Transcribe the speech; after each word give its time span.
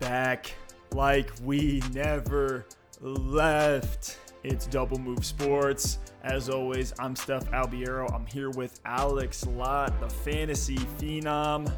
back 0.00 0.52
like 0.92 1.30
we 1.44 1.82
never 1.92 2.64
left. 3.00 4.18
It's 4.42 4.66
Double 4.66 4.98
Move 4.98 5.24
Sports. 5.24 5.98
As 6.24 6.48
always, 6.48 6.94
I'm 6.98 7.14
Steph 7.14 7.48
Albiero. 7.50 8.12
I'm 8.12 8.26
here 8.26 8.50
with 8.50 8.80
Alex 8.86 9.46
Lott, 9.46 9.98
the 10.00 10.08
fantasy 10.08 10.78
phenom. 10.98 11.72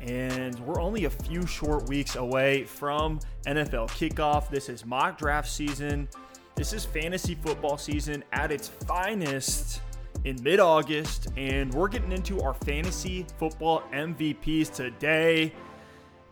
And 0.00 0.58
we're 0.60 0.80
only 0.80 1.06
a 1.06 1.10
few 1.10 1.46
short 1.46 1.88
weeks 1.88 2.16
away 2.16 2.64
from 2.64 3.18
NFL 3.46 3.88
kickoff. 3.90 4.48
This 4.48 4.68
is 4.68 4.86
mock 4.86 5.18
draft 5.18 5.50
season. 5.50 6.08
This 6.54 6.72
is 6.72 6.84
fantasy 6.84 7.34
football 7.34 7.76
season 7.76 8.22
at 8.32 8.52
its 8.52 8.68
finest 8.68 9.80
in 10.24 10.40
mid 10.42 10.60
August. 10.60 11.28
And 11.36 11.74
we're 11.74 11.88
getting 11.88 12.12
into 12.12 12.40
our 12.40 12.54
fantasy 12.54 13.26
football 13.38 13.82
MVPs 13.92 14.72
today. 14.72 15.52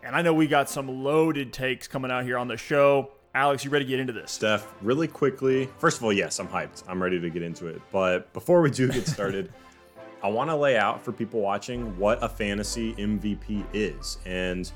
And 0.05 0.17
I 0.17 0.23
know 0.23 0.35
we 0.35 0.49
got 0.49 0.69
some 0.69 1.05
loaded 1.05 1.53
takes 1.53 1.87
coming 1.87 2.11
out 2.11 2.25
here 2.25 2.37
on 2.37 2.49
the 2.49 2.57
show. 2.57 3.13
Alex, 3.35 3.65
you 3.65 3.71
ready 3.71 3.85
to 3.85 3.89
get 3.89 4.01
into 4.01 4.13
this? 4.13 4.33
Steph, 4.33 4.67
really 4.83 5.07
quickly. 5.07 5.69
First 5.79 5.99
of 5.99 6.05
all, 6.05 6.13
yes, 6.13 6.39
I'm 6.41 6.49
hyped. 6.49 6.83
I'm 6.89 7.01
ready 7.01 7.21
to 7.21 7.31
get 7.31 7.43
into 7.43 7.69
it. 7.69 7.81
But 7.93 8.33
before 8.33 8.61
we 8.61 8.71
do 8.71 8.89
get 8.89 9.07
started, 9.07 9.53
I 10.23 10.29
want 10.29 10.51
to 10.51 10.57
lay 10.57 10.77
out 10.77 11.03
for 11.03 11.13
people 11.13 11.41
watching 11.41 11.97
what 11.99 12.23
a 12.23 12.29
fantasy 12.29 12.95
MVP 12.95 13.65
is. 13.73 14.19
And 14.27 14.71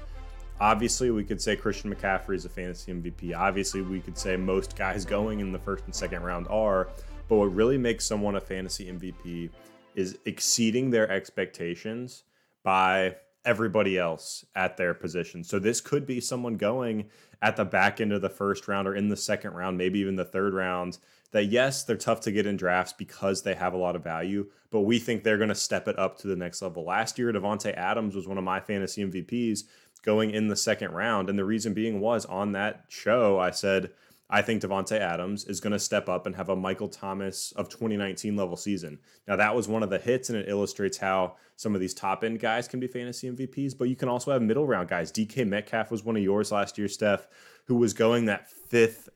obviously, 0.61 1.11
we 1.11 1.25
could 1.25 1.43
say 1.43 1.57
Christian 1.57 1.95
McCaffrey 1.95 2.37
is 2.37 2.45
a 2.45 2.49
fantasy 2.49 2.93
MVP. 2.93 3.37
Obviously, 3.37 3.83
we 3.83 4.01
could 4.01 4.17
say 4.17 4.37
most 4.37 4.77
guys 4.77 5.05
going 5.17 5.41
in 5.41 5.51
the 5.51 5.59
first 5.59 5.85
and 5.85 5.95
second 5.95 6.23
round 6.23 6.47
are. 6.49 6.89
But 7.29 7.37
what 7.37 7.53
really 7.53 7.79
makes 7.79 8.05
someone 8.05 8.37
a 8.37 8.41
fantasy 8.41 8.91
MVP 8.91 9.51
is 9.97 10.19
exceeding 10.25 10.91
their 10.91 11.11
expectations 11.11 12.23
by 12.63 13.17
everybody 13.47 13.97
else 13.97 14.45
at 14.55 14.77
their 14.77 14.93
position. 14.93 15.43
So 15.43 15.59
this 15.59 15.81
could 15.81 16.07
be 16.07 16.21
someone 16.21 16.57
going 16.57 17.07
at 17.41 17.57
the 17.57 17.65
back 17.65 18.01
end 18.01 18.13
of 18.13 18.21
the 18.21 18.29
first 18.29 18.69
round 18.69 18.87
or 18.89 18.95
in 18.95 19.09
the 19.09 19.17
second 19.17 19.53
round, 19.53 19.79
maybe 19.79 20.01
even 20.01 20.17
the 20.17 20.25
third 20.25 20.53
round. 20.53 20.99
That 21.33 21.47
yes, 21.47 21.85
they're 21.85 21.97
tough 21.97 22.21
to 22.21 22.33
get 22.33 22.47
in 22.47 22.57
drafts 22.57 22.93
because 22.93 23.43
they 23.43 23.55
have 23.55 23.75
a 23.75 23.79
lot 23.79 23.97
of 23.97 24.05
value, 24.05 24.49
but 24.71 24.83
we 24.83 24.99
think 24.99 25.23
they're 25.23 25.37
going 25.37 25.49
to 25.49 25.55
step 25.55 25.89
it 25.89 25.99
up 25.99 26.19
to 26.19 26.29
the 26.29 26.37
next 26.37 26.63
level. 26.63 26.85
Last 26.85 27.19
year, 27.19 27.33
Davante 27.33 27.75
Adams 27.75 28.15
was 28.15 28.29
one 28.29 28.39
of 28.39 28.45
my 28.45 28.61
fantasy 28.61 29.05
MVPs 29.05 29.65
going 30.03 30.31
in 30.31 30.49
the 30.49 30.57
second 30.57 30.93
round, 30.93 31.29
and 31.29 31.39
the 31.39 31.45
reason 31.45 31.75
being 31.75 32.01
was 32.01 32.25
on 32.27 32.53
that 32.53 32.85
show 32.89 33.39
I 33.39 33.51
said 33.51 33.91
I 34.29 34.43
think 34.43 34.63
Davante 34.63 34.99
Adams 34.99 35.45
is 35.45 35.61
going 35.61 35.73
to 35.73 35.79
step 35.79 36.09
up 36.09 36.27
and 36.27 36.35
have 36.35 36.49
a 36.49 36.57
Michael 36.57 36.89
Thomas 36.89 37.53
of 37.53 37.69
2019 37.69 38.35
level 38.35 38.57
season. 38.57 38.99
Now 39.29 39.37
that 39.37 39.55
was 39.55 39.69
one 39.69 39.83
of 39.85 39.91
the 39.91 39.99
hits, 39.99 40.31
and 40.31 40.39
it 40.39 40.49
illustrates 40.49 40.99
how 40.99 41.37
some 41.55 41.75
of 41.75 41.81
these 41.81 41.95
top 41.95 42.25
end 42.25 42.41
guys 42.41 42.67
can 42.67 42.81
be 42.81 42.89
fantasy 42.89 43.31
MVPs. 43.31 43.79
But 43.79 43.89
you 43.89 43.95
can 43.95 44.09
also 44.09 44.33
have 44.33 44.43
middle 44.43 44.67
round 44.67 44.89
guys. 44.89 45.13
DK 45.13 45.47
Metcalf 45.47 45.91
was 45.91 46.05
one 46.05 46.17
of 46.17 46.23
yours 46.23 46.51
last 46.51 46.77
year, 46.77 46.89
Steph, 46.89 47.29
who 47.67 47.77
was 47.77 47.93
going 47.93 48.25
that 48.27 48.51
fifth. 48.51 49.09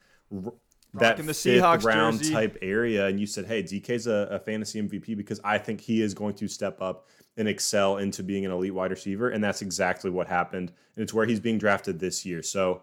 That 0.95 1.11
Rocking 1.11 1.27
the 1.27 1.35
fifth 1.35 1.63
Seahawks 1.63 1.85
round 1.85 2.19
jersey. 2.19 2.33
type 2.33 2.59
area, 2.63 3.07
and 3.07 3.21
you 3.21 3.27
said, 3.27 3.47
"Hey, 3.47 3.63
DK's 3.63 4.09
a, 4.09 4.29
a 4.31 4.39
fantasy 4.41 4.83
MVP 4.83 5.17
because 5.17 5.41
I 5.45 5.57
think 5.57 5.81
he 5.81 6.03
is 6.03 6.15
going 6.15 6.35
to 6.35 6.49
step 6.49 6.83
up 6.83 7.07
and 7.37 7.47
excel 7.47 7.99
into 7.99 8.25
being 8.25 8.45
an 8.45 8.51
elite 8.51 8.75
wide 8.75 8.91
receiver," 8.91 9.31
and 9.31 9.43
that's 9.43 9.63
exactly 9.63 10.11
what 10.11 10.27
happened, 10.27 10.73
and 10.97 11.03
it's 11.05 11.15
where 11.15 11.27
he's 11.27 11.39
being 11.39 11.59
drafted 11.59 12.01
this 12.01 12.27
year. 12.27 12.43
So, 12.43 12.83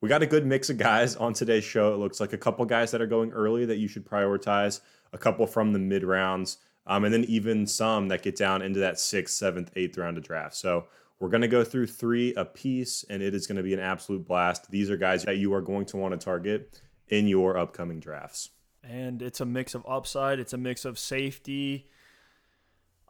we 0.00 0.08
got 0.08 0.22
a 0.22 0.26
good 0.26 0.46
mix 0.46 0.70
of 0.70 0.78
guys 0.78 1.16
on 1.16 1.32
today's 1.32 1.64
show. 1.64 1.92
It 1.92 1.98
looks 1.98 2.20
like 2.20 2.32
a 2.32 2.38
couple 2.38 2.64
guys 2.64 2.90
that 2.90 3.02
are 3.02 3.06
going 3.06 3.32
early 3.32 3.66
that 3.66 3.76
you 3.76 3.88
should 3.88 4.06
prioritize, 4.06 4.80
a 5.12 5.18
couple 5.18 5.46
from 5.46 5.72
the 5.72 5.78
mid 5.78 6.04
rounds, 6.04 6.58
um, 6.86 7.04
and 7.04 7.12
then 7.12 7.24
even 7.24 7.66
some 7.66 8.08
that 8.08 8.22
get 8.22 8.36
down 8.36 8.62
into 8.62 8.80
that 8.80 8.98
sixth, 8.98 9.34
seventh, 9.34 9.70
eighth 9.76 9.98
round 9.98 10.16
of 10.16 10.24
draft. 10.24 10.56
So 10.56 10.86
we're 11.18 11.28
going 11.28 11.42
to 11.42 11.48
go 11.48 11.64
through 11.64 11.88
three 11.88 12.32
a 12.34 12.44
piece, 12.46 13.04
and 13.10 13.22
it 13.22 13.34
is 13.34 13.46
going 13.46 13.58
to 13.58 13.62
be 13.62 13.74
an 13.74 13.80
absolute 13.80 14.26
blast. 14.26 14.70
These 14.70 14.90
are 14.90 14.96
guys 14.96 15.24
that 15.24 15.36
you 15.36 15.52
are 15.52 15.60
going 15.60 15.84
to 15.86 15.98
want 15.98 16.18
to 16.18 16.24
target 16.24 16.80
in 17.08 17.26
your 17.26 17.58
upcoming 17.58 18.00
drafts. 18.00 18.50
And 18.82 19.20
it's 19.20 19.40
a 19.40 19.44
mix 19.44 19.74
of 19.74 19.84
upside, 19.86 20.38
it's 20.38 20.54
a 20.54 20.58
mix 20.58 20.86
of 20.86 20.98
safety. 20.98 21.88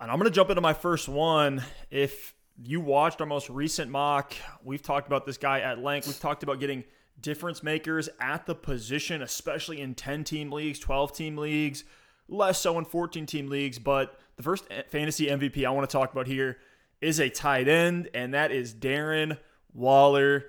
And 0.01 0.11
I'm 0.11 0.19
going 0.19 0.29
to 0.29 0.35
jump 0.35 0.51
into 0.51 0.63
my 0.63 0.73
first 0.73 1.09
one. 1.09 1.63
If 1.91 2.35
you 2.63 2.81
watched 2.81 3.21
our 3.21 3.27
most 3.27 3.49
recent 3.49 3.91
mock, 3.91 4.35
we've 4.63 4.83
talked 4.83 5.07
about 5.07 5.25
this 5.27 5.37
guy 5.37 5.61
at 5.61 5.83
length. 5.83 6.07
We've 6.07 6.21
talked 6.21 6.43
about 6.43 6.61
getting 6.61 6.85
difference 7.21 7.63
makers 7.63 8.09
at 8.21 8.47
the 8.47 8.55
position, 8.55 9.23
especially 9.23 9.81
in 9.81 9.95
10 9.95 10.25
team 10.25 10.51
leagues, 10.51 10.79
12 10.79 11.13
team 11.13 11.37
leagues, 11.37 11.85
less 12.29 12.61
so 12.61 12.79
in 12.79 12.85
14 12.85 13.27
team 13.27 13.49
leagues. 13.49 13.79
But 13.79 14.19
the 14.37 14.43
first 14.43 14.67
fantasy 14.89 15.27
MVP 15.27 15.65
I 15.65 15.71
want 15.71 15.89
to 15.89 15.93
talk 15.93 16.13
about 16.13 16.27
here 16.27 16.59
is 17.01 17.19
a 17.19 17.31
tight 17.31 17.69
end, 17.69 18.09
and 18.15 18.35
that 18.35 18.53
is 18.53 18.75
Darren 18.75 19.39
Waller. 19.73 20.47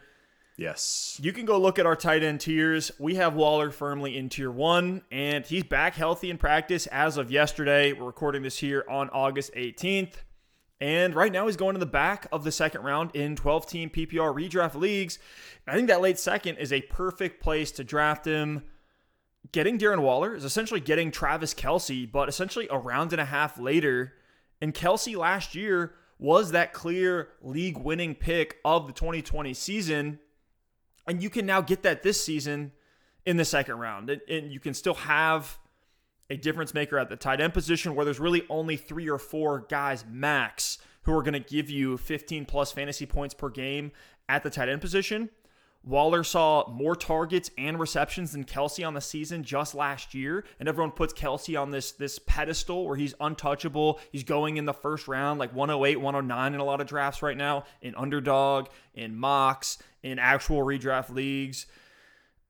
Yes. 0.57 1.17
You 1.21 1.31
can 1.31 1.45
go 1.45 1.57
look 1.59 1.79
at 1.79 1.85
our 1.85 1.95
tight 1.95 2.23
end 2.23 2.41
tiers. 2.41 2.91
We 2.99 3.15
have 3.15 3.35
Waller 3.35 3.71
firmly 3.71 4.17
in 4.17 4.29
tier 4.29 4.51
one, 4.51 5.01
and 5.11 5.45
he's 5.45 5.63
back 5.63 5.95
healthy 5.95 6.29
in 6.29 6.37
practice 6.37 6.87
as 6.87 7.17
of 7.17 7.31
yesterday. 7.31 7.93
We're 7.93 8.05
recording 8.05 8.43
this 8.43 8.57
here 8.57 8.85
on 8.89 9.09
August 9.09 9.53
18th. 9.55 10.15
And 10.81 11.13
right 11.13 11.31
now, 11.31 11.45
he's 11.45 11.57
going 11.57 11.75
in 11.75 11.79
the 11.79 11.85
back 11.85 12.25
of 12.31 12.43
the 12.43 12.51
second 12.51 12.81
round 12.81 13.11
in 13.15 13.35
12 13.35 13.67
team 13.67 13.89
PPR 13.91 14.33
redraft 14.33 14.73
leagues. 14.73 15.19
I 15.67 15.75
think 15.75 15.87
that 15.89 16.01
late 16.01 16.17
second 16.17 16.57
is 16.57 16.73
a 16.73 16.81
perfect 16.81 17.39
place 17.39 17.71
to 17.73 17.83
draft 17.83 18.25
him. 18.25 18.63
Getting 19.51 19.77
Darren 19.77 20.01
Waller 20.01 20.33
is 20.33 20.43
essentially 20.43 20.79
getting 20.79 21.11
Travis 21.11 21.53
Kelce, 21.53 22.11
but 22.11 22.27
essentially 22.27 22.67
a 22.71 22.79
round 22.79 23.13
and 23.13 23.21
a 23.21 23.25
half 23.25 23.59
later. 23.59 24.13
And 24.59 24.73
Kelce 24.73 25.15
last 25.15 25.53
year 25.53 25.93
was 26.17 26.51
that 26.51 26.73
clear 26.73 27.29
league 27.43 27.77
winning 27.77 28.15
pick 28.15 28.57
of 28.65 28.87
the 28.87 28.93
2020 28.93 29.53
season. 29.53 30.19
And 31.07 31.21
you 31.21 31.29
can 31.29 31.45
now 31.45 31.61
get 31.61 31.83
that 31.83 32.01
this 32.01 32.23
season 32.23 32.71
in 33.23 33.37
the 33.37 33.45
second 33.45 33.77
round. 33.77 34.09
And, 34.09 34.21
and 34.27 34.51
you 34.51 34.59
can 34.59 34.73
still 34.73 34.95
have 34.95 35.59
a 36.31 36.37
difference 36.37 36.73
maker 36.73 36.97
at 36.97 37.09
the 37.09 37.17
tight 37.17 37.41
end 37.41 37.53
position 37.53 37.93
where 37.93 38.05
there's 38.05 38.19
really 38.19 38.43
only 38.49 38.77
three 38.77 39.09
or 39.09 39.17
four 39.17 39.65
guys 39.69 40.05
max 40.09 40.77
who 41.03 41.13
are 41.13 41.21
going 41.21 41.33
to 41.33 41.39
give 41.39 41.69
you 41.69 41.97
15 41.97 42.45
plus 42.45 42.71
fantasy 42.71 43.05
points 43.05 43.33
per 43.33 43.49
game 43.49 43.91
at 44.29 44.41
the 44.41 44.49
tight 44.49 44.69
end 44.69 44.79
position. 44.79 45.29
Waller 45.83 46.23
saw 46.23 46.69
more 46.69 46.95
targets 46.95 47.49
and 47.57 47.79
receptions 47.79 48.31
than 48.31 48.45
Kelce 48.45 48.87
on 48.87 48.93
the 48.93 49.01
season 49.01 49.43
just 49.43 49.75
last 49.75 50.13
year, 50.13 50.45
and 50.59 50.69
everyone 50.69 50.91
puts 50.91 51.11
Kelce 51.11 51.59
on 51.59 51.71
this 51.71 51.91
this 51.91 52.19
pedestal 52.19 52.87
where 52.87 52.95
he's 52.95 53.15
untouchable. 53.19 53.99
He's 54.11 54.23
going 54.23 54.57
in 54.57 54.65
the 54.65 54.73
first 54.73 55.07
round, 55.07 55.39
like 55.39 55.53
108, 55.55 55.99
109 55.99 56.53
in 56.53 56.59
a 56.59 56.63
lot 56.63 56.81
of 56.81 56.87
drafts 56.87 57.21
right 57.23 57.35
now, 57.35 57.65
in 57.81 57.95
underdog, 57.95 58.67
in 58.93 59.17
mocks, 59.17 59.79
in 60.03 60.19
actual 60.19 60.59
redraft 60.59 61.09
leagues. 61.09 61.65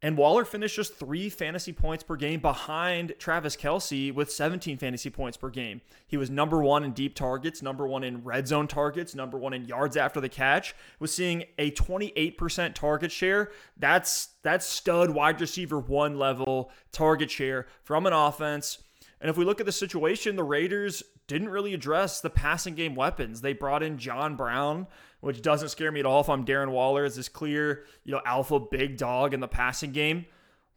And 0.04 0.18
Waller 0.18 0.46
finished 0.46 0.76
just 0.76 0.96
three 0.96 1.30
fantasy 1.30 1.72
points 1.72 2.04
per 2.04 2.16
game 2.16 2.40
behind 2.40 3.14
Travis 3.20 3.56
Kelce 3.56 4.12
with 4.12 4.32
17 4.32 4.80
fantasy 4.80 5.12
points 5.12 5.38
per 5.38 5.50
game. 5.50 5.82
He 6.08 6.18
was 6.18 6.32
number 6.32 6.62
one 6.64 6.84
in 6.84 6.92
deep 6.92 7.14
targets, 7.14 7.62
number 7.62 7.86
one 7.86 8.04
in 8.04 8.24
red 8.24 8.48
zone 8.48 8.68
targets, 8.68 9.14
number 9.14 9.38
one 9.38 9.54
in 9.54 9.66
yards 9.66 9.96
after 9.96 10.20
the 10.20 10.30
catch. 10.30 10.74
Was 11.00 11.14
seeing 11.14 11.44
a 11.60 11.70
28% 11.72 12.74
target 12.74 13.12
share. 13.12 13.52
That's 13.78 14.30
that's 14.42 14.66
stud 14.66 15.12
wide 15.12 15.40
receiver 15.40 15.80
one 15.80 16.18
level 16.18 16.72
target 16.92 17.30
share 17.30 17.68
from 17.84 18.08
an 18.08 18.14
offense. 18.14 18.80
And 19.20 19.30
if 19.30 19.38
we 19.38 19.46
look 19.46 19.60
at 19.60 19.68
the 19.68 19.72
situation, 19.72 20.36
the 20.36 20.44
Raiders 20.44 21.04
didn't 21.28 21.50
really 21.50 21.76
address 21.76 22.20
the 22.20 22.30
passing 22.32 22.74
game 22.74 22.96
weapons. 22.96 23.42
They 23.42 23.54
brought 23.54 23.84
in 23.84 24.00
John 24.00 24.36
Brown, 24.36 24.88
which 25.22 25.42
doesn't 25.42 25.70
scare 25.70 25.92
me 25.92 26.02
at 26.02 26.06
all 26.06 26.22
if 26.22 26.30
I'm 26.30 26.46
Darren 26.46 26.72
Waller 26.72 27.06
as 27.06 27.16
this 27.16 27.30
clear, 27.30 27.86
you 28.04 28.12
know, 28.12 28.22
alpha 28.26 28.60
big 28.60 28.98
dog 28.98 29.34
in 29.34 29.40
the 29.40 29.48
passing 29.48 29.92
game. 29.92 30.26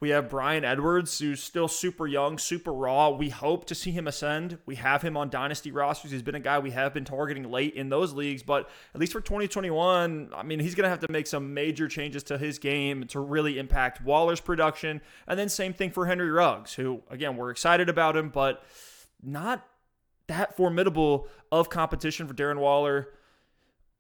We 0.01 0.11
have 0.11 0.29
Bryan 0.29 0.65
Edwards, 0.67 1.19
who's 1.19 1.43
still 1.43 1.67
super 1.67 2.07
young, 2.07 2.37
super 2.37 2.75
raw. 2.75 3.09
We 3.09 3.31
hope 3.31 3.65
to 3.67 3.75
see 3.75 3.91
him 3.91 4.07
ascend. 4.07 4.59
We 4.67 4.75
have 4.75 5.01
him 5.01 5.17
on 5.17 5.31
dynasty 5.31 5.71
rosters. 5.71 6.11
He's 6.11 6.21
been 6.21 6.35
a 6.35 6.41
guy 6.41 6.59
we 6.59 6.73
have 6.73 6.93
been 6.93 7.07
targeting 7.07 7.51
late 7.51 7.75
in 7.75 7.89
those 7.89 8.13
leagues, 8.13 8.43
but 8.43 8.69
at 8.95 9.01
least 9.01 9.13
for 9.13 9.23
2021, 9.23 10.31
I 10.37 10.43
mean, 10.43 10.61
he's 10.61 10.75
going 10.75 10.85
to 10.85 10.91
have 10.91 11.01
to 11.01 11.11
make 11.11 11.27
some 11.27 11.55
major 11.55 11.89
changes 11.89 12.23
to 12.25 12.37
his 12.37 12.59
game 12.59 13.07
to 13.09 13.21
really 13.21 13.59
impact 13.59 14.05
Waller's 14.05 14.41
production. 14.41 15.01
And 15.27 15.39
then 15.39 15.49
same 15.49 15.73
thing 15.73 15.91
for 15.91 16.05
Henry 16.05 16.31
Ruggs, 16.31 16.75
who 16.75 17.01
again, 17.09 17.37
we're 17.37 17.51
excited 17.51 17.89
about 17.89 18.15
him, 18.15 18.29
but 18.29 18.63
not 19.23 19.67
that 20.27 20.55
formidable 20.55 21.29
of 21.51 21.71
competition 21.71 22.27
for 22.27 22.35
Darren 22.35 22.59
Waller 22.59 23.09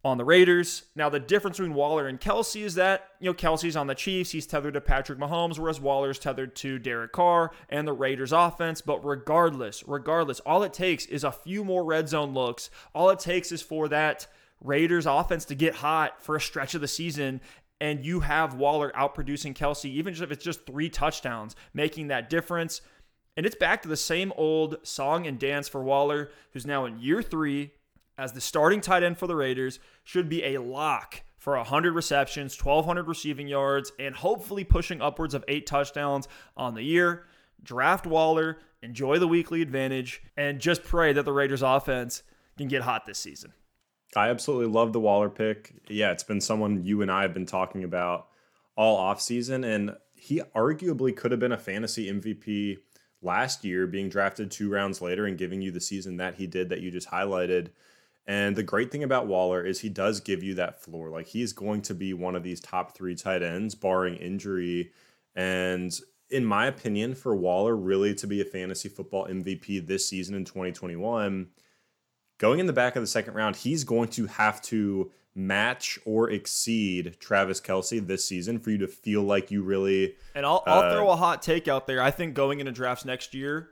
on 0.04 0.18
the 0.18 0.24
Raiders. 0.24 0.84
Now, 0.94 1.08
the 1.08 1.18
difference 1.18 1.56
between 1.56 1.74
Waller 1.74 2.06
and 2.06 2.20
Kelce 2.20 2.62
is 2.62 2.74
that, 2.74 3.08
you 3.20 3.30
know, 3.30 3.34
Kelce's 3.34 3.74
on 3.74 3.86
the 3.86 3.94
Chiefs. 3.94 4.32
He's 4.32 4.46
tethered 4.46 4.74
to 4.74 4.80
Patrick 4.80 5.18
Mahomes, 5.18 5.58
whereas 5.58 5.80
Waller's 5.80 6.18
tethered 6.18 6.54
to 6.56 6.78
Derek 6.78 7.12
Carr 7.12 7.52
and 7.70 7.88
the 7.88 7.94
Raiders 7.94 8.30
offense. 8.30 8.82
But 8.82 9.04
regardless, 9.04 9.82
regardless, 9.86 10.40
all 10.40 10.62
it 10.62 10.74
takes 10.74 11.06
is 11.06 11.24
a 11.24 11.32
few 11.32 11.64
more 11.64 11.84
red 11.84 12.08
zone 12.08 12.34
looks. 12.34 12.68
All 12.94 13.08
it 13.08 13.18
takes 13.18 13.50
is 13.50 13.62
for 13.62 13.88
that 13.88 14.26
Raiders 14.60 15.06
offense 15.06 15.46
to 15.46 15.54
get 15.54 15.76
hot 15.76 16.22
for 16.22 16.36
a 16.36 16.40
stretch 16.40 16.74
of 16.74 16.82
the 16.82 16.88
season. 16.88 17.40
And 17.80 18.04
you 18.04 18.20
have 18.20 18.54
Waller 18.54 18.92
outproducing 18.94 19.54
Kelce, 19.54 19.86
even 19.86 20.14
if 20.14 20.30
it's 20.30 20.44
just 20.44 20.66
three 20.66 20.90
touchdowns, 20.90 21.56
making 21.72 22.08
that 22.08 22.28
difference. 22.28 22.82
And 23.36 23.46
it's 23.46 23.56
back 23.56 23.82
to 23.82 23.88
the 23.88 23.96
same 23.96 24.32
old 24.36 24.76
song 24.82 25.26
and 25.26 25.38
dance 25.38 25.66
for 25.66 25.82
Waller, 25.82 26.30
who's 26.52 26.66
now 26.66 26.84
in 26.84 26.98
year 26.98 27.22
three 27.22 27.72
as 28.16 28.32
the 28.32 28.40
starting 28.40 28.81
tight 28.81 29.02
end 29.02 29.19
for 29.19 29.26
the 29.26 29.37
Raiders, 29.37 29.78
should 30.02 30.28
be 30.28 30.44
a 30.44 30.61
lock 30.61 31.22
for 31.38 31.56
100 31.56 31.93
receptions, 31.93 32.58
1,200 32.58 33.06
receiving 33.06 33.49
yards, 33.49 33.93
and 33.99 34.14
hopefully 34.14 34.64
pushing 34.64 35.02
upwards 35.02 35.34
of 35.34 35.44
eight 35.49 35.66
touchdowns 35.66 36.26
on 36.56 36.75
the 36.75 36.82
year. 36.82 37.26
Draft 37.62 38.06
Waller, 38.06 38.58
enjoy 38.82 39.19
the 39.19 39.28
weekly 39.28 39.61
advantage, 39.61 40.22
and 40.37 40.61
just 40.61 40.84
pray 40.84 41.12
that 41.12 41.25
the 41.25 41.32
Raiders 41.32 41.62
offense 41.62 42.22
can 42.56 42.69
get 42.69 42.82
hot 42.82 43.05
this 43.06 43.19
season. 43.19 43.52
I 44.17 44.31
absolutely 44.31 44.72
love 44.72 44.93
the 44.93 45.00
Waller 45.00 45.28
pick. 45.28 45.75
Yeah, 45.88 46.12
it's 46.12 46.22
been 46.22 46.40
someone 46.40 46.84
you 46.84 47.02
and 47.02 47.10
I 47.10 47.22
have 47.22 47.34
been 47.34 47.46
talking 47.46 47.84
about 47.84 48.28
all 48.76 48.99
offseason, 48.99 49.64
and 49.67 49.96
he 50.14 50.40
arguably 50.55 51.14
could 51.14 51.31
have 51.31 51.40
been 51.40 51.52
a 51.52 51.58
fantasy 51.58 52.10
MVP 52.10 52.78
last 53.22 53.64
year, 53.64 53.87
being 53.87 54.08
drafted 54.08 54.50
two 54.50 54.70
rounds 54.70 55.00
later 55.02 55.26
and 55.26 55.37
giving 55.37 55.60
you 55.60 55.70
the 55.70 55.81
season 55.81 56.17
that 56.19 56.37
he 56.37 56.46
did 56.46 56.69
that 56.69 56.81
you 56.81 56.90
just 56.90 57.10
highlighted. 57.10 57.69
And 58.26 58.56
the 58.56 58.62
great 58.62 58.90
thing 58.90 59.02
about 59.02 59.26
Waller 59.26 59.62
is 59.64 59.80
he 59.80 59.90
does 59.90 60.20
give 60.20 60.42
you 60.42 60.54
that 60.54 60.82
floor. 60.82 61.10
Like 61.10 61.26
he's 61.26 61.52
going 61.52 61.82
to 61.82 61.94
be 61.94 62.14
one 62.14 62.34
of 62.34 62.42
these 62.42 62.60
top 62.60 62.96
three 62.96 63.14
tight 63.14 63.42
ends, 63.42 63.74
barring 63.74 64.16
injury. 64.16 64.92
And 65.34 65.92
in 66.30 66.44
my 66.44 66.66
opinion, 66.66 67.14
for 67.14 67.36
Waller 67.36 67.76
really 67.76 68.14
to 68.14 68.26
be 68.26 68.40
a 68.40 68.44
fantasy 68.44 68.88
football 68.88 69.26
MVP 69.26 69.86
this 69.86 70.08
season 70.08 70.34
in 70.34 70.44
2021, 70.44 71.48
going 72.38 72.60
in 72.60 72.66
the 72.66 72.72
back 72.72 72.96
of 72.96 73.02
the 73.02 73.06
second 73.06 73.34
round, 73.34 73.56
he's 73.56 73.84
going 73.84 74.08
to 74.08 74.26
have 74.26 74.62
to 74.62 75.10
match 75.34 75.98
or 76.04 76.30
exceed 76.30 77.16
Travis 77.18 77.60
Kelce 77.60 78.06
this 78.06 78.24
season 78.24 78.58
for 78.58 78.70
you 78.70 78.78
to 78.78 78.88
feel 78.88 79.22
like 79.22 79.50
you 79.50 79.62
really. 79.62 80.14
And 80.34 80.46
I'll, 80.46 80.62
I'll 80.66 80.84
uh, 80.84 80.94
throw 80.94 81.10
a 81.10 81.16
hot 81.16 81.42
take 81.42 81.68
out 81.68 81.86
there. 81.86 82.00
I 82.00 82.10
think 82.10 82.34
going 82.34 82.60
into 82.60 82.72
drafts 82.72 83.04
next 83.04 83.34
year, 83.34 83.70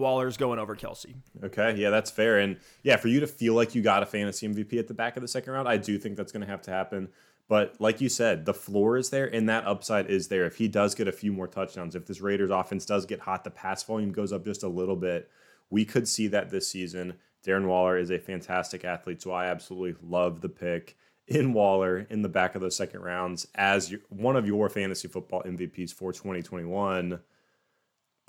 Waller's 0.00 0.36
going 0.36 0.58
over 0.58 0.74
Kelce. 0.74 1.14
Okay, 1.44 1.76
yeah, 1.76 1.90
that's 1.90 2.10
fair. 2.10 2.38
And 2.38 2.58
yeah, 2.82 2.96
for 2.96 3.08
you 3.08 3.20
to 3.20 3.26
feel 3.26 3.54
like 3.54 3.74
you 3.74 3.82
got 3.82 4.02
a 4.02 4.06
fantasy 4.06 4.48
MVP 4.48 4.78
at 4.78 4.88
the 4.88 4.94
back 4.94 5.16
of 5.16 5.22
the 5.22 5.28
second 5.28 5.52
round, 5.52 5.68
I 5.68 5.76
do 5.76 5.98
think 5.98 6.16
that's 6.16 6.32
going 6.32 6.44
to 6.44 6.50
have 6.50 6.62
to 6.62 6.70
happen. 6.70 7.08
But 7.48 7.80
like 7.80 8.00
you 8.00 8.08
said, 8.08 8.44
the 8.46 8.54
floor 8.54 8.96
is 8.96 9.10
there 9.10 9.26
and 9.26 9.48
that 9.48 9.66
upside 9.66 10.08
is 10.08 10.28
there. 10.28 10.46
If 10.46 10.56
he 10.56 10.68
does 10.68 10.94
get 10.94 11.08
a 11.08 11.12
few 11.12 11.32
more 11.32 11.48
touchdowns, 11.48 11.96
if 11.96 12.06
this 12.06 12.20
Raiders 12.20 12.50
offense 12.50 12.86
does 12.86 13.06
get 13.06 13.20
hot, 13.20 13.42
the 13.42 13.50
pass 13.50 13.82
volume 13.82 14.12
goes 14.12 14.32
up 14.32 14.44
just 14.44 14.62
a 14.62 14.68
little 14.68 14.96
bit, 14.96 15.28
we 15.68 15.84
could 15.84 16.06
see 16.06 16.28
that 16.28 16.50
this 16.50 16.68
season. 16.68 17.14
Darren 17.44 17.66
Waller 17.66 17.96
is 17.96 18.10
a 18.10 18.18
fantastic 18.18 18.84
athlete, 18.84 19.22
so 19.22 19.32
I 19.32 19.46
absolutely 19.46 19.96
love 20.02 20.42
the 20.42 20.48
pick 20.48 20.96
in 21.26 21.52
Waller 21.52 22.06
in 22.10 22.22
the 22.22 22.28
back 22.28 22.54
of 22.54 22.60
those 22.60 22.76
second 22.76 23.00
rounds 23.00 23.46
as 23.54 23.94
one 24.10 24.36
of 24.36 24.46
your 24.46 24.68
fantasy 24.68 25.08
football 25.08 25.42
MVPs 25.42 25.94
for 25.94 26.12
2021. 26.12 27.20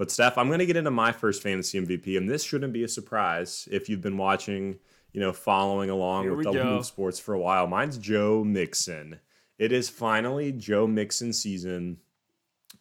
But 0.01 0.09
Steph, 0.09 0.39
I'm 0.39 0.47
going 0.47 0.57
to 0.57 0.65
get 0.65 0.77
into 0.77 0.89
my 0.89 1.11
first 1.11 1.43
fantasy 1.43 1.79
MVP, 1.79 2.17
and 2.17 2.27
this 2.27 2.43
shouldn't 2.43 2.73
be 2.73 2.83
a 2.83 2.87
surprise 2.87 3.67
if 3.71 3.87
you've 3.87 4.01
been 4.01 4.17
watching, 4.17 4.79
you 5.13 5.21
know, 5.21 5.31
following 5.31 5.91
along 5.91 6.23
Here 6.23 6.33
with 6.33 6.43
Double 6.43 6.63
Move 6.63 6.87
Sports 6.87 7.19
for 7.19 7.35
a 7.35 7.39
while. 7.39 7.67
Mine's 7.67 7.99
Joe 7.99 8.43
Mixon. 8.43 9.19
It 9.59 9.71
is 9.71 9.89
finally 9.89 10.53
Joe 10.53 10.87
Mixon 10.87 11.33
season, 11.33 11.97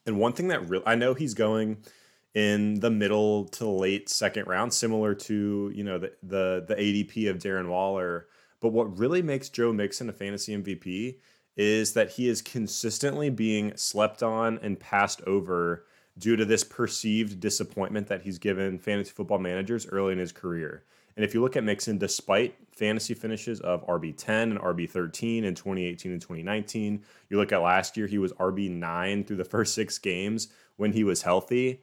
and 0.06 0.18
one 0.18 0.32
thing 0.32 0.48
that 0.48 0.66
really 0.66 0.86
I 0.86 0.94
know 0.94 1.12
he's 1.12 1.34
going 1.34 1.84
in 2.32 2.80
the 2.80 2.90
middle 2.90 3.44
to 3.48 3.68
late 3.68 4.08
second 4.08 4.46
round, 4.46 4.72
similar 4.72 5.14
to 5.16 5.70
you 5.74 5.84
know 5.84 5.98
the 5.98 6.14
the 6.22 6.64
the 6.68 6.74
ADP 6.74 7.28
of 7.28 7.36
Darren 7.36 7.68
Waller. 7.68 8.28
But 8.60 8.70
what 8.72 8.98
really 8.98 9.20
makes 9.20 9.50
Joe 9.50 9.74
Mixon 9.74 10.08
a 10.08 10.14
fantasy 10.14 10.56
MVP 10.56 11.18
is 11.54 11.92
that 11.92 12.12
he 12.12 12.30
is 12.30 12.40
consistently 12.40 13.28
being 13.28 13.76
slept 13.76 14.22
on 14.22 14.58
and 14.62 14.80
passed 14.80 15.20
over 15.26 15.84
due 16.20 16.36
to 16.36 16.44
this 16.44 16.62
perceived 16.62 17.40
disappointment 17.40 18.06
that 18.06 18.22
he's 18.22 18.38
given 18.38 18.78
fantasy 18.78 19.10
football 19.10 19.38
managers 19.38 19.88
early 19.88 20.12
in 20.12 20.18
his 20.18 20.30
career. 20.30 20.84
And 21.16 21.24
if 21.24 21.34
you 21.34 21.42
look 21.42 21.56
at 21.56 21.64
Mixon, 21.64 21.98
despite 21.98 22.54
fantasy 22.70 23.14
finishes 23.14 23.60
of 23.60 23.84
RB10 23.88 24.42
and 24.42 24.60
RB13 24.60 25.42
in 25.42 25.54
2018 25.54 26.12
and 26.12 26.20
2019, 26.20 27.02
you 27.28 27.36
look 27.36 27.50
at 27.50 27.62
last 27.62 27.96
year, 27.96 28.06
he 28.06 28.18
was 28.18 28.32
RB9 28.34 29.26
through 29.26 29.36
the 29.36 29.44
first 29.56 29.74
six 29.74 29.98
games 29.98 30.48
when 30.76 30.92
he 30.92 31.02
was 31.02 31.22
healthy 31.22 31.80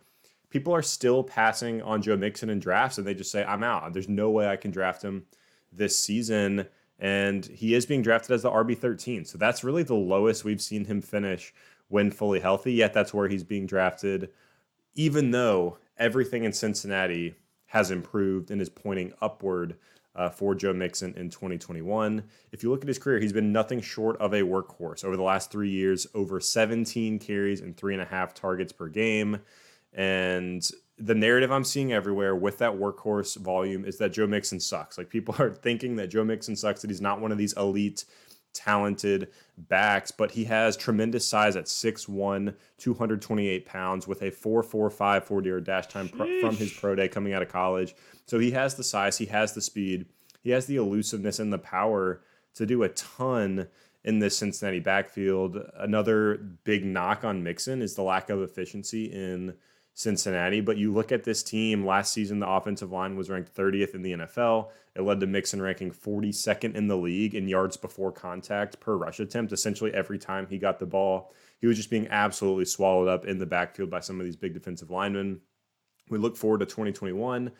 people 0.49 0.73
are 0.73 0.81
still 0.81 1.23
passing 1.23 1.81
on 1.81 2.01
Joe 2.01 2.17
Mixon 2.17 2.49
in 2.49 2.59
drafts 2.59 2.97
and 2.97 3.05
they 3.05 3.13
just 3.13 3.31
say, 3.31 3.43
I'm 3.43 3.63
out. 3.63 3.93
There's 3.93 4.09
no 4.09 4.29
way 4.29 4.47
I 4.47 4.55
can 4.55 4.71
draft 4.71 5.03
him 5.03 5.25
this 5.71 5.97
season. 5.97 6.67
And 6.99 7.45
he 7.45 7.75
is 7.75 7.85
being 7.85 8.01
drafted 8.01 8.31
as 8.31 8.43
the 8.43 8.51
RB13. 8.51 9.27
So 9.27 9.37
that's 9.37 9.63
really 9.63 9.83
the 9.83 9.95
lowest 9.95 10.43
we've 10.43 10.61
seen 10.61 10.85
him 10.85 11.01
finish 11.01 11.53
when 11.87 12.11
fully 12.11 12.39
healthy. 12.39 12.73
Yet 12.73 12.93
that's 12.93 13.13
where 13.13 13.27
he's 13.27 13.43
being 13.43 13.65
drafted, 13.65 14.29
even 14.95 15.31
though 15.31 15.77
everything 15.97 16.43
in 16.43 16.53
Cincinnati 16.53 17.35
has 17.67 17.91
improved 17.91 18.51
and 18.51 18.61
is 18.61 18.69
pointing 18.69 19.13
upward 19.21 19.77
uh, 20.17 20.29
for 20.29 20.55
Joe 20.55 20.73
Mixon 20.73 21.13
in 21.15 21.29
2021. 21.29 22.23
If 22.51 22.63
you 22.63 22.71
look 22.71 22.81
at 22.81 22.87
his 22.87 22.97
career, 22.97 23.19
he's 23.19 23.33
been 23.33 23.51
nothing 23.53 23.81
short 23.81 24.17
of 24.17 24.33
a 24.33 24.41
workhorse 24.41 25.05
over 25.05 25.15
the 25.15 25.23
last 25.23 25.51
three 25.51 25.69
years, 25.69 26.07
over 26.15 26.39
17 26.39 27.19
carries 27.19 27.61
and 27.61 27.77
three 27.77 27.93
and 27.93 28.01
a 28.01 28.05
half 28.05 28.33
targets 28.33 28.73
per 28.73 28.87
game. 28.87 29.39
And 29.93 30.67
the 30.97 31.13
narrative 31.13 31.51
I'm 31.51 31.63
seeing 31.63 31.93
everywhere 31.93 32.35
with 32.35 32.57
that 32.57 32.73
workhorse 32.73 33.37
volume 33.37 33.85
is 33.85 33.99
that 33.99 34.13
Joe 34.13 34.25
Mixon 34.25 34.59
sucks. 34.59 34.97
Like 34.97 35.09
people 35.09 35.35
are 35.39 35.53
thinking 35.53 35.95
that 35.97 36.07
Joe 36.07 36.23
Mixon 36.23 36.55
sucks, 36.55 36.81
that 36.81 36.89
he's 36.89 37.01
not 37.01 37.21
one 37.21 37.31
of 37.31 37.37
these 37.37 37.53
elite, 37.53 38.05
talented 38.53 39.29
backs, 39.57 40.11
but 40.11 40.31
he 40.31 40.45
has 40.45 40.75
tremendous 40.75 41.27
size 41.27 41.55
at 41.55 41.65
6'1, 41.65 42.55
228 42.77 43.65
pounds 43.65 44.07
with 44.07 44.21
a 44.21 44.31
4'4'5 44.31 45.23
40 45.23 45.49
yard 45.49 45.63
dash 45.63 45.87
time 45.87 46.07
from 46.07 46.55
his 46.55 46.71
pro 46.73 46.95
day 46.95 47.07
coming 47.07 47.33
out 47.33 47.41
of 47.41 47.49
college. 47.49 47.95
So 48.25 48.39
he 48.39 48.51
has 48.51 48.75
the 48.75 48.83
size, 48.83 49.17
he 49.17 49.25
has 49.27 49.53
the 49.53 49.61
speed, 49.61 50.07
he 50.41 50.49
has 50.51 50.65
the 50.65 50.77
elusiveness 50.77 51.39
and 51.39 51.51
the 51.51 51.57
power 51.57 52.21
to 52.55 52.65
do 52.65 52.83
a 52.83 52.89
ton 52.89 53.67
in 54.03 54.19
this 54.19 54.37
Cincinnati 54.37 54.79
backfield. 54.79 55.57
Another 55.77 56.37
big 56.63 56.85
knock 56.85 57.23
on 57.23 57.43
Mixon 57.43 57.81
is 57.81 57.95
the 57.95 58.03
lack 58.03 58.29
of 58.29 58.41
efficiency 58.41 59.05
in 59.05 59.53
Cincinnati. 59.97 60.61
But 60.61 60.77
you 60.77 60.93
look 60.93 61.11
at 61.11 61.23
this 61.23 61.41
team 61.41 61.83
last 61.83 62.13
season, 62.13 62.39
the 62.39 62.47
offensive 62.47 62.91
line 62.91 63.17
was 63.17 63.31
ranked 63.31 63.55
30th 63.55 63.95
in 63.95 64.03
the 64.03 64.11
NFL. 64.13 64.69
It 64.95 65.01
led 65.01 65.19
to 65.21 65.25
Mixon 65.25 65.59
ranking 65.59 65.89
42nd 65.89 66.75
in 66.75 66.87
the 66.87 66.95
league 66.95 67.33
in 67.33 67.47
yards 67.47 67.77
before 67.77 68.11
contact 68.11 68.79
per 68.79 68.95
rush 68.95 69.19
attempt. 69.19 69.51
Essentially, 69.51 69.91
every 69.95 70.19
time 70.19 70.45
he 70.47 70.59
got 70.59 70.77
the 70.77 70.85
ball, 70.85 71.33
he 71.59 71.65
was 71.65 71.77
just 71.77 71.89
being 71.89 72.07
absolutely 72.09 72.65
swallowed 72.65 73.07
up 73.07 73.25
in 73.25 73.39
the 73.39 73.47
backfield 73.47 73.89
by 73.89 73.99
some 73.99 74.19
of 74.19 74.25
these 74.27 74.35
big 74.35 74.53
defensive 74.53 74.91
linemen. 74.91 75.41
We 76.11 76.19
look 76.19 76.37
forward 76.37 76.59
to 76.59 76.67
2021. 76.67 77.51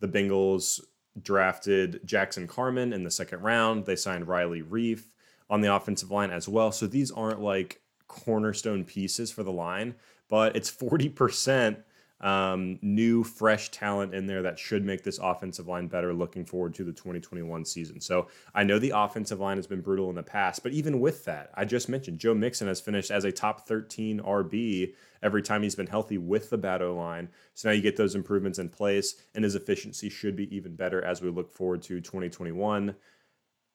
The 0.00 0.08
Bengals 0.08 0.80
drafted 1.20 2.00
Jackson 2.06 2.46
Carman 2.46 2.94
in 2.94 3.04
the 3.04 3.10
second 3.10 3.42
round. 3.42 3.84
They 3.84 3.96
signed 3.96 4.28
Riley 4.28 4.62
Reiff 4.62 5.02
on 5.50 5.60
the 5.60 5.74
offensive 5.74 6.10
line 6.10 6.30
as 6.30 6.48
well. 6.48 6.72
So 6.72 6.86
these 6.86 7.10
aren't 7.10 7.42
like 7.42 7.82
cornerstone 8.08 8.84
pieces 8.84 9.30
for 9.30 9.42
the 9.42 9.52
line, 9.52 9.94
but 10.32 10.56
it's 10.56 10.70
40% 10.70 11.76
um, 12.22 12.78
new, 12.80 13.22
fresh 13.22 13.70
talent 13.70 14.14
in 14.14 14.26
there 14.26 14.40
that 14.40 14.58
should 14.58 14.82
make 14.82 15.04
this 15.04 15.18
offensive 15.18 15.68
line 15.68 15.88
better 15.88 16.14
looking 16.14 16.46
forward 16.46 16.72
to 16.76 16.84
the 16.84 16.92
2021 16.92 17.66
season. 17.66 18.00
So 18.00 18.28
I 18.54 18.64
know 18.64 18.78
the 18.78 18.94
offensive 18.96 19.40
line 19.40 19.58
has 19.58 19.66
been 19.66 19.82
brutal 19.82 20.08
in 20.08 20.16
the 20.16 20.22
past, 20.22 20.62
but 20.62 20.72
even 20.72 21.00
with 21.00 21.26
that, 21.26 21.50
I 21.52 21.66
just 21.66 21.90
mentioned 21.90 22.18
Joe 22.18 22.32
Mixon 22.32 22.66
has 22.66 22.80
finished 22.80 23.10
as 23.10 23.26
a 23.26 23.30
top 23.30 23.68
13 23.68 24.20
RB 24.20 24.94
every 25.22 25.42
time 25.42 25.62
he's 25.62 25.74
been 25.74 25.86
healthy 25.86 26.16
with 26.16 26.48
the 26.48 26.56
bad 26.56 26.80
O 26.80 26.94
line. 26.94 27.28
So 27.52 27.68
now 27.68 27.74
you 27.74 27.82
get 27.82 27.98
those 27.98 28.14
improvements 28.14 28.58
in 28.58 28.70
place, 28.70 29.16
and 29.34 29.44
his 29.44 29.54
efficiency 29.54 30.08
should 30.08 30.34
be 30.34 30.56
even 30.56 30.76
better 30.76 31.04
as 31.04 31.20
we 31.20 31.28
look 31.28 31.52
forward 31.52 31.82
to 31.82 32.00
2021. 32.00 32.94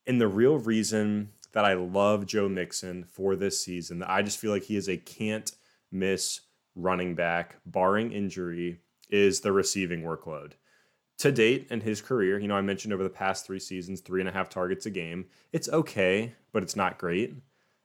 And 0.07 0.19
the 0.19 0.27
real 0.27 0.57
reason 0.57 1.33
that 1.51 1.65
I 1.65 1.75
love 1.75 2.25
Joe 2.25 2.49
Mixon 2.49 3.03
for 3.03 3.35
this 3.35 3.61
season, 3.61 4.01
I 4.01 4.23
just 4.23 4.39
feel 4.39 4.49
like 4.49 4.63
he 4.63 4.75
is 4.75 4.89
a 4.89 4.97
can't 4.97 5.51
miss 5.91 6.41
running 6.77 7.15
back, 7.15 7.57
barring 7.65 8.11
injury, 8.11 8.79
is 9.09 9.41
the 9.41 9.51
receiving 9.51 10.03
workload. 10.03 10.53
To 11.19 11.31
date 11.31 11.67
in 11.71 11.81
his 11.81 12.01
career, 12.01 12.37
you 12.37 12.47
know, 12.47 12.55
I 12.55 12.61
mentioned 12.61 12.93
over 12.93 13.03
the 13.03 13.09
past 13.09 13.45
three 13.45 13.59
seasons, 13.59 14.01
three 14.01 14.21
and 14.21 14.29
a 14.29 14.33
half 14.33 14.49
targets 14.49 14.85
a 14.85 14.91
game. 14.91 15.25
It's 15.51 15.67
okay, 15.69 16.35
but 16.53 16.61
it's 16.61 16.75
not 16.75 16.99
great. 16.99 17.33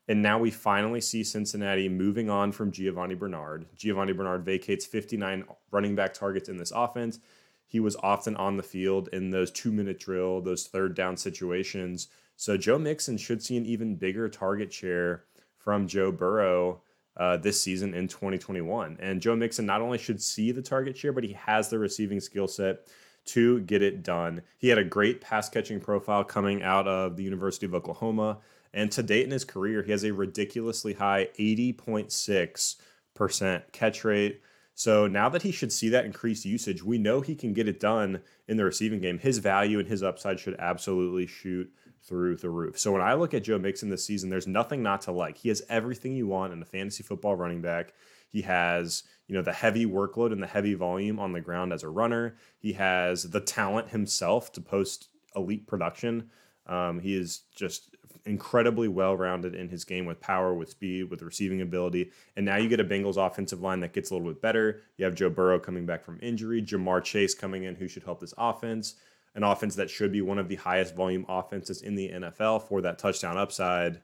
And 0.09 0.21
now 0.21 0.39
we 0.39 0.51
finally 0.51 1.01
see 1.01 1.25
Cincinnati 1.25 1.89
moving 1.89 2.29
on 2.29 2.53
from 2.53 2.73
Giovani 2.73 3.15
Bernard. 3.15 3.67
Giovani 3.75 4.13
Bernard 4.13 4.45
vacates 4.45 4.85
59 4.85 5.45
running 5.71 5.95
back 5.95 6.13
targets 6.13 6.49
in 6.49 6.59
this 6.59 6.73
offense. 6.73 7.21
He 7.67 7.81
was 7.81 7.97
often 8.03 8.37
on 8.37 8.59
the 8.59 8.63
field 8.63 9.09
in 9.13 9.31
those 9.31 9.51
two 9.51 9.73
minute 9.73 9.99
drill, 9.99 10.43
those 10.43 10.67
third 10.67 10.95
down 10.95 11.17
situations. 11.17 12.09
So 12.37 12.59
Joe 12.59 12.79
Mixon 12.79 13.17
should 13.17 13.43
see 13.43 13.57
an 13.57 13.65
even 13.65 13.97
bigger 13.97 14.29
target 14.29 14.73
share 14.73 15.25
from 15.57 15.87
Joe 15.87 16.13
Burrow 16.13 16.83
uh, 17.17 17.37
this 17.37 17.61
season 17.61 17.95
in 17.95 18.09
2021. 18.09 18.97
And 19.01 19.21
Joe 19.21 19.37
Mixon 19.37 19.67
not 19.67 19.83
only 19.83 19.99
should 19.99 20.23
see 20.23 20.53
the 20.53 20.63
target 20.63 20.97
share, 20.97 21.13
but 21.13 21.25
he 21.25 21.35
has 21.35 21.69
the 21.69 21.79
receiving 21.79 22.21
skill 22.21 22.49
set 22.49 22.89
to 23.25 23.61
get 23.61 23.83
it 23.83 24.03
done. 24.03 24.43
He 24.59 24.69
had 24.69 24.79
a 24.79 24.85
great 24.85 25.21
pass 25.21 25.49
catching 25.49 25.81
profile 25.81 26.25
coming 26.25 26.63
out 26.63 26.89
of 26.89 27.17
the 27.17 27.23
University 27.23 27.67
of 27.67 27.75
Oklahoma. 27.75 28.39
And 28.75 28.91
to 28.93 29.03
date 29.03 29.25
in 29.25 29.31
his 29.31 29.45
career, 29.45 29.83
he 29.83 29.93
has 29.93 30.05
a 30.05 30.13
ridiculously 30.13 30.95
high 30.95 31.29
80.6% 31.39 33.73
catch 33.73 34.05
rate. 34.05 34.41
So 34.75 35.07
now 35.07 35.29
that 35.29 35.43
he 35.43 35.53
should 35.53 35.71
see 35.71 35.91
that 35.91 36.07
increased 36.07 36.47
usage, 36.47 36.83
we 36.83 36.99
know 36.99 37.21
he 37.21 37.35
can 37.35 37.53
get 37.53 37.69
it 37.69 37.79
done 37.79 38.23
in 38.49 38.57
the 38.57 38.65
receiving 38.65 39.01
game. 39.01 39.19
His 39.19 39.37
value 39.39 39.79
and 39.79 39.87
his 39.87 40.03
upside 40.03 40.41
should 40.41 40.57
absolutely 40.59 41.27
shoot 41.27 41.71
through 42.03 42.37
the 42.37 42.51
roof. 42.51 42.79
So 42.79 42.93
when 42.93 43.03
I 43.03 43.15
look 43.15 43.33
at 43.35 43.45
Joe 43.45 43.59
Mixon 43.59 43.89
this 43.89 44.05
season, 44.05 44.29
there's 44.29 44.47
nothing 44.47 44.83
not 44.83 45.03
to 45.03 45.13
like. 45.13 45.39
He 45.39 45.49
has 45.49 45.63
everything 45.69 46.15
you 46.15 46.27
want 46.27 46.53
in 46.53 46.61
a 46.61 46.65
fantasy 46.67 47.03
football 47.03 47.37
running 47.37 47.61
back. 47.61 47.95
He 48.29 48.43
has, 48.43 49.05
you 49.29 49.35
know, 49.35 49.43
the 49.43 49.53
heavy 49.53 49.87
workload 49.87 50.33
and 50.33 50.43
the 50.43 50.47
heavy 50.47 50.75
volume 50.75 51.19
on 51.19 51.33
the 51.33 51.41
ground 51.41 51.73
as 51.73 51.83
a 51.83 51.89
runner. 51.89 52.37
He 52.59 52.73
has 52.73 53.31
the 53.31 53.41
talent 53.41 53.91
himself 53.91 54.53
to 54.53 54.61
post 54.61 55.09
elite 55.37 55.67
production. 55.67 56.31
Um, 56.67 57.01
he 57.01 57.15
is 57.15 57.43
just 57.55 57.95
incredibly 58.25 58.89
well 58.89 59.17
rounded 59.17 59.55
in 59.55 59.69
his 59.69 59.85
game 59.85 60.07
with 60.07 60.21
power, 60.21 60.55
with 60.55 60.71
speed, 60.71 61.11
with 61.11 61.23
receiving 61.23 61.61
ability. 61.61 62.11
And 62.37 62.47
now 62.47 62.57
you 62.57 62.69
get 62.69 62.81
a 62.81 62.85
Bengals 62.85 63.17
offensive 63.17 63.61
line 63.61 63.81
that 63.81 63.93
gets 63.93 64.11
a 64.11 64.15
little 64.15 64.33
bit 64.33 64.41
better. 64.41 64.81
You 64.97 65.05
have 65.05 65.15
Joe 65.15 65.31
Burrow 65.31 65.59
coming 65.59 65.87
back 65.87 66.05
from 66.05 66.19
injury, 66.23 66.63
Ja'Marr 66.63 67.03
Chase 67.03 67.35
coming 67.35 67.65
in, 67.65 67.75
who 67.75 67.89
should 67.89 68.05
help 68.05 68.21
this 68.21 68.35
offense. 68.39 68.95
An 69.35 69.45
offense 69.45 69.77
that 69.77 69.91
should 69.91 70.13
be 70.13 70.21
one 70.21 70.39
of 70.39 70.49
the 70.49 70.57
highest 70.57 70.95
volume 70.95 71.25
offenses 71.29 71.83
in 71.83 71.95
the 71.95 72.11
NFL 72.11 72.69
for 72.69 72.83
that 72.83 72.99
touchdown 72.99 73.39
upside. 73.39 74.03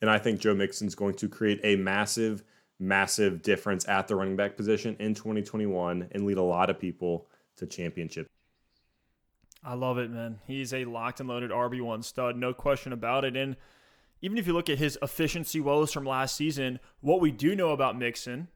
And 0.00 0.10
I 0.10 0.18
think 0.18 0.40
Joe 0.40 0.54
Mixon's 0.54 0.94
going 0.94 1.14
to 1.14 1.28
create 1.28 1.60
a 1.64 1.76
massive 1.76 2.44
massive 2.78 3.42
difference 3.42 3.88
at 3.88 4.06
the 4.06 4.14
running 4.14 4.36
back 4.36 4.56
position 4.56 4.96
in 5.00 5.14
2021 5.14 6.08
and 6.12 6.24
lead 6.24 6.36
a 6.36 6.42
lot 6.42 6.70
of 6.70 6.78
people 6.78 7.26
to 7.56 7.66
championship. 7.66 8.28
I 9.64 9.74
love 9.74 9.98
it, 9.98 10.10
man. 10.10 10.38
He's 10.46 10.72
a 10.72 10.84
locked 10.84 11.20
and 11.20 11.28
loaded 11.28 11.50
RB1 11.50 12.04
stud, 12.04 12.36
no 12.36 12.54
question 12.54 12.92
about 12.92 13.24
it. 13.24 13.36
And 13.36 13.56
even 14.20 14.38
if 14.38 14.46
you 14.46 14.52
look 14.52 14.70
at 14.70 14.78
his 14.78 14.96
efficiency 15.02 15.60
woes 15.60 15.92
from 15.92 16.04
last 16.04 16.36
season, 16.36 16.78
what 17.00 17.20
we 17.20 17.30
do 17.32 17.56
know 17.56 17.70
about 17.70 17.98
Mixon 17.98 18.48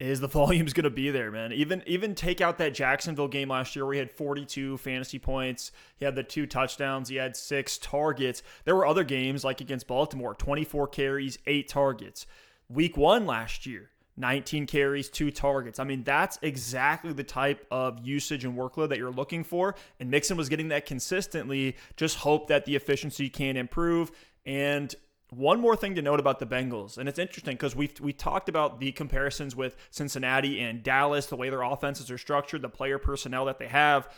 is 0.00 0.18
the 0.18 0.28
volume's 0.40 0.72
going 0.72 0.84
to 0.84 0.90
be 0.90 1.10
there, 1.10 1.30
man. 1.30 1.52
Even 1.52 1.82
even 1.86 2.14
take 2.14 2.40
out 2.40 2.58
that 2.58 2.74
Jacksonville 2.74 3.28
game 3.28 3.50
last 3.50 3.76
year 3.76 3.84
where 3.84 3.94
he 3.94 3.98
had 3.98 4.10
42 4.10 4.78
fantasy 4.78 5.18
points, 5.18 5.70
he 5.96 6.04
had 6.04 6.16
the 6.16 6.22
two 6.24 6.46
touchdowns, 6.46 7.08
he 7.08 7.16
had 7.16 7.36
six 7.36 7.78
targets. 7.78 8.42
There 8.64 8.74
were 8.74 8.86
other 8.86 9.04
games 9.04 9.44
like 9.44 9.60
against 9.60 9.86
Baltimore, 9.86 10.34
24 10.34 10.88
carries, 10.88 11.38
8 11.46 11.68
targets. 11.68 12.26
Week 12.68 12.96
one 12.96 13.26
last 13.26 13.66
year, 13.66 13.90
19 14.16 14.66
carries, 14.66 15.08
two 15.08 15.30
targets. 15.30 15.78
I 15.78 15.84
mean, 15.84 16.04
that's 16.04 16.38
exactly 16.40 17.12
the 17.12 17.24
type 17.24 17.66
of 17.70 18.06
usage 18.06 18.44
and 18.44 18.56
workload 18.56 18.90
that 18.90 18.98
you're 18.98 19.10
looking 19.10 19.44
for. 19.44 19.74
And 19.98 20.10
Mixon 20.10 20.36
was 20.36 20.48
getting 20.48 20.68
that 20.68 20.86
consistently. 20.86 21.76
Just 21.96 22.18
hope 22.18 22.48
that 22.48 22.64
the 22.64 22.76
efficiency 22.76 23.28
can 23.28 23.56
improve. 23.56 24.12
And 24.46 24.94
one 25.30 25.60
more 25.60 25.76
thing 25.76 25.94
to 25.94 26.02
note 26.02 26.20
about 26.20 26.38
the 26.38 26.46
Bengals, 26.46 26.98
and 26.98 27.08
it's 27.08 27.18
interesting 27.18 27.54
because 27.54 27.76
we 27.76 27.90
we 28.00 28.12
talked 28.12 28.48
about 28.48 28.80
the 28.80 28.92
comparisons 28.92 29.54
with 29.54 29.76
Cincinnati 29.90 30.60
and 30.60 30.82
Dallas, 30.82 31.26
the 31.26 31.36
way 31.36 31.50
their 31.50 31.62
offenses 31.62 32.10
are 32.10 32.18
structured, 32.18 32.62
the 32.62 32.68
player 32.68 32.98
personnel 32.98 33.44
that 33.46 33.58
they 33.58 33.68
have. 33.68 34.08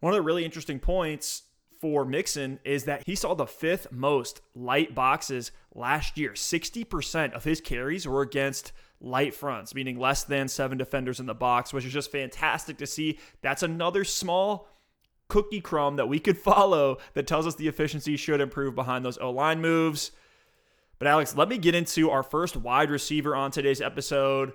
One 0.00 0.12
of 0.12 0.16
the 0.16 0.22
really 0.22 0.44
interesting 0.44 0.80
points 0.80 1.44
for 1.82 2.04
Mixon 2.04 2.60
is 2.64 2.84
that 2.84 3.02
he 3.06 3.14
saw 3.14 3.34
the 3.34 3.46
fifth 3.46 3.90
most 3.90 4.40
light 4.54 4.94
boxes 4.94 5.50
last 5.74 6.16
year. 6.16 6.30
60% 6.30 7.32
of 7.32 7.42
his 7.42 7.60
carries 7.60 8.06
were 8.06 8.22
against 8.22 8.72
light 9.00 9.34
fronts, 9.34 9.74
meaning 9.74 9.98
less 9.98 10.22
than 10.22 10.46
seven 10.46 10.78
defenders 10.78 11.18
in 11.18 11.26
the 11.26 11.34
box, 11.34 11.72
which 11.72 11.84
is 11.84 11.92
just 11.92 12.12
fantastic 12.12 12.78
to 12.78 12.86
see. 12.86 13.18
That's 13.42 13.64
another 13.64 14.04
small 14.04 14.68
cookie 15.26 15.60
crumb 15.60 15.96
that 15.96 16.08
we 16.08 16.20
could 16.20 16.38
follow 16.52 16.98
that 17.14 17.26
tells 17.26 17.46
us 17.46 17.56
the 17.56 17.68
efficiency 17.68 18.16
should 18.16 18.40
improve 18.40 18.74
behind 18.74 19.04
those 19.04 19.18
O 19.18 19.30
line 19.30 19.60
moves. 19.60 20.12
But 21.02 21.08
Alex, 21.08 21.36
let 21.36 21.48
me 21.48 21.58
get 21.58 21.74
into 21.74 22.10
our 22.10 22.22
first 22.22 22.56
wide 22.56 22.88
receiver 22.88 23.34
on 23.34 23.50
today's 23.50 23.80
episode. 23.80 24.52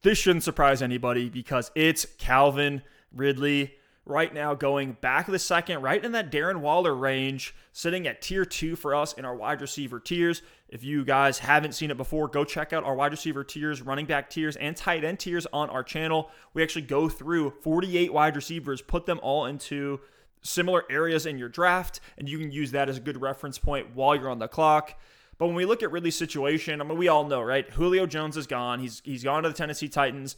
This 0.00 0.16
shouldn't 0.16 0.44
surprise 0.44 0.80
anybody 0.80 1.28
because 1.28 1.70
it's 1.74 2.06
Calvin 2.16 2.80
Ridley 3.14 3.74
right 4.06 4.32
now 4.32 4.54
going 4.54 4.96
back 5.02 5.28
of 5.28 5.32
the 5.32 5.38
second, 5.38 5.82
right 5.82 6.02
in 6.02 6.12
that 6.12 6.32
Darren 6.32 6.60
Waller 6.60 6.94
range, 6.94 7.54
sitting 7.74 8.06
at 8.06 8.22
tier 8.22 8.46
two 8.46 8.76
for 8.76 8.94
us 8.94 9.12
in 9.12 9.26
our 9.26 9.36
wide 9.36 9.60
receiver 9.60 10.00
tiers. 10.00 10.40
If 10.70 10.82
you 10.82 11.04
guys 11.04 11.40
haven't 11.40 11.74
seen 11.74 11.90
it 11.90 11.98
before, 11.98 12.28
go 12.28 12.44
check 12.44 12.72
out 12.72 12.82
our 12.82 12.94
wide 12.94 13.12
receiver 13.12 13.44
tiers, 13.44 13.82
running 13.82 14.06
back 14.06 14.30
tiers, 14.30 14.56
and 14.56 14.74
tight 14.74 15.04
end 15.04 15.18
tiers 15.18 15.46
on 15.52 15.68
our 15.68 15.82
channel. 15.82 16.30
We 16.54 16.62
actually 16.62 16.86
go 16.86 17.10
through 17.10 17.50
48 17.60 18.10
wide 18.10 18.36
receivers, 18.36 18.80
put 18.80 19.04
them 19.04 19.20
all 19.22 19.44
into 19.44 20.00
similar 20.40 20.84
areas 20.88 21.26
in 21.26 21.36
your 21.36 21.50
draft, 21.50 22.00
and 22.16 22.26
you 22.26 22.38
can 22.38 22.50
use 22.50 22.70
that 22.70 22.88
as 22.88 22.96
a 22.96 23.00
good 23.00 23.20
reference 23.20 23.58
point 23.58 23.94
while 23.94 24.16
you're 24.16 24.30
on 24.30 24.38
the 24.38 24.48
clock. 24.48 24.98
But 25.40 25.46
when 25.46 25.56
we 25.56 25.64
look 25.64 25.82
at 25.82 25.90
Ridley's 25.90 26.16
situation, 26.16 26.82
I 26.82 26.84
mean, 26.84 26.98
we 26.98 27.08
all 27.08 27.24
know, 27.24 27.40
right? 27.40 27.68
Julio 27.70 28.04
Jones 28.04 28.36
is 28.36 28.46
gone. 28.46 28.78
He's 28.78 29.00
he's 29.06 29.24
gone 29.24 29.42
to 29.44 29.48
the 29.48 29.54
Tennessee 29.54 29.88
Titans, 29.88 30.36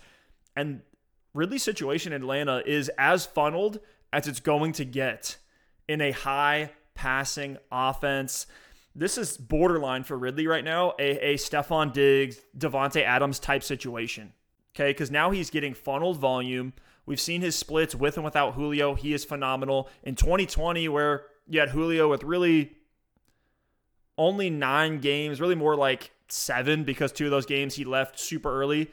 and 0.54 0.82
Ridley's 1.35 1.64
situation 1.64 2.12
in 2.12 2.23
Atlanta 2.23 2.62
is 2.64 2.88
as 2.97 3.26
funneled 3.26 3.80
as 4.12 4.28
it's 4.28 4.38
going 4.38 4.71
to 4.75 4.85
get 4.85 5.38
in 5.88 6.00
a 6.00 6.12
high 6.12 6.71
passing 6.94 7.59
offense. 7.73 8.47
This 8.94 9.18
is 9.18 9.37
borderline 9.37 10.04
for 10.04 10.16
Ridley 10.16 10.47
right 10.47 10.62
now, 10.62 10.92
a, 11.00 11.32
a 11.32 11.35
Stefon 11.35 11.92
Diggs, 11.92 12.38
Davante 12.56 13.02
Adams 13.02 13.40
type 13.40 13.64
situation. 13.64 14.32
Okay, 14.76 14.90
because 14.90 15.11
now 15.11 15.32
he's 15.32 15.50
getting 15.50 15.75
funneled 15.75 16.18
volume. 16.18 16.75
We've 17.06 17.21
seen 17.21 17.40
his 17.40 17.56
splits 17.56 17.97
with 17.97 18.18
and 18.18 18.25
without 18.25 18.54
Julio. 18.54 18.94
He 18.94 19.14
is 19.14 19.25
phenomenal. 19.25 19.90
In 20.04 20.14
2020, 20.14 20.88
where 20.90 21.25
you 21.49 21.59
had 21.59 21.71
Julio 21.71 22.09
with 22.09 22.23
really 22.23 22.76
only 24.22 24.50
nine 24.50 25.00
games, 25.00 25.40
really 25.40 25.54
more 25.54 25.76
like 25.76 26.12
seven 26.28 26.84
because 26.84 27.12
two 27.12 27.26
of 27.26 27.30
those 27.30 27.46
games 27.46 27.74
he 27.74 27.84
left 27.84 28.18
super 28.18 28.50
early. 28.60 28.90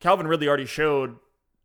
Calvin 0.00 0.26
Ridley 0.26 0.48
already 0.48 0.66
showed 0.66 1.16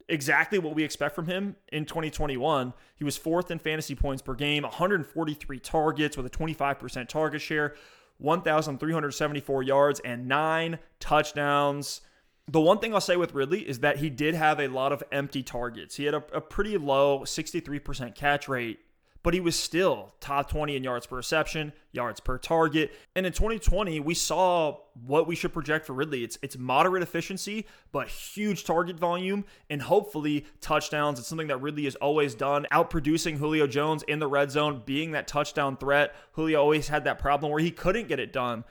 exactly 0.08 0.60
what 0.60 0.76
we 0.76 0.84
expect 0.84 1.16
from 1.16 1.26
him 1.26 1.56
in 1.72 1.86
2021. 1.86 2.74
He 2.96 3.04
was 3.04 3.18
fourth 3.18 3.52
in 3.52 3.60
fantasy 3.60 3.96
points 3.96 4.22
per 4.22 4.36
game, 4.36 4.64
143 4.64 5.60
targets 5.60 6.16
with 6.16 6.26
a 6.26 6.30
25% 6.30 7.08
target 7.10 7.42
share, 7.42 7.76
1,374 8.20 9.64
yards, 9.64 10.00
and 10.02 10.28
nine 10.28 10.80
touchdowns. 11.00 12.02
The 12.48 12.62
one 12.62 12.80
thing 12.80 12.94
I'll 12.94 13.02
say 13.02 13.18
with 13.18 13.34
Ridley 13.34 13.68
is 13.68 13.80
that 13.80 13.98
he 13.98 14.10
did 14.10 14.34
have 14.36 14.60
a 14.60 14.68
lot 14.68 14.94
of 14.94 15.04
empty 15.12 15.44
targets. 15.44 15.98
He 15.98 16.06
had 16.06 16.14
a, 16.14 16.24
a 16.32 16.40
pretty 16.40 16.78
low 16.78 17.22
63% 17.22 18.16
catch 18.16 18.48
rate 18.48 18.80
but 19.24 19.34
he 19.34 19.40
was 19.40 19.58
still 19.58 20.14
top 20.20 20.50
20 20.50 20.76
in 20.76 20.84
yards 20.84 21.06
per 21.06 21.16
reception, 21.16 21.74
yards 21.92 22.20
per 22.20 22.38
target. 22.38 22.92
And 23.16 23.26
in 23.26 23.34
2020, 23.34 24.00
we 24.00 24.14
saw 24.14 24.78
what 25.06 25.28
we 25.28 25.36
should 25.36 25.54
project 25.54 25.86
for 25.86 25.94
Ridley. 25.94 26.24
It's 26.24 26.38
it's 26.42 26.58
moderate 26.58 27.04
efficiency, 27.04 27.66
but 27.92 28.08
huge 28.08 28.64
target 28.64 28.98
volume 28.98 29.46
and 29.70 29.82
hopefully 29.82 30.46
touchdowns. 30.62 31.20
It's 31.20 31.28
something 31.28 31.48
that 31.48 31.62
Ridley 31.62 31.86
has 31.86 31.96
always 31.96 32.36
done, 32.36 32.66
outproducing 32.72 33.38
Julio 33.38 33.68
Jones 33.68 34.04
in 34.04 34.20
the 34.20 34.28
red 34.28 34.52
zone, 34.52 34.84
being 34.86 35.12
that 35.12 35.28
touchdown 35.28 35.78
threat. 35.78 36.16
Julio 36.34 36.60
always 36.60 36.88
had 36.88 37.04
that 37.06 37.20
problem 37.20 37.52
where 37.52 37.62
he 37.62 37.72
couldn't 37.72 38.08
get 38.08 38.20
it 38.20 38.32
done 38.32 38.64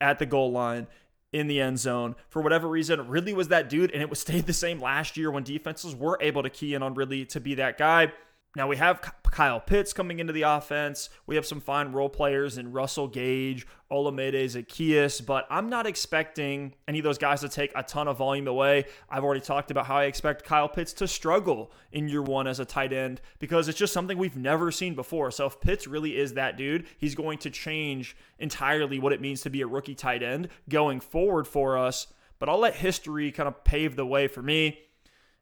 at 0.00 0.18
the 0.18 0.26
goal 0.26 0.50
line 0.50 0.86
in 1.32 1.46
the 1.46 1.60
end 1.60 1.78
zone. 1.78 2.16
For 2.28 2.42
whatever 2.42 2.68
reason, 2.68 3.08
Ridley 3.08 3.32
was 3.32 3.48
that 3.48 3.68
dude, 3.68 3.90
and 3.92 4.02
it 4.02 4.10
was 4.10 4.20
stayed 4.20 4.46
the 4.46 4.52
same 4.52 4.80
last 4.80 5.16
year 5.16 5.30
when 5.30 5.44
defenses 5.44 5.94
were 5.94 6.18
able 6.20 6.42
to 6.42 6.50
key 6.50 6.74
in 6.74 6.82
on 6.82 6.94
Ridley 6.94 7.24
to 7.26 7.40
be 7.40 7.54
that 7.56 7.78
guy. 7.78 8.12
Now 8.56 8.66
we 8.66 8.78
have 8.78 9.00
Kyle 9.22 9.60
Pitts 9.60 9.92
coming 9.92 10.18
into 10.18 10.32
the 10.32 10.42
offense. 10.42 11.08
We 11.24 11.36
have 11.36 11.46
some 11.46 11.60
fine 11.60 11.92
role 11.92 12.08
players 12.08 12.58
in 12.58 12.72
Russell 12.72 13.06
Gage, 13.06 13.64
Olamide 13.92 14.44
Zaccheaus, 14.44 15.24
but 15.24 15.46
I'm 15.48 15.68
not 15.68 15.86
expecting 15.86 16.74
any 16.88 16.98
of 16.98 17.04
those 17.04 17.16
guys 17.16 17.42
to 17.42 17.48
take 17.48 17.70
a 17.76 17.84
ton 17.84 18.08
of 18.08 18.18
volume 18.18 18.48
away. 18.48 18.86
I've 19.08 19.22
already 19.22 19.40
talked 19.40 19.70
about 19.70 19.86
how 19.86 19.98
I 19.98 20.04
expect 20.04 20.44
Kyle 20.44 20.68
Pitts 20.68 20.92
to 20.94 21.06
struggle 21.06 21.70
in 21.92 22.08
year 22.08 22.22
one 22.22 22.48
as 22.48 22.58
a 22.58 22.64
tight 22.64 22.92
end 22.92 23.20
because 23.38 23.68
it's 23.68 23.78
just 23.78 23.92
something 23.92 24.18
we've 24.18 24.36
never 24.36 24.72
seen 24.72 24.96
before. 24.96 25.30
So 25.30 25.46
if 25.46 25.60
Pitts 25.60 25.86
really 25.86 26.18
is 26.18 26.34
that 26.34 26.56
dude, 26.56 26.86
he's 26.98 27.14
going 27.14 27.38
to 27.38 27.50
change 27.50 28.16
entirely 28.40 28.98
what 28.98 29.12
it 29.12 29.20
means 29.20 29.42
to 29.42 29.50
be 29.50 29.60
a 29.60 29.66
rookie 29.68 29.94
tight 29.94 30.24
end 30.24 30.48
going 30.68 30.98
forward 30.98 31.46
for 31.46 31.78
us. 31.78 32.08
But 32.40 32.48
I'll 32.48 32.58
let 32.58 32.74
history 32.74 33.30
kind 33.30 33.46
of 33.46 33.62
pave 33.62 33.94
the 33.94 34.06
way 34.06 34.26
for 34.26 34.42
me. 34.42 34.80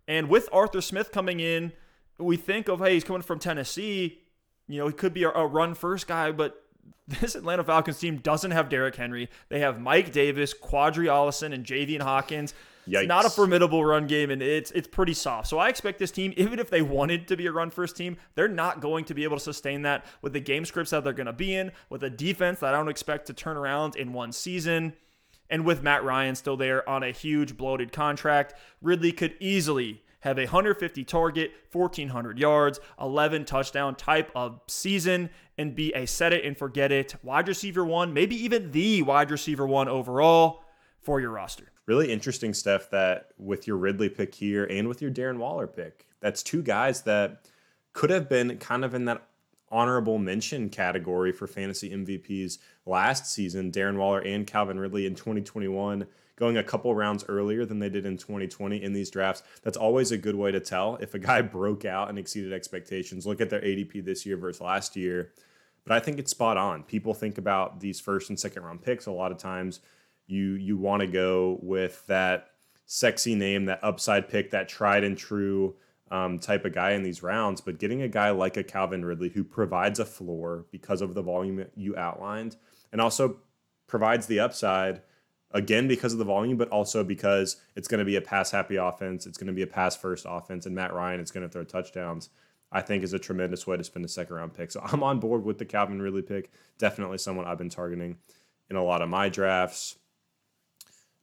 And 0.07 0.29
with 0.29 0.49
Arthur 0.53 0.83
Smith 0.83 1.11
coming 1.11 1.41
in, 1.41 1.73
we 2.19 2.37
think 2.37 2.69
of, 2.69 2.81
hey, 2.81 2.95
he's 2.95 3.05
coming 3.05 3.23
from 3.23 3.39
Tennessee. 3.39 4.21
You 4.67 4.79
know, 4.79 4.87
he 4.87 4.93
could 4.93 5.15
be 5.15 5.25
a, 5.25 5.31
a 5.31 5.47
run 5.47 5.75
first 5.75 6.07
guy, 6.07 6.33
but 6.33 6.63
this 7.09 7.35
Atlanta 7.35 7.65
Falcons 7.65 7.99
team 7.99 8.19
doesn't 8.19 8.51
have 8.51 8.69
Derrick 8.69 8.97
Henry. 8.97 9.29
They 9.49 9.61
have 9.61 9.81
Mike 9.81 10.13
Davis, 10.13 10.55
Qadree 10.55 11.07
Ollison, 11.07 11.53
and 11.53 11.65
Javian 11.65 12.03
Hawkins. 12.03 12.55
Yikes. 12.87 13.01
It's 13.01 13.09
not 13.09 13.27
a 13.27 13.31
formidable 13.31 13.85
run 13.85 14.07
game, 14.07 14.31
and 14.31 14.41
it's 14.41 14.71
it's 14.71 14.89
pretty 14.89 15.13
soft. 15.13 15.47
So 15.49 15.59
I 15.59 15.69
expect 15.69 15.99
this 15.99 16.11
team, 16.11 16.33
even 16.39 16.59
if 16.59 16.71
they 16.71 16.81
wanted 16.81 17.29
to 17.29 17.37
be 17.37 17.47
a 17.47 17.53
run 17.53 17.69
first 17.69 17.97
team, 17.97 18.17
they're 18.35 18.49
not 18.49 18.81
going 18.81 19.05
to 19.07 19.15
be 19.15 19.25
able 19.25 19.37
to 19.37 19.43
sustain 19.43 19.83
that 19.83 20.07
with 20.23 20.33
the 20.33 20.41
game 20.41 20.65
scripts 20.65 20.91
that 20.93 21.05
they're 21.05 21.13
going 21.13 21.27
to 21.27 21.33
be 21.35 21.55
in, 21.55 21.71
with 21.91 22.03
a 22.03 22.11
defense 22.11 22.61
that 22.61 22.73
I 22.73 22.79
don't 22.79 22.89
expect 22.89 23.27
to 23.27 23.35
turn 23.35 23.59
around 23.59 23.97
in 23.97 24.15
one 24.15 24.33
season. 24.33 24.95
And 25.51 25.65
with 25.65 25.83
Matt 25.83 26.05
Ryan 26.05 26.35
still 26.35 26.57
there 26.57 26.89
on 26.89 27.03
a 27.03 27.11
huge 27.11 27.57
bloated 27.57 27.93
contract, 27.93 28.55
Ridley 28.83 29.13
could 29.13 29.35
easily 29.41 30.03
have 30.21 30.39
a 30.39 30.43
150 30.43 31.05
target, 31.05 31.53
1400 31.73 32.39
yards, 32.39 32.81
11 33.01 33.45
touchdown 33.45 33.95
type 33.95 34.31
of 34.35 34.61
season 34.67 35.31
and 35.57 35.75
be 35.75 35.93
a 35.95 36.07
set 36.07 36.33
it 36.33 36.45
and 36.45 36.57
forget 36.57 36.91
it 36.91 37.15
wide 37.23 37.49
receiver 37.49 37.85
one, 37.85 38.13
maybe 38.13 38.37
even 38.37 38.71
the 38.73 39.03
wide 39.03 39.31
receiver 39.31 39.67
one 39.67 39.89
overall 39.89 40.65
for 41.01 41.21
your 41.21 41.31
roster. 41.31 41.71
Really 41.87 42.13
interesting 42.13 42.53
stuff 42.53 42.91
that 42.91 43.29
with 43.39 43.67
your 43.67 43.77
Ridley 43.77 44.09
pick 44.09 44.35
here 44.35 44.65
and 44.65 44.89
with 44.89 45.01
your 45.01 45.11
Darren 45.11 45.39
Waller 45.39 45.67
pick, 45.67 46.07
that's 46.21 46.43
two 46.43 46.63
guys 46.63 47.03
that 47.03 47.49
could 47.93 48.11
have 48.11 48.29
been 48.29 48.59
kind 48.59 48.85
of 48.85 48.95
in 48.95 49.07
that 49.07 49.27
honorable 49.71 50.19
mention 50.19 50.69
category 50.69 51.33
for 51.33 51.47
fantasy 51.47 51.91
MVPs 51.91 52.59
last 52.87 53.27
season. 53.27 53.71
Darren 53.71 53.97
Waller 53.97 54.21
and 54.21 54.47
Calvin 54.47 54.79
Ridley 54.79 55.07
in 55.07 55.15
2021 55.15 56.07
going 56.39 56.57
a 56.57 56.63
couple 56.63 56.95
rounds 56.95 57.25
earlier 57.29 57.67
than 57.67 57.79
they 57.79 57.89
did 57.89 58.07
in 58.07 58.17
2020 58.17 58.83
in 58.83 58.93
these 58.93 59.11
drafts. 59.11 59.43
That's 59.63 59.77
always 59.77 60.13
a 60.13 60.19
good 60.19 60.37
way 60.37 60.53
to 60.53 60.61
tell 60.61 60.97
if 60.97 61.15
a 61.15 61.19
guy 61.19 61.43
broke 61.43 61.85
out 61.85 62.09
and 62.09 62.19
exceeded 62.19 62.53
expectations. 62.53 63.27
Look 63.27 63.41
at 63.41 63.51
their 63.51 63.61
ADP 63.61 64.05
this 64.05 64.25
year 64.25 64.37
versus 64.37 64.61
last 64.61 64.97
year. 64.97 65.33
But 65.85 65.97
I 65.97 66.01
think 66.01 66.19
it's 66.19 66.31
spot 66.31 66.57
on. 66.57 66.83
People 66.85 67.15
think 67.15 67.39
about 67.39 67.81
these 67.81 67.99
first 67.99 68.29
and 68.29 68.39
second 68.39 68.63
round 68.63 68.83
picks 68.83 69.07
a 69.07 69.11
lot 69.11 69.33
of 69.33 69.39
times. 69.39 69.81
You 70.27 70.53
you 70.53 70.77
want 70.77 71.01
to 71.01 71.07
go 71.07 71.59
with 71.63 72.07
that 72.07 72.51
sexy 72.85 73.35
name, 73.35 73.65
that 73.67 73.81
upside 73.83 74.29
pick, 74.29 74.51
that 74.51 74.69
tried 74.69 75.03
and 75.03 75.17
true 75.17 75.77
um, 76.11 76.39
type 76.39 76.65
of 76.65 76.75
guy 76.75 76.93
in 76.93 77.03
these 77.03 77.23
rounds. 77.23 77.63
But 77.63 77.79
getting 77.79 78.03
a 78.03 78.09
guy 78.09 78.31
like 78.31 78.59
a 78.59 78.65
Calvin 78.65 79.05
Ridley 79.05 79.31
who 79.31 79.43
provides 79.43 79.99
a 79.99 80.05
floor 80.05 80.67
because 80.71 81.01
of 81.01 81.15
the 81.15 81.23
volume 81.23 81.65
you 81.75 81.97
outlined, 81.97 82.57
and 82.93 83.01
also 83.01 83.39
provides 83.87 84.27
the 84.27 84.41
upside 84.41 85.01
again 85.51 85.89
because 85.89 86.13
of 86.13 86.19
the 86.19 86.25
volume, 86.25 86.57
but 86.57 86.69
also 86.69 87.03
because 87.03 87.57
it's 87.75 87.89
going 87.89 87.99
to 87.99 88.05
be 88.05 88.17
a 88.17 88.21
pass 88.21 88.51
happy 88.51 88.77
offense. 88.77 89.27
It's 89.27 89.39
going 89.39 89.49
to 89.49 89.53
be 89.53 89.63
a 89.63 89.67
pass 89.67 89.97
first 89.97 90.27
offense, 90.29 90.67
and 90.67 90.75
Matt 90.75 90.93
Ryan 90.93 91.21
is 91.21 91.31
going 91.31 91.47
to 91.47 91.53
throw 91.53 91.65
touchdowns. 91.65 92.31
I 92.71 92.83
think 92.83 93.03
is 93.03 93.15
a 93.15 93.19
tremendous 93.19 93.67
way 93.67 93.79
to 93.79 93.85
spend 93.85 94.05
a 94.05 94.09
second 94.09 94.37
round 94.37 94.55
pick. 94.55 94.71
So 94.71 94.81
I'm 94.85 95.03
on 95.03 95.21
board 95.21 95.45
with 95.45 95.59
the 95.59 95.65
Calvin 95.65 96.03
Ridley 96.03 96.23
pick. 96.23 96.51
Definitely 96.79 97.19
someone 97.19 97.47
I've 97.47 97.59
been 97.59 97.71
targeting 97.71 98.19
in 98.69 98.77
a 98.77 98.85
lot 98.85 99.03
of 99.03 99.09
my 99.09 99.29
drafts. 99.29 99.97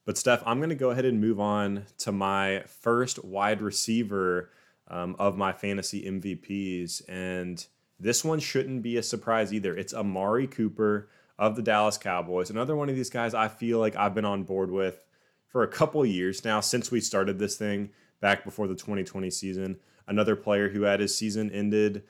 But 0.04 0.18
Steph, 0.18 0.42
I'm 0.46 0.58
going 0.58 0.70
to 0.70 0.76
go 0.76 0.90
ahead 0.90 1.04
and 1.04 1.20
move 1.20 1.40
on 1.40 1.86
to 1.98 2.12
my 2.12 2.62
first 2.66 3.24
wide 3.24 3.60
receiver 3.60 4.50
um, 4.88 5.16
of 5.18 5.36
my 5.36 5.52
fantasy 5.52 6.04
MVPs, 6.04 7.02
and 7.08 7.64
this 7.98 8.24
one 8.24 8.38
shouldn't 8.38 8.82
be 8.82 8.96
a 8.96 9.02
surprise 9.02 9.52
either. 9.52 9.76
It's 9.76 9.92
Amari 9.92 10.46
Cooper 10.46 11.08
of 11.38 11.56
the 11.56 11.62
Dallas 11.62 11.98
Cowboys. 11.98 12.50
Another 12.50 12.76
one 12.76 12.88
of 12.88 12.96
these 12.96 13.10
guys 13.10 13.34
I 13.34 13.48
feel 13.48 13.78
like 13.78 13.96
I've 13.96 14.14
been 14.14 14.24
on 14.24 14.44
board 14.44 14.70
with 14.70 15.04
for 15.48 15.62
a 15.62 15.68
couple 15.68 16.04
years 16.04 16.44
now 16.44 16.60
since 16.60 16.90
we 16.90 17.00
started 17.00 17.38
this 17.38 17.56
thing 17.56 17.90
back 18.20 18.44
before 18.44 18.66
the 18.66 18.74
2020 18.74 19.30
season. 19.30 19.76
Another 20.06 20.36
player 20.36 20.68
who 20.68 20.82
had 20.82 21.00
his 21.00 21.16
season 21.16 21.50
ended 21.50 22.04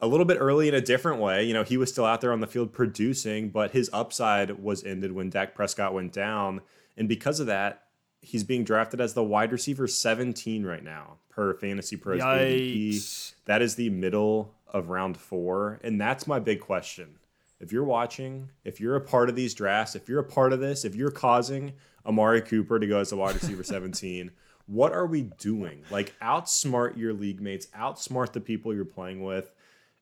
a 0.00 0.06
little 0.06 0.26
bit 0.26 0.38
early 0.38 0.68
in 0.68 0.74
a 0.74 0.80
different 0.80 1.20
way. 1.20 1.44
You 1.44 1.54
know, 1.54 1.64
he 1.64 1.76
was 1.76 1.90
still 1.90 2.04
out 2.04 2.20
there 2.20 2.32
on 2.32 2.40
the 2.40 2.46
field 2.46 2.72
producing, 2.72 3.50
but 3.50 3.72
his 3.72 3.90
upside 3.92 4.62
was 4.62 4.84
ended 4.84 5.12
when 5.12 5.30
Dak 5.30 5.54
Prescott 5.54 5.94
went 5.94 6.12
down. 6.12 6.60
And 6.96 7.08
because 7.08 7.40
of 7.40 7.46
that, 7.46 7.84
he's 8.20 8.44
being 8.44 8.64
drafted 8.64 9.00
as 9.00 9.14
the 9.14 9.24
wide 9.24 9.52
receiver 9.52 9.86
17 9.86 10.64
right 10.64 10.84
now 10.84 11.18
per 11.30 11.54
Fantasy 11.54 11.96
Pros 11.96 12.20
ADP. 12.20 13.34
That 13.46 13.62
is 13.62 13.74
the 13.74 13.90
middle 13.90 14.54
of 14.68 14.88
round 14.88 15.16
four. 15.16 15.80
And 15.82 16.00
that's 16.00 16.26
my 16.26 16.38
big 16.38 16.60
question 16.60 17.16
if 17.60 17.72
you're 17.72 17.84
watching, 17.84 18.50
if 18.64 18.80
you're 18.80 18.96
a 18.96 19.00
part 19.00 19.28
of 19.28 19.36
these 19.36 19.54
drafts, 19.54 19.94
if 19.96 20.08
you're 20.08 20.20
a 20.20 20.24
part 20.24 20.52
of 20.52 20.60
this, 20.60 20.84
if 20.84 20.94
you're 20.94 21.10
causing 21.10 21.72
Amari 22.06 22.40
Cooper 22.40 22.78
to 22.78 22.86
go 22.86 23.00
as 23.00 23.12
a 23.12 23.16
wide 23.16 23.34
receiver 23.34 23.62
17, 23.64 24.30
what 24.66 24.92
are 24.92 25.06
we 25.06 25.22
doing? 25.22 25.82
Like, 25.90 26.14
outsmart 26.20 26.96
your 26.96 27.12
league 27.12 27.40
mates, 27.40 27.66
outsmart 27.76 28.32
the 28.32 28.40
people 28.40 28.74
you're 28.74 28.84
playing 28.84 29.24
with, 29.24 29.50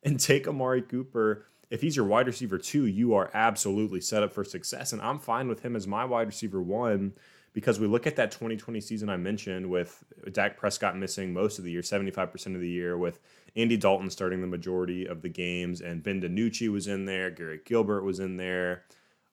and 0.03 0.19
take 0.19 0.49
Amari 0.49 0.83
Cooper. 0.83 1.47
If 1.71 1.81
he's 1.81 1.97
your 1.97 2.05
wide 2.05 2.27
receiver 2.27 2.59
two, 2.59 2.87
you 2.87 3.15
are 3.15 3.31
absolutely 3.33 4.01
set 4.01 4.23
up 4.23 4.33
for 4.33 4.45
success. 4.45 4.93
And 4.93 5.01
I'm 5.01 5.19
fine 5.19 5.49
with 5.49 5.63
him 5.63 5.77
as 5.77 5.87
my 5.87 6.05
wide 6.05 6.27
receiver 6.27 6.61
one 6.61 7.15
because 7.53 7.81
we 7.81 7.87
look 7.87 8.07
at 8.07 8.17
that 8.17 8.31
2020 8.33 8.81
season 8.83 9.09
I 9.09 9.17
mentioned 9.17 9.71
with 9.71 10.05
Dak 10.31 10.59
Prescott 10.59 10.97
missing 10.97 11.33
most 11.33 11.59
of 11.59 11.65
the 11.65 11.71
year, 11.71 11.81
75% 11.81 12.55
of 12.55 12.61
the 12.61 12.69
year, 12.69 12.99
with 12.99 13.19
Andy 13.57 13.77
Dalton 13.77 14.11
starting 14.11 14.41
the 14.41 14.47
majority 14.47 15.07
of 15.07 15.23
the 15.23 15.29
games, 15.29 15.81
and 15.81 16.03
Ben 16.03 16.21
DiNucci 16.21 16.71
was 16.71 16.87
in 16.87 17.07
there, 17.07 17.31
Garrett 17.31 17.65
Gilbert 17.65 18.03
was 18.03 18.21
in 18.21 18.37
there. 18.37 18.85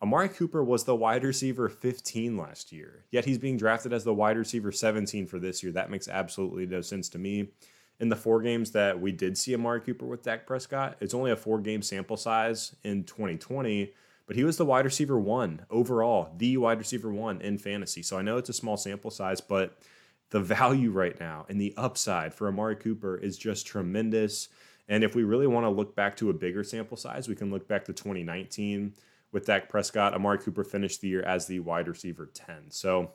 Amari 0.02 0.30
Cooper 0.30 0.64
was 0.64 0.84
the 0.84 0.96
wide 0.96 1.24
receiver 1.24 1.70
15 1.70 2.38
last 2.38 2.72
year, 2.72 3.06
yet 3.12 3.26
he's 3.26 3.38
being 3.38 3.58
drafted 3.58 3.94
as 3.94 4.04
the 4.04 4.14
wide 4.14 4.38
receiver 4.38 4.72
17 4.72 5.28
for 5.28 5.40
this 5.40 5.64
year. 5.64 5.72
That 5.72 5.90
makes 5.90 6.08
absolutely 6.08 6.66
no 6.66 6.82
sense 6.82 7.10
to 7.10 7.20
me. 7.20 7.50
In 8.00 8.10
the 8.10 8.16
four 8.16 8.42
games 8.42 8.72
that 8.72 9.00
we 9.00 9.12
did 9.12 9.38
see 9.38 9.54
Amari 9.54 9.82
Cooper 9.82 10.06
with 10.06 10.24
Dak 10.24 10.46
Prescott, 10.46 10.98
it's 11.00 11.14
only 11.14 11.32
a 11.32 11.38
four 11.38 11.60
game 11.60 11.82
sample 11.82 12.18
size 12.18 12.76
in 12.84 13.04
2020 13.04 13.94
but 14.26 14.36
he 14.36 14.44
was 14.44 14.58
the 14.58 14.66
wide 14.66 14.86
receiver 14.86 15.20
one 15.20 15.66
overall, 15.70 16.34
the 16.38 16.58
wide 16.58 16.80
receiver 16.80 17.12
one 17.12 17.42
in 17.42 17.58
fantasy. 17.58 18.02
So 18.02 18.18
I 18.18 18.22
know 18.22 18.38
it's 18.38 18.50
a 18.50 18.54
small 18.54 18.78
sample 18.78 19.12
size, 19.12 19.42
but 19.42 19.78
the 20.34 20.40
value 20.40 20.90
right 20.90 21.18
now 21.20 21.46
and 21.48 21.62
the 21.62 21.76
upside 21.78 22.34
for 22.34 22.48
Amari 22.48 22.76
Cooper 22.76 23.16
is 23.16 23.38
just 23.38 23.68
tremendous. 23.68 24.50
And 24.90 25.04
if 25.04 25.14
we 25.14 25.24
really 25.24 25.46
want 25.46 25.66
to 25.66 25.70
look 25.70 25.96
back 25.96 26.18
to 26.18 26.32
a 26.32 26.34
bigger 26.34 26.64
sample 26.64 26.98
size, 26.98 27.30
we 27.30 27.36
can 27.36 27.52
look 27.52 27.68
back 27.68 27.86
to 27.86 27.94
2019 27.94 28.96
with 29.32 29.46
Dak 29.46 29.70
Prescott. 29.70 30.16
Amari 30.16 30.40
Cooper 30.40 30.64
finished 30.64 31.02
the 31.02 31.08
year 31.08 31.22
as 31.22 31.46
the 31.46 31.60
wide 31.60 31.88
receiver 31.88 32.32
10. 32.34 32.72
So 32.72 33.12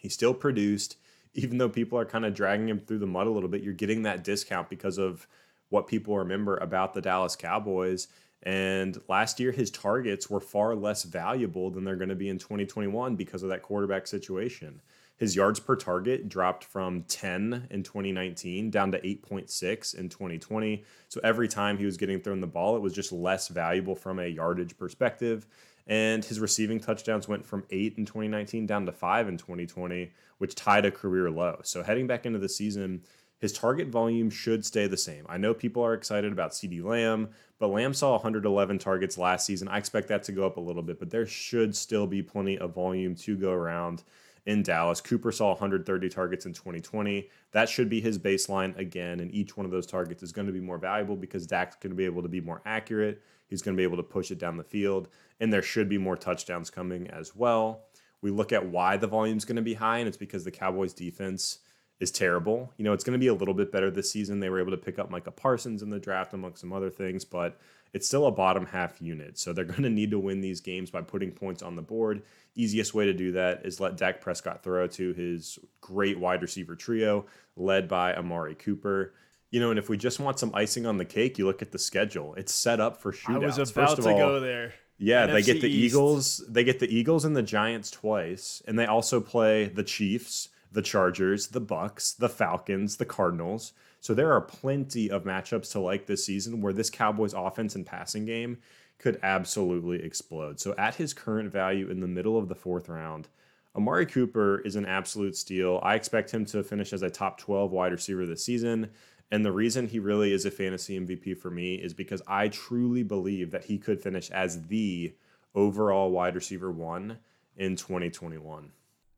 he 0.00 0.08
still 0.08 0.32
produced, 0.32 0.96
even 1.34 1.58
though 1.58 1.68
people 1.68 1.98
are 1.98 2.06
kind 2.06 2.24
of 2.24 2.32
dragging 2.32 2.70
him 2.70 2.80
through 2.80 3.00
the 3.00 3.06
mud 3.06 3.26
a 3.26 3.30
little 3.30 3.50
bit, 3.50 3.62
you're 3.62 3.74
getting 3.74 4.04
that 4.04 4.24
discount 4.24 4.70
because 4.70 4.96
of 4.96 5.26
what 5.68 5.88
people 5.88 6.16
remember 6.16 6.56
about 6.56 6.94
the 6.94 7.02
Dallas 7.02 7.36
Cowboys. 7.36 8.08
And 8.42 8.98
last 9.08 9.38
year, 9.38 9.52
his 9.52 9.70
targets 9.70 10.30
were 10.30 10.40
far 10.40 10.74
less 10.74 11.02
valuable 11.02 11.70
than 11.70 11.84
they're 11.84 11.96
going 11.96 12.08
to 12.08 12.14
be 12.14 12.28
in 12.28 12.38
2021 12.38 13.16
because 13.16 13.42
of 13.42 13.50
that 13.50 13.62
quarterback 13.62 14.06
situation. 14.06 14.80
His 15.18 15.36
yards 15.36 15.60
per 15.60 15.76
target 15.76 16.30
dropped 16.30 16.64
from 16.64 17.02
10 17.02 17.66
in 17.70 17.82
2019 17.82 18.70
down 18.70 18.90
to 18.92 19.00
8.6 19.00 19.94
in 19.94 20.08
2020. 20.08 20.82
So 21.08 21.20
every 21.22 21.46
time 21.46 21.76
he 21.76 21.84
was 21.84 21.98
getting 21.98 22.20
thrown 22.20 22.40
the 22.40 22.46
ball, 22.46 22.74
it 22.74 22.80
was 22.80 22.94
just 22.94 23.12
less 23.12 23.48
valuable 23.48 23.94
from 23.94 24.18
a 24.18 24.26
yardage 24.26 24.78
perspective. 24.78 25.46
And 25.86 26.24
his 26.24 26.40
receiving 26.40 26.80
touchdowns 26.80 27.28
went 27.28 27.44
from 27.44 27.64
eight 27.70 27.98
in 27.98 28.06
2019 28.06 28.64
down 28.64 28.86
to 28.86 28.92
five 28.92 29.28
in 29.28 29.36
2020, 29.36 30.10
which 30.38 30.54
tied 30.54 30.86
a 30.86 30.90
career 30.90 31.30
low. 31.30 31.60
So 31.64 31.82
heading 31.82 32.06
back 32.06 32.24
into 32.24 32.38
the 32.38 32.48
season, 32.48 33.02
his 33.40 33.52
target 33.52 33.88
volume 33.88 34.28
should 34.28 34.64
stay 34.66 34.86
the 34.86 34.96
same. 34.96 35.24
I 35.28 35.38
know 35.38 35.54
people 35.54 35.82
are 35.82 35.94
excited 35.94 36.30
about 36.30 36.50
CeeDee 36.50 36.84
Lamb, 36.84 37.30
but 37.58 37.68
Lamb 37.68 37.94
saw 37.94 38.12
111 38.12 38.78
targets 38.78 39.16
last 39.16 39.46
season. 39.46 39.66
I 39.66 39.78
expect 39.78 40.08
that 40.08 40.22
to 40.24 40.32
go 40.32 40.44
up 40.44 40.58
a 40.58 40.60
little 40.60 40.82
bit, 40.82 40.98
but 40.98 41.10
there 41.10 41.26
should 41.26 41.74
still 41.74 42.06
be 42.06 42.22
plenty 42.22 42.58
of 42.58 42.74
volume 42.74 43.14
to 43.16 43.36
go 43.36 43.50
around 43.50 44.02
in 44.44 44.62
Dallas. 44.62 45.00
Cooper 45.00 45.32
saw 45.32 45.50
130 45.50 46.08
targets 46.10 46.44
in 46.44 46.52
2020. 46.52 47.28
That 47.52 47.68
should 47.68 47.88
be 47.88 48.00
his 48.00 48.18
baseline 48.18 48.76
again, 48.78 49.20
and 49.20 49.32
each 49.32 49.56
one 49.56 49.64
of 49.64 49.72
those 49.72 49.86
targets 49.86 50.22
is 50.22 50.32
going 50.32 50.46
to 50.46 50.52
be 50.52 50.60
more 50.60 50.78
valuable 50.78 51.16
because 51.16 51.46
Dak's 51.46 51.76
going 51.76 51.90
to 51.90 51.96
be 51.96 52.04
able 52.04 52.22
to 52.22 52.28
be 52.28 52.40
more 52.40 52.60
accurate. 52.66 53.22
He's 53.46 53.62
going 53.62 53.74
to 53.74 53.80
be 53.80 53.84
able 53.84 53.96
to 53.96 54.02
push 54.02 54.30
it 54.30 54.38
down 54.38 54.58
the 54.58 54.64
field, 54.64 55.08
and 55.40 55.52
there 55.52 55.62
should 55.62 55.88
be 55.88 55.98
more 55.98 56.16
touchdowns 56.16 56.68
coming 56.68 57.08
as 57.08 57.34
well. 57.34 57.84
We 58.22 58.30
look 58.30 58.52
at 58.52 58.66
why 58.66 58.98
the 58.98 59.06
volume 59.06 59.38
is 59.38 59.46
going 59.46 59.56
to 59.56 59.62
be 59.62 59.74
high, 59.74 59.98
and 59.98 60.08
it's 60.08 60.16
because 60.16 60.44
the 60.44 60.50
Cowboys' 60.50 60.92
defense 60.92 61.58
is 62.00 62.10
terrible. 62.10 62.72
You 62.78 62.84
know, 62.84 62.94
it's 62.94 63.04
going 63.04 63.12
to 63.12 63.18
be 63.18 63.28
a 63.28 63.34
little 63.34 63.54
bit 63.54 63.70
better 63.70 63.90
this 63.90 64.10
season. 64.10 64.40
They 64.40 64.48
were 64.48 64.60
able 64.60 64.70
to 64.70 64.78
pick 64.78 64.98
up 64.98 65.10
Micah 65.10 65.30
Parsons 65.30 65.82
in 65.82 65.90
the 65.90 65.98
draft, 65.98 66.32
among 66.32 66.56
some 66.56 66.72
other 66.72 66.90
things, 66.90 67.24
but 67.26 67.60
it's 67.92 68.06
still 68.06 68.26
a 68.26 68.32
bottom 68.32 68.66
half 68.66 69.00
unit. 69.00 69.38
So 69.38 69.52
they're 69.52 69.64
going 69.66 69.82
to 69.82 69.90
need 69.90 70.10
to 70.10 70.18
win 70.18 70.40
these 70.40 70.60
games 70.60 70.90
by 70.90 71.02
putting 71.02 71.30
points 71.30 71.62
on 71.62 71.76
the 71.76 71.82
board. 71.82 72.22
Easiest 72.54 72.94
way 72.94 73.04
to 73.04 73.12
do 73.12 73.32
that 73.32 73.64
is 73.64 73.80
let 73.80 73.96
Dak 73.96 74.20
Prescott 74.20 74.62
throw 74.62 74.86
to 74.88 75.12
his 75.12 75.58
great 75.80 76.18
wide 76.18 76.42
receiver 76.42 76.74
trio, 76.74 77.26
led 77.56 77.86
by 77.86 78.14
Amari 78.14 78.54
Cooper. 78.54 79.12
You 79.50 79.60
know, 79.60 79.70
and 79.70 79.78
if 79.78 79.88
we 79.88 79.96
just 79.96 80.20
want 80.20 80.38
some 80.38 80.54
icing 80.54 80.86
on 80.86 80.96
the 80.96 81.04
cake, 81.04 81.36
you 81.36 81.44
look 81.44 81.60
at 81.60 81.72
the 81.72 81.78
schedule. 81.78 82.34
It's 82.34 82.54
set 82.54 82.80
up 82.80 83.02
for 83.02 83.12
shootouts. 83.12 83.56
I 83.56 83.60
was 83.60 83.70
about 83.70 83.96
to 83.96 84.10
all, 84.10 84.16
go 84.16 84.40
there. 84.40 84.74
Yeah, 84.96 85.26
NFC 85.26 85.32
they 85.32 85.42
get 85.42 85.60
the 85.60 85.70
East. 85.70 85.94
Eagles. 85.94 86.44
They 86.48 86.64
get 86.64 86.78
the 86.78 86.94
Eagles 86.94 87.24
and 87.24 87.36
the 87.36 87.42
Giants 87.42 87.90
twice, 87.90 88.62
and 88.66 88.78
they 88.78 88.86
also 88.86 89.20
play 89.20 89.66
the 89.66 89.82
Chiefs 89.82 90.50
the 90.72 90.82
Chargers, 90.82 91.48
the 91.48 91.60
Bucs, 91.60 92.16
the 92.16 92.28
Falcons, 92.28 92.96
the 92.96 93.04
Cardinals. 93.04 93.72
So 94.00 94.14
there 94.14 94.32
are 94.32 94.40
plenty 94.40 95.10
of 95.10 95.24
matchups 95.24 95.72
to 95.72 95.80
like 95.80 96.06
this 96.06 96.24
season 96.24 96.60
where 96.60 96.72
this 96.72 96.90
Cowboys 96.90 97.34
offense 97.34 97.74
and 97.74 97.84
passing 97.84 98.24
game 98.24 98.58
could 98.98 99.18
absolutely 99.22 100.02
explode. 100.02 100.60
So 100.60 100.74
at 100.76 100.94
his 100.94 101.14
current 101.14 101.50
value 101.50 101.90
in 101.90 102.00
the 102.00 102.06
middle 102.06 102.38
of 102.38 102.48
the 102.48 102.54
fourth 102.54 102.88
round, 102.88 103.28
Amari 103.76 104.06
Cooper 104.06 104.60
is 104.60 104.76
an 104.76 104.86
absolute 104.86 105.36
steal. 105.36 105.80
I 105.82 105.94
expect 105.94 106.30
him 106.30 106.44
to 106.46 106.62
finish 106.62 106.92
as 106.92 107.02
a 107.02 107.10
top 107.10 107.38
12 107.38 107.70
wide 107.70 107.92
receiver 107.92 108.26
this 108.26 108.44
season. 108.44 108.90
And 109.30 109.44
the 109.44 109.52
reason 109.52 109.86
he 109.86 110.00
really 110.00 110.32
is 110.32 110.44
a 110.44 110.50
fantasy 110.50 110.98
MVP 110.98 111.38
for 111.38 111.50
me 111.50 111.76
is 111.76 111.94
because 111.94 112.20
I 112.26 112.48
truly 112.48 113.02
believe 113.02 113.52
that 113.52 113.64
he 113.64 113.78
could 113.78 114.00
finish 114.00 114.30
as 114.30 114.66
the 114.66 115.14
overall 115.54 116.10
wide 116.10 116.34
receiver 116.34 116.70
one 116.70 117.18
in 117.56 117.76
2021. 117.76 118.72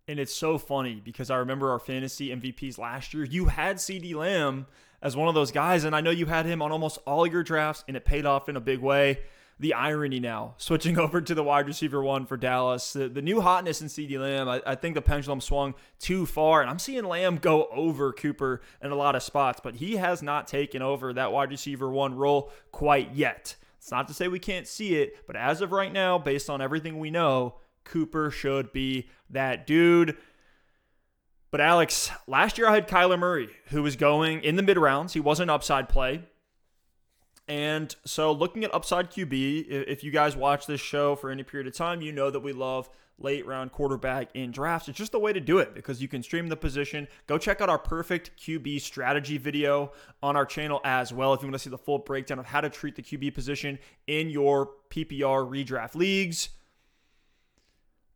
And 0.09 0.19
it's 0.19 0.35
so 0.35 0.59
funny 0.59 1.01
because 1.03 1.31
I 1.31 1.37
remember 1.37 1.71
our 1.71 1.79
fantasy 1.79 2.31
MVPs 2.31 2.77
last 2.77 3.15
year. 3.15 3.25
You 3.25 3.47
had 3.47 3.77
CeeDee 3.77 4.15
Lamb 4.15 4.67
as 5.01 5.17
one 5.17 5.29
of 5.29 5.35
those 5.35 5.53
guys, 5.53 5.85
and 5.85 5.95
I 5.95 6.01
know 6.01 6.11
you 6.11 6.27
had 6.27 6.45
him 6.45 6.61
on 6.61 6.73
almost 6.73 6.99
all 7.07 7.27
your 7.27 7.43
drafts, 7.43 7.85
and 7.87 7.97
it 7.97 8.05
paid 8.05 8.27
off 8.27 8.49
in 8.49 8.57
a 8.57 8.61
big 8.61 8.81
way. 8.81 9.21
the 9.61 9.75
irony 9.75 10.19
now, 10.19 10.55
switching 10.57 10.99
over 10.99 11.21
to 11.21 11.35
the 11.37 11.43
wide 11.43 11.69
receiver 11.69 12.03
one 12.03 12.27
for 12.27 12.37
Dallas. 12.37 12.95
The, 12.95 13.09
the 13.09 13.23
new 13.23 13.41
hotness 13.41 13.81
in 13.81 13.87
CeeDee 13.87 14.19
Lamb, 14.19 14.49
I, 14.49 14.61
I, 14.67 14.75
think 14.75 14.97
the 14.97 15.03
pendulum 15.03 15.41
swung 15.41 15.75
too 16.01 16.27
far, 16.27 16.63
and 16.63 16.71
I'm 16.71 16.81
seeing 16.81 17.05
Lamb 17.05 17.37
go 17.37 17.67
over 17.67 18.13
Cooper 18.13 18.61
in 18.83 18.91
a 18.91 18.97
lot 18.97 19.15
of 19.15 19.23
spots, 19.23 19.61
but 19.63 19.77
he 19.77 19.97
has 19.97 20.21
not 20.21 20.49
taken 20.49 20.83
over 20.83 21.13
that 21.13 21.31
wide 21.31 21.51
receiver 21.51 21.89
one 21.89 22.17
role 22.17 22.51
quite 22.73 23.13
yet. 23.15 23.55
It's 23.79 23.91
not 23.93 24.09
to 24.09 24.15
say 24.15 24.27
we 24.27 24.41
can't 24.41 24.67
see 24.67 24.97
it, 24.97 25.27
but 25.29 25.37
as 25.37 25.61
of 25.61 25.71
right 25.71 25.93
now, 25.93 26.19
based 26.19 26.51
on 26.51 26.61
everything 26.61 26.99
we 26.99 27.11
know, 27.13 27.57
Cooper 27.85 28.31
should 28.31 28.73
be 28.73 29.09
that 29.31 29.67
dude. 29.67 30.17
But 31.51 31.61
Alex, 31.61 32.11
last 32.27 32.57
year 32.57 32.69
I 32.69 32.75
had 32.75 32.89
Kyler 32.89 33.19
Murray, 33.19 33.51
who 33.67 33.83
was 33.83 33.97
going 33.97 34.43
in 34.43 34.57
the 34.57 34.63
mid 34.63 34.79
rounds. 34.79 35.13
He 35.13 35.21
was 35.21 35.39
an 35.41 35.51
upside 35.51 35.89
play. 35.89 36.25
And 37.49 37.95
so, 38.07 38.33
looking 38.33 38.65
at 38.65 38.73
upside 38.73 39.11
QB, 39.11 39.67
if 39.69 40.05
you 40.05 40.11
guys 40.11 40.37
watch 40.37 40.67
this 40.67 40.81
show 40.81 41.17
for 41.17 41.31
any 41.31 41.43
period 41.43 41.67
of 41.67 41.75
time, 41.75 42.01
you 42.01 42.13
know 42.13 42.31
that 42.31 42.41
we 42.41 42.53
love 42.53 42.89
late 43.19 43.47
round 43.47 43.73
quarterback 43.73 44.29
in 44.35 44.51
drafts. 44.51 44.89
It's 44.89 44.99
just 44.99 45.13
the 45.13 45.19
way 45.19 45.33
to 45.33 45.41
do 45.41 45.59
it 45.59 45.75
because 45.75 46.01
you 46.01 46.09
can 46.09 46.23
stream 46.23 46.49
the 46.49 46.57
position. 46.57 47.09
Go 47.27 47.39
check 47.39 47.61
out 47.61 47.69
our 47.69 47.79
perfect 47.79 48.31
QB 48.39 48.81
strategy 48.81 49.39
video 49.39 49.93
on 50.23 50.37
our 50.37 50.47
channel 50.47 50.81
as 50.85 51.13
well 51.13 51.35
if 51.35 51.43
you 51.43 51.47
want 51.47 51.55
to 51.55 51.59
see 51.59 51.71
the 51.71 51.79
full 51.79 51.99
breakdown 51.99 52.39
of 52.39 52.47
how 52.47 52.61
to 52.61 52.71
treat 52.71 52.97
the 52.97 53.03
QB 53.03 53.35
position 53.35 53.79
in 54.07 54.31
your 54.31 54.71
PPR 54.91 55.49
redraft 55.49 55.95
leagues. 55.95 56.51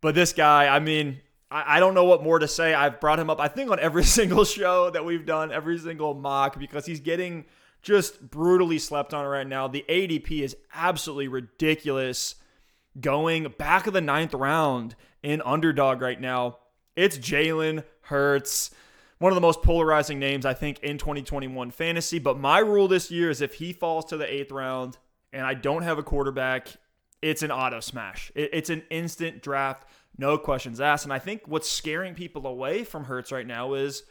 But 0.07 0.14
this 0.14 0.33
guy, 0.33 0.69
I 0.69 0.79
mean, 0.79 1.21
I, 1.51 1.81
don't 1.81 1.92
know 1.92 2.05
what 2.05 2.23
more 2.23 2.38
to 2.38 2.47
say. 2.47 2.73
I've 2.73 3.01
brought 3.01 3.19
him 3.19 3.29
up, 3.29 3.40
I 3.40 3.49
think, 3.49 3.73
on 3.73 3.81
every 3.81 4.05
single 4.19 4.45
show 4.45 4.88
that 4.90 5.05
we've 5.05 5.27
done, 5.27 5.51
every 5.51 5.79
single 5.79 6.14
mock, 6.14 6.61
because 6.61 6.87
he's 6.87 7.01
getting 7.01 7.45
just 7.83 8.31
brutally 8.31 8.79
slept 8.79 9.12
on 9.12 9.27
right 9.27 9.49
now. 9.49 9.66
The 9.66 9.85
ADP 9.88 10.42
is 10.42 10.57
absolutely 10.73 11.27
ridiculous. 11.27 12.37
Going 13.01 13.53
back 13.59 13.88
of 13.88 13.95
the 13.95 14.01
ninth 14.01 14.33
round 14.33 14.95
in 15.25 15.42
underdog 15.45 16.01
right 16.01 16.21
now, 16.21 16.59
it's 16.95 17.19
Jalen 17.19 17.83
Hurts. 18.03 18.71
One 19.19 19.33
of 19.33 19.35
the 19.35 19.40
most 19.40 19.61
polarizing 19.61 20.21
names, 20.21 20.47
I 20.47 20.55
think, 20.55 20.79
in 20.85 20.99
2021 20.99 21.73
fantasy. 21.73 22.21
But 22.21 22.38
my 22.38 22.61
rule 22.61 22.87
this 22.87 23.11
year 23.11 23.29
is 23.29 23.40
if 23.40 23.55
he 23.55 23.73
falls 23.73 24.05
to 24.05 24.16
the 24.16 24.33
eighth 24.33 24.53
round 24.53 24.99
and 25.33 25.45
I 25.45 25.55
don't 25.55 25.83
have 25.83 25.99
a 25.99 26.05
quarterback, 26.05 26.69
it's 27.23 27.42
an 27.42 27.51
auto 27.51 27.81
smash. 27.81 28.31
It's 28.35 28.71
an 28.71 28.83
instant 28.90 29.42
draft, 29.42 29.88
no 30.18 30.38
questions 30.38 30.81
asked. 30.81 31.05
And 31.05 31.12
I 31.12 31.18
think 31.18 31.42
what's 31.46 31.70
scaring 31.70 32.14
people 32.14 32.46
away 32.46 32.85
from 32.85 33.05
Hurts 33.05 33.33
right 33.33 33.46
now 33.46 33.74
is 33.74 34.02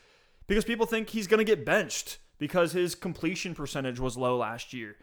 because 0.47 0.65
people 0.65 0.85
think 0.85 1.09
he's 1.09 1.27
going 1.27 1.39
to 1.39 1.43
get 1.43 1.65
benched 1.65 2.19
because 2.37 2.71
his 2.73 2.95
completion 2.95 3.55
percentage 3.55 3.99
was 3.99 4.17
low 4.17 4.37
last 4.37 4.73
year. 4.73 4.95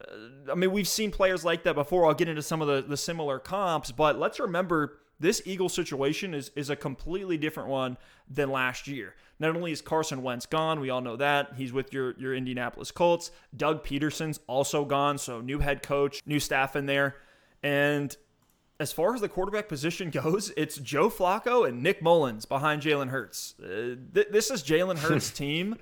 Uh, 0.00 0.52
I 0.52 0.54
mean, 0.54 0.72
we've 0.72 0.88
seen 0.88 1.10
players 1.10 1.44
like 1.44 1.62
that 1.64 1.74
before. 1.74 2.06
I'll 2.06 2.14
get 2.14 2.28
into 2.28 2.42
some 2.42 2.62
of 2.62 2.68
the, 2.68 2.82
the 2.82 2.96
similar 2.96 3.38
comps, 3.38 3.92
but 3.92 4.18
let's 4.18 4.40
remember 4.40 4.98
this 5.20 5.42
Eagle 5.44 5.68
situation 5.68 6.32
is, 6.32 6.50
is 6.54 6.70
a 6.70 6.76
completely 6.76 7.36
different 7.36 7.68
one 7.68 7.96
than 8.30 8.50
last 8.50 8.86
year. 8.86 9.14
Not 9.40 9.54
only 9.54 9.72
is 9.72 9.80
Carson 9.80 10.22
Wentz 10.22 10.46
gone, 10.46 10.80
we 10.80 10.90
all 10.90 11.00
know 11.00 11.16
that. 11.16 11.54
He's 11.56 11.72
with 11.72 11.92
your, 11.92 12.14
your 12.18 12.34
Indianapolis 12.34 12.90
Colts. 12.90 13.30
Doug 13.56 13.84
Pederson's 13.84 14.38
also 14.46 14.84
gone, 14.84 15.18
so 15.18 15.40
new 15.40 15.58
head 15.58 15.82
coach, 15.82 16.22
new 16.26 16.40
staff 16.40 16.76
in 16.76 16.86
there. 16.86 17.16
And 17.62 18.16
as 18.80 18.92
far 18.92 19.14
as 19.14 19.20
the 19.20 19.28
quarterback 19.28 19.68
position 19.68 20.10
goes, 20.22 20.52
it's 20.56 20.76
Joe 20.76 21.10
Flacco 21.10 21.68
and 21.68 21.82
Nick 21.82 22.02
Mullens 22.02 22.46
behind 22.46 22.82
Jalen 22.82 23.08
Hurts. 23.08 23.54
Uh, 23.62 23.96
th- 24.14 24.28
this 24.30 24.50
is 24.50 24.62
Jalen 24.62 24.98
Hurts' 24.98 25.30
team 25.32 25.76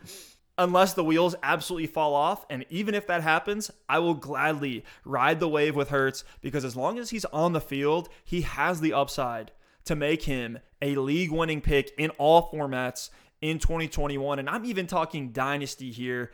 unless 0.59 0.95
the 0.95 1.05
wheels 1.05 1.35
absolutely 1.43 1.87
fall 1.87 2.15
off. 2.15 2.47
And 2.49 2.65
even 2.71 2.95
if 2.95 3.07
that 3.09 3.23
happens, 3.23 3.71
I 3.89 3.99
will 3.99 4.15
gladly 4.15 4.85
ride 5.05 5.39
the 5.39 5.49
wave 5.49 5.77
with 5.77 5.91
Hurts 5.91 6.25
because 6.41 6.65
as 6.65 6.77
long 6.77 6.99
as 6.99 7.11
he's 7.11 7.27
on 7.27 7.53
the 7.53 7.61
field, 7.61 8.09
he 8.25 8.41
has 8.43 8.81
the 8.81 8.95
upside 8.95 9.53
to 9.85 9.95
make 9.95 10.23
him 10.23 10.59
a 10.81 10.97
league 10.97 11.31
winning 11.31 11.61
pick 11.61 11.93
in 11.99 12.11
all 12.11 12.51
formats 12.51 13.11
in 13.43 13.59
2021. 13.59 14.39
And 14.39 14.49
I'm 14.49 14.65
even 14.65 14.87
talking 14.87 15.31
dynasty 15.31 15.91
here 15.91 16.33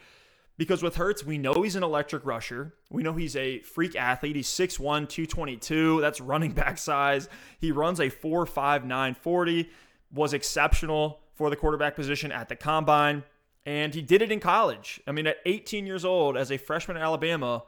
because 0.63 0.81
with 0.81 0.95
Hurts, 0.95 1.25
we 1.25 1.39
know 1.39 1.63
he's 1.63 1.75
an 1.75 1.83
electric 1.83 2.25
rusher. 2.25 2.73
We 2.89 3.03
know 3.03 3.15
he's 3.15 3.35
a 3.35 3.59
freak 3.63 3.97
athlete. 3.97 4.37
He's 4.37 4.47
6'1, 4.47 5.09
222. 5.09 6.01
That's 6.01 6.21
running 6.21 6.53
back 6.63 6.79
size. 6.79 7.29
He 7.59 7.73
runs 7.73 7.99
a 7.99 8.09
4'5, 8.09 9.17
40, 9.17 9.71
was 10.13 10.33
exceptional 10.33 11.19
for 11.35 11.51
the 11.51 11.57
quarterback 11.57 11.97
position 11.97 12.31
at 12.31 12.49
the 12.49 12.55
combine. 12.55 13.25
And 13.67 13.93
he 13.93 14.03
did 14.03 14.23
it 14.23 14.31
in 14.31 14.39
college. 14.39 15.01
I 15.05 15.11
mean, 15.11 15.27
at 15.27 15.39
18 15.47 15.85
years 15.85 16.05
old, 16.05 16.37
as 16.37 16.53
a 16.53 16.59
freshman 16.59 16.97
at 16.97 17.03
Alabama, 17.03 17.65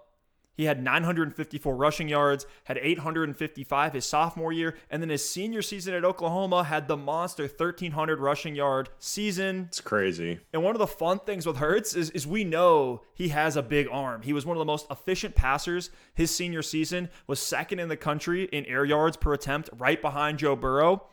he 0.56 0.64
had 0.64 0.82
954 0.82 1.76
rushing 1.76 2.08
yards, 2.08 2.46
had 2.64 2.78
855 2.78 3.92
his 3.92 4.06
sophomore 4.06 4.52
year, 4.52 4.76
and 4.90 5.02
then 5.02 5.08
his 5.08 5.28
senior 5.28 5.62
season 5.62 5.94
at 5.94 6.04
Oklahoma 6.04 6.64
had 6.64 6.88
the 6.88 6.96
monster 6.96 7.44
1,300 7.44 8.20
rushing 8.20 8.54
yard 8.54 8.88
season. 8.98 9.66
It's 9.68 9.80
crazy. 9.80 10.40
And 10.52 10.62
one 10.62 10.74
of 10.74 10.78
the 10.78 10.86
fun 10.86 11.18
things 11.20 11.46
with 11.46 11.56
Hurts 11.56 11.94
is, 11.94 12.10
is 12.10 12.26
we 12.26 12.44
know 12.44 13.02
he 13.14 13.28
has 13.28 13.56
a 13.56 13.62
big 13.62 13.88
arm. 13.90 14.22
He 14.22 14.32
was 14.32 14.46
one 14.46 14.56
of 14.56 14.60
the 14.60 14.64
most 14.64 14.86
efficient 14.90 15.34
passers 15.34 15.90
his 16.14 16.30
senior 16.30 16.62
season, 16.62 17.08
was 17.26 17.40
second 17.40 17.80
in 17.80 17.88
the 17.88 17.96
country 17.96 18.44
in 18.44 18.64
air 18.66 18.84
yards 18.84 19.16
per 19.16 19.32
attempt, 19.32 19.70
right 19.76 20.00
behind 20.00 20.38
Joe 20.38 20.56
Burrow. 20.56 21.06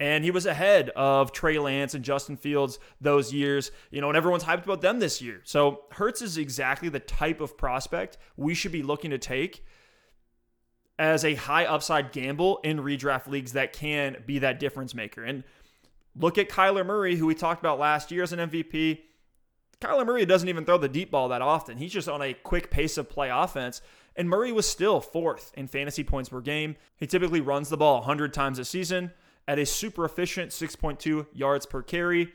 And 0.00 0.22
he 0.22 0.30
was 0.30 0.46
ahead 0.46 0.90
of 0.90 1.32
Trey 1.32 1.58
Lance 1.58 1.94
and 1.94 2.04
Justin 2.04 2.36
Fields 2.36 2.78
those 3.00 3.32
years, 3.32 3.72
you 3.90 4.00
know, 4.00 4.08
and 4.08 4.16
everyone's 4.16 4.44
hyped 4.44 4.64
about 4.64 4.80
them 4.80 5.00
this 5.00 5.20
year. 5.20 5.40
So 5.44 5.82
Hurts 5.90 6.22
is 6.22 6.38
exactly 6.38 6.88
the 6.88 7.00
type 7.00 7.40
of 7.40 7.56
prospect 7.58 8.16
we 8.36 8.54
should 8.54 8.70
be 8.70 8.84
looking 8.84 9.10
to 9.10 9.18
take 9.18 9.64
as 11.00 11.24
a 11.24 11.34
high 11.34 11.64
upside 11.64 12.12
gamble 12.12 12.60
in 12.62 12.78
redraft 12.78 13.26
leagues 13.26 13.52
that 13.52 13.72
can 13.72 14.16
be 14.24 14.38
that 14.40 14.60
difference 14.60 14.94
maker. 14.94 15.24
And 15.24 15.42
look 16.14 16.38
at 16.38 16.48
Kyler 16.48 16.86
Murray, 16.86 17.16
who 17.16 17.26
we 17.26 17.34
talked 17.34 17.60
about 17.60 17.78
last 17.78 18.12
year 18.12 18.22
as 18.22 18.32
an 18.32 18.50
MVP. 18.50 19.00
Kyler 19.80 20.06
Murray 20.06 20.26
doesn't 20.26 20.48
even 20.48 20.64
throw 20.64 20.78
the 20.78 20.88
deep 20.88 21.10
ball 21.10 21.28
that 21.28 21.42
often. 21.42 21.78
He's 21.78 21.92
just 21.92 22.08
on 22.08 22.22
a 22.22 22.34
quick 22.34 22.70
pace 22.70 22.98
of 22.98 23.08
play 23.08 23.30
offense. 23.30 23.80
And 24.16 24.28
Murray 24.28 24.50
was 24.50 24.68
still 24.68 25.00
fourth 25.00 25.52
in 25.56 25.68
fantasy 25.68 26.02
points 26.02 26.28
per 26.28 26.40
game. 26.40 26.76
He 26.96 27.06
typically 27.06 27.40
runs 27.40 27.68
the 27.68 27.76
ball 27.76 27.98
100 27.98 28.32
times 28.32 28.58
a 28.58 28.64
season 28.64 29.12
at 29.48 29.58
a 29.58 29.66
super 29.66 30.04
efficient 30.04 30.50
6.2 30.50 31.26
yards 31.32 31.66
per 31.66 31.82
carry. 31.82 32.30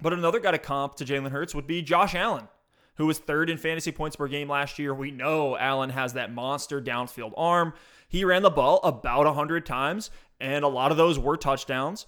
But 0.00 0.12
another 0.12 0.38
guy 0.38 0.50
to 0.50 0.58
comp 0.58 0.94
to 0.96 1.04
Jalen 1.04 1.30
Hurts 1.30 1.54
would 1.54 1.66
be 1.66 1.80
Josh 1.80 2.14
Allen, 2.14 2.48
who 2.96 3.06
was 3.06 3.18
third 3.18 3.48
in 3.48 3.56
fantasy 3.56 3.90
points 3.90 4.16
per 4.16 4.28
game 4.28 4.50
last 4.50 4.78
year. 4.78 4.94
We 4.94 5.10
know 5.10 5.56
Allen 5.56 5.90
has 5.90 6.12
that 6.12 6.32
monster 6.32 6.82
downfield 6.82 7.32
arm. 7.38 7.72
He 8.06 8.22
ran 8.24 8.42
the 8.42 8.50
ball 8.50 8.80
about 8.84 9.24
100 9.24 9.64
times, 9.64 10.10
and 10.38 10.62
a 10.62 10.68
lot 10.68 10.90
of 10.90 10.98
those 10.98 11.18
were 11.18 11.38
touchdowns. 11.38 12.06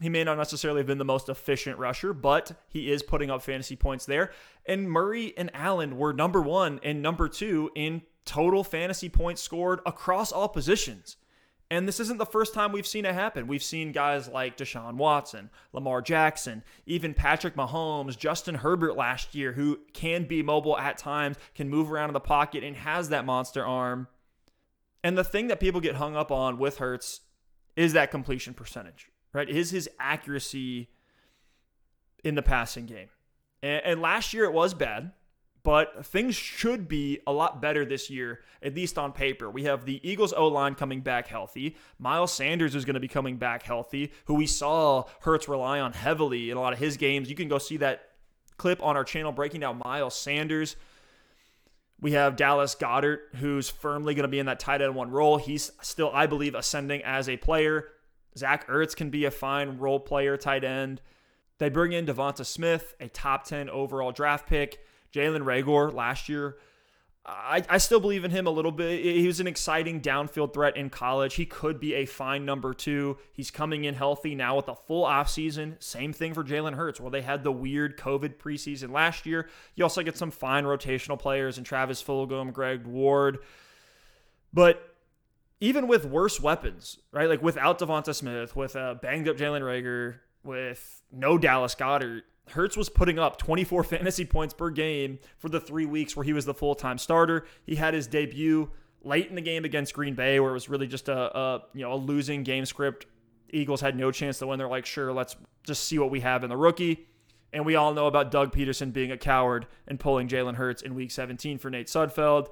He 0.00 0.08
may 0.08 0.22
not 0.22 0.38
necessarily 0.38 0.80
have 0.80 0.86
been 0.86 0.98
the 0.98 1.04
most 1.04 1.28
efficient 1.28 1.78
rusher, 1.78 2.12
but 2.12 2.52
he 2.68 2.90
is 2.92 3.02
putting 3.02 3.30
up 3.30 3.42
fantasy 3.42 3.76
points 3.76 4.06
there. 4.06 4.30
And 4.66 4.90
Murray 4.90 5.34
and 5.36 5.50
Allen 5.52 5.98
were 5.98 6.12
number 6.12 6.40
one 6.40 6.80
and 6.82 7.02
number 7.02 7.28
two 7.28 7.70
in 7.74 8.02
total 8.24 8.64
fantasy 8.64 9.08
points 9.08 9.42
scored 9.42 9.80
across 9.84 10.32
all 10.32 10.48
positions. 10.48 11.16
And 11.70 11.88
this 11.88 11.98
isn't 11.98 12.18
the 12.18 12.26
first 12.26 12.54
time 12.54 12.72
we've 12.72 12.86
seen 12.86 13.04
it 13.04 13.14
happen. 13.14 13.46
We've 13.46 13.62
seen 13.62 13.90
guys 13.90 14.28
like 14.28 14.56
Deshaun 14.56 14.94
Watson, 14.94 15.50
Lamar 15.72 16.02
Jackson, 16.02 16.62
even 16.86 17.14
Patrick 17.14 17.56
Mahomes, 17.56 18.18
Justin 18.18 18.56
Herbert 18.56 18.96
last 18.96 19.34
year, 19.34 19.52
who 19.52 19.78
can 19.92 20.24
be 20.24 20.42
mobile 20.42 20.78
at 20.78 20.98
times, 20.98 21.36
can 21.54 21.68
move 21.68 21.90
around 21.90 22.10
in 22.10 22.14
the 22.14 22.20
pocket, 22.20 22.62
and 22.62 22.76
has 22.76 23.08
that 23.08 23.24
monster 23.24 23.64
arm. 23.64 24.08
And 25.02 25.16
the 25.18 25.24
thing 25.24 25.48
that 25.48 25.60
people 25.60 25.80
get 25.80 25.96
hung 25.96 26.16
up 26.16 26.30
on 26.30 26.58
with 26.58 26.78
Hurts 26.78 27.22
is 27.76 27.94
that 27.94 28.10
completion 28.10 28.54
percentage, 28.54 29.10
right? 29.32 29.48
Is 29.48 29.70
his 29.70 29.88
accuracy 29.98 30.90
in 32.24 32.34
the 32.34 32.42
passing 32.42 32.86
game. 32.86 33.08
And, 33.62 34.00
last 34.00 34.34
year 34.34 34.44
it 34.44 34.52
was 34.52 34.74
bad 34.74 35.12
but 35.64 36.04
things 36.04 36.36
should 36.36 36.86
be 36.86 37.20
a 37.26 37.32
lot 37.32 37.60
better 37.60 37.86
this 37.86 38.10
year, 38.10 38.40
at 38.62 38.74
least 38.74 38.98
on 38.98 39.12
paper. 39.12 39.50
We 39.50 39.64
have 39.64 39.86
the 39.86 39.98
Eagles 40.08 40.34
O 40.34 40.46
line 40.46 40.74
coming 40.74 41.00
back 41.00 41.26
healthy. 41.26 41.76
Miles 41.98 42.32
Sanders 42.32 42.74
is 42.74 42.84
going 42.84 42.94
to 42.94 43.00
be 43.00 43.08
coming 43.08 43.38
back 43.38 43.62
healthy, 43.62 44.12
who 44.26 44.34
we 44.34 44.46
saw 44.46 45.04
Hurts 45.20 45.48
rely 45.48 45.80
on 45.80 45.94
heavily 45.94 46.50
in 46.50 46.58
a 46.58 46.60
lot 46.60 46.74
of 46.74 46.78
his 46.78 46.98
games. 46.98 47.30
You 47.30 47.34
can 47.34 47.48
go 47.48 47.58
see 47.58 47.78
that 47.78 48.10
clip 48.58 48.82
on 48.82 48.94
our 48.94 49.04
channel 49.04 49.32
breaking 49.32 49.60
down 49.60 49.80
Miles 49.82 50.14
Sanders. 50.14 50.76
We 51.98 52.12
have 52.12 52.36
Dallas 52.36 52.74
Goedert, 52.74 53.20
who's 53.36 53.70
firmly 53.70 54.14
going 54.14 54.24
to 54.24 54.28
be 54.28 54.38
in 54.38 54.46
that 54.46 54.60
tight 54.60 54.82
end 54.82 54.94
one 54.94 55.10
role. 55.10 55.38
He's 55.38 55.72
still, 55.80 56.10
I 56.12 56.26
believe, 56.26 56.54
ascending 56.54 57.02
as 57.04 57.26
a 57.26 57.38
player. 57.38 57.88
Zach 58.36 58.68
Ertz 58.68 58.94
can 58.94 59.08
be 59.08 59.24
a 59.24 59.30
fine 59.30 59.78
role 59.78 60.00
player, 60.00 60.36
tight 60.36 60.62
end. 60.62 61.00
They 61.56 61.70
bring 61.70 61.92
in 61.92 62.04
Devonta 62.04 62.44
Smith, 62.44 62.94
a 63.00 63.08
top 63.08 63.44
10 63.44 63.70
overall 63.70 64.12
draft 64.12 64.46
pick. 64.46 64.84
Jalen 65.14 65.44
Reagor 65.44 65.92
last 65.92 66.28
year. 66.28 66.56
I, 67.26 67.62
I 67.70 67.78
still 67.78 68.00
believe 68.00 68.24
in 68.24 68.30
him 68.30 68.46
a 68.46 68.50
little 68.50 68.70
bit. 68.70 69.02
He 69.02 69.26
was 69.26 69.40
an 69.40 69.46
exciting 69.46 70.02
downfield 70.02 70.52
threat 70.52 70.76
in 70.76 70.90
college. 70.90 71.34
He 71.34 71.46
could 71.46 71.80
be 71.80 71.94
a 71.94 72.04
fine 72.04 72.44
number 72.44 72.74
two. 72.74 73.16
He's 73.32 73.50
coming 73.50 73.84
in 73.84 73.94
healthy 73.94 74.34
now 74.34 74.56
with 74.56 74.68
a 74.68 74.74
full 74.74 75.06
offseason. 75.06 75.82
Same 75.82 76.12
thing 76.12 76.34
for 76.34 76.44
Jalen 76.44 76.74
Hurts, 76.74 77.00
where 77.00 77.10
they 77.10 77.22
had 77.22 77.42
the 77.42 77.52
weird 77.52 77.96
COVID 77.96 78.36
preseason 78.36 78.90
last 78.90 79.24
year. 79.24 79.48
You 79.74 79.84
also 79.84 80.02
get 80.02 80.18
some 80.18 80.30
fine 80.30 80.64
rotational 80.64 81.18
players 81.18 81.56
in 81.56 81.64
Travis 81.64 82.02
Fulgham, 82.02 82.52
Greg 82.52 82.86
Ward. 82.86 83.38
But 84.52 84.94
even 85.60 85.88
with 85.88 86.04
worse 86.04 86.40
weapons, 86.40 86.98
right? 87.10 87.28
Like 87.28 87.42
without 87.42 87.78
Devonta 87.78 88.14
Smith, 88.14 88.54
with 88.54 88.76
a 88.76 88.98
banged 89.00 89.28
up 89.28 89.38
Jalen 89.38 89.62
Reagor, 89.62 90.16
with 90.42 91.02
no 91.10 91.38
Dallas 91.38 91.74
Goedert, 91.74 92.22
Hurts 92.50 92.76
was 92.76 92.88
putting 92.88 93.18
up 93.18 93.38
24 93.38 93.84
fantasy 93.84 94.24
points 94.24 94.54
per 94.54 94.70
game 94.70 95.18
for 95.38 95.48
the 95.48 95.60
three 95.60 95.86
weeks 95.86 96.16
where 96.16 96.24
he 96.24 96.32
was 96.32 96.44
the 96.44 96.54
full 96.54 96.74
time 96.74 96.98
starter. 96.98 97.46
He 97.64 97.76
had 97.76 97.94
his 97.94 98.06
debut 98.06 98.70
late 99.02 99.28
in 99.28 99.34
the 99.34 99.40
game 99.40 99.64
against 99.64 99.94
Green 99.94 100.14
Bay, 100.14 100.40
where 100.40 100.50
it 100.50 100.54
was 100.54 100.68
really 100.68 100.86
just 100.86 101.08
a, 101.08 101.36
a 101.36 101.62
you 101.74 101.82
know 101.82 101.92
a 101.92 101.96
losing 101.96 102.42
game 102.42 102.64
script. 102.64 103.06
Eagles 103.50 103.80
had 103.80 103.96
no 103.96 104.10
chance 104.10 104.38
to 104.38 104.46
win. 104.46 104.58
They're 104.58 104.68
like, 104.68 104.86
sure, 104.86 105.12
let's 105.12 105.36
just 105.64 105.84
see 105.84 105.98
what 105.98 106.10
we 106.10 106.20
have 106.20 106.42
in 106.42 106.50
the 106.50 106.56
rookie. 106.56 107.06
And 107.52 107.64
we 107.64 107.76
all 107.76 107.94
know 107.94 108.08
about 108.08 108.32
Doug 108.32 108.52
Pederson 108.52 108.92
being 108.92 109.12
a 109.12 109.16
coward 109.16 109.66
and 109.86 110.00
pulling 110.00 110.26
Jalen 110.26 110.56
Hurts 110.56 110.82
in 110.82 110.96
Week 110.96 111.12
17 111.12 111.58
for 111.58 111.70
Nate 111.70 111.86
Sudfeld. 111.86 112.48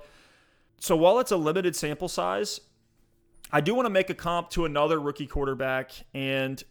So 0.78 0.94
while 0.96 1.18
it's 1.18 1.32
a 1.32 1.36
limited 1.36 1.74
sample 1.74 2.08
size, 2.08 2.60
I 3.50 3.60
do 3.60 3.74
want 3.74 3.86
to 3.86 3.90
make 3.90 4.10
a 4.10 4.14
comp 4.14 4.50
to 4.50 4.64
another 4.64 5.00
rookie 5.00 5.26
quarterback, 5.26 5.90
and 6.14 6.62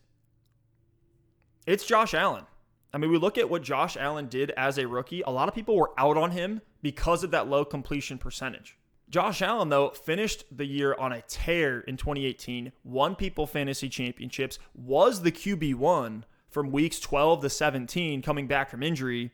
it's 1.67 1.85
Josh 1.85 2.13
Allen. 2.13 2.45
I 2.93 2.97
mean, 2.97 3.11
we 3.11 3.17
look 3.17 3.37
at 3.37 3.49
what 3.49 3.63
Josh 3.63 3.95
Allen 3.95 4.27
did 4.27 4.51
as 4.51 4.77
a 4.77 4.87
rookie. 4.87 5.21
A 5.21 5.29
lot 5.29 5.47
of 5.47 5.55
people 5.55 5.77
were 5.77 5.91
out 5.97 6.17
on 6.17 6.31
him 6.31 6.61
because 6.81 7.23
of 7.23 7.31
that 7.31 7.47
low 7.47 7.63
completion 7.63 8.17
percentage. 8.17 8.77
Josh 9.09 9.41
Allen, 9.41 9.69
though, 9.69 9.89
finished 9.89 10.45
the 10.51 10.65
year 10.65 10.95
on 10.97 11.11
a 11.11 11.21
tear 11.21 11.81
in 11.81 11.97
2018, 11.97 12.71
won 12.83 13.15
people 13.15 13.45
fantasy 13.45 13.89
championships, 13.89 14.57
was 14.73 15.21
the 15.21 15.31
QB1 15.31 16.23
from 16.49 16.71
weeks 16.71 16.99
12 16.99 17.41
to 17.41 17.49
17 17.49 18.21
coming 18.21 18.47
back 18.47 18.69
from 18.69 18.83
injury. 18.83 19.31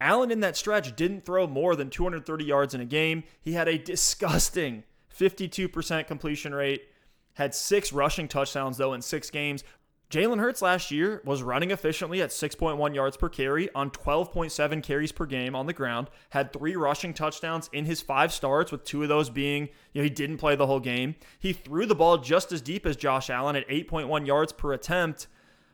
Allen 0.00 0.30
in 0.30 0.40
that 0.40 0.56
stretch 0.56 0.94
didn't 0.96 1.24
throw 1.24 1.46
more 1.46 1.76
than 1.76 1.90
230 1.90 2.44
yards 2.44 2.74
in 2.74 2.80
a 2.80 2.86
game. 2.86 3.24
He 3.40 3.52
had 3.52 3.68
a 3.68 3.78
disgusting 3.78 4.84
52% 5.16 6.06
completion 6.06 6.54
rate, 6.54 6.88
had 7.34 7.54
six 7.54 7.92
rushing 7.92 8.28
touchdowns, 8.28 8.76
though, 8.76 8.94
in 8.94 9.02
six 9.02 9.28
games. 9.28 9.64
Jalen 10.10 10.40
Hurts 10.40 10.60
last 10.60 10.90
year 10.90 11.22
was 11.24 11.40
running 11.40 11.70
efficiently 11.70 12.20
at 12.20 12.30
6.1 12.30 12.94
yards 12.96 13.16
per 13.16 13.28
carry 13.28 13.72
on 13.76 13.90
12.7 13.90 14.82
carries 14.82 15.12
per 15.12 15.24
game 15.24 15.54
on 15.54 15.66
the 15.66 15.72
ground, 15.72 16.10
had 16.30 16.52
three 16.52 16.74
rushing 16.74 17.14
touchdowns 17.14 17.70
in 17.72 17.84
his 17.84 18.02
five 18.02 18.32
starts, 18.32 18.72
with 18.72 18.82
two 18.82 19.04
of 19.04 19.08
those 19.08 19.30
being, 19.30 19.68
you 19.92 20.00
know, 20.00 20.02
he 20.02 20.10
didn't 20.10 20.38
play 20.38 20.56
the 20.56 20.66
whole 20.66 20.80
game. 20.80 21.14
He 21.38 21.52
threw 21.52 21.86
the 21.86 21.94
ball 21.94 22.18
just 22.18 22.50
as 22.50 22.60
deep 22.60 22.86
as 22.86 22.96
Josh 22.96 23.30
Allen 23.30 23.54
at 23.54 23.68
8.1 23.68 24.26
yards 24.26 24.52
per 24.52 24.72
attempt. 24.72 25.28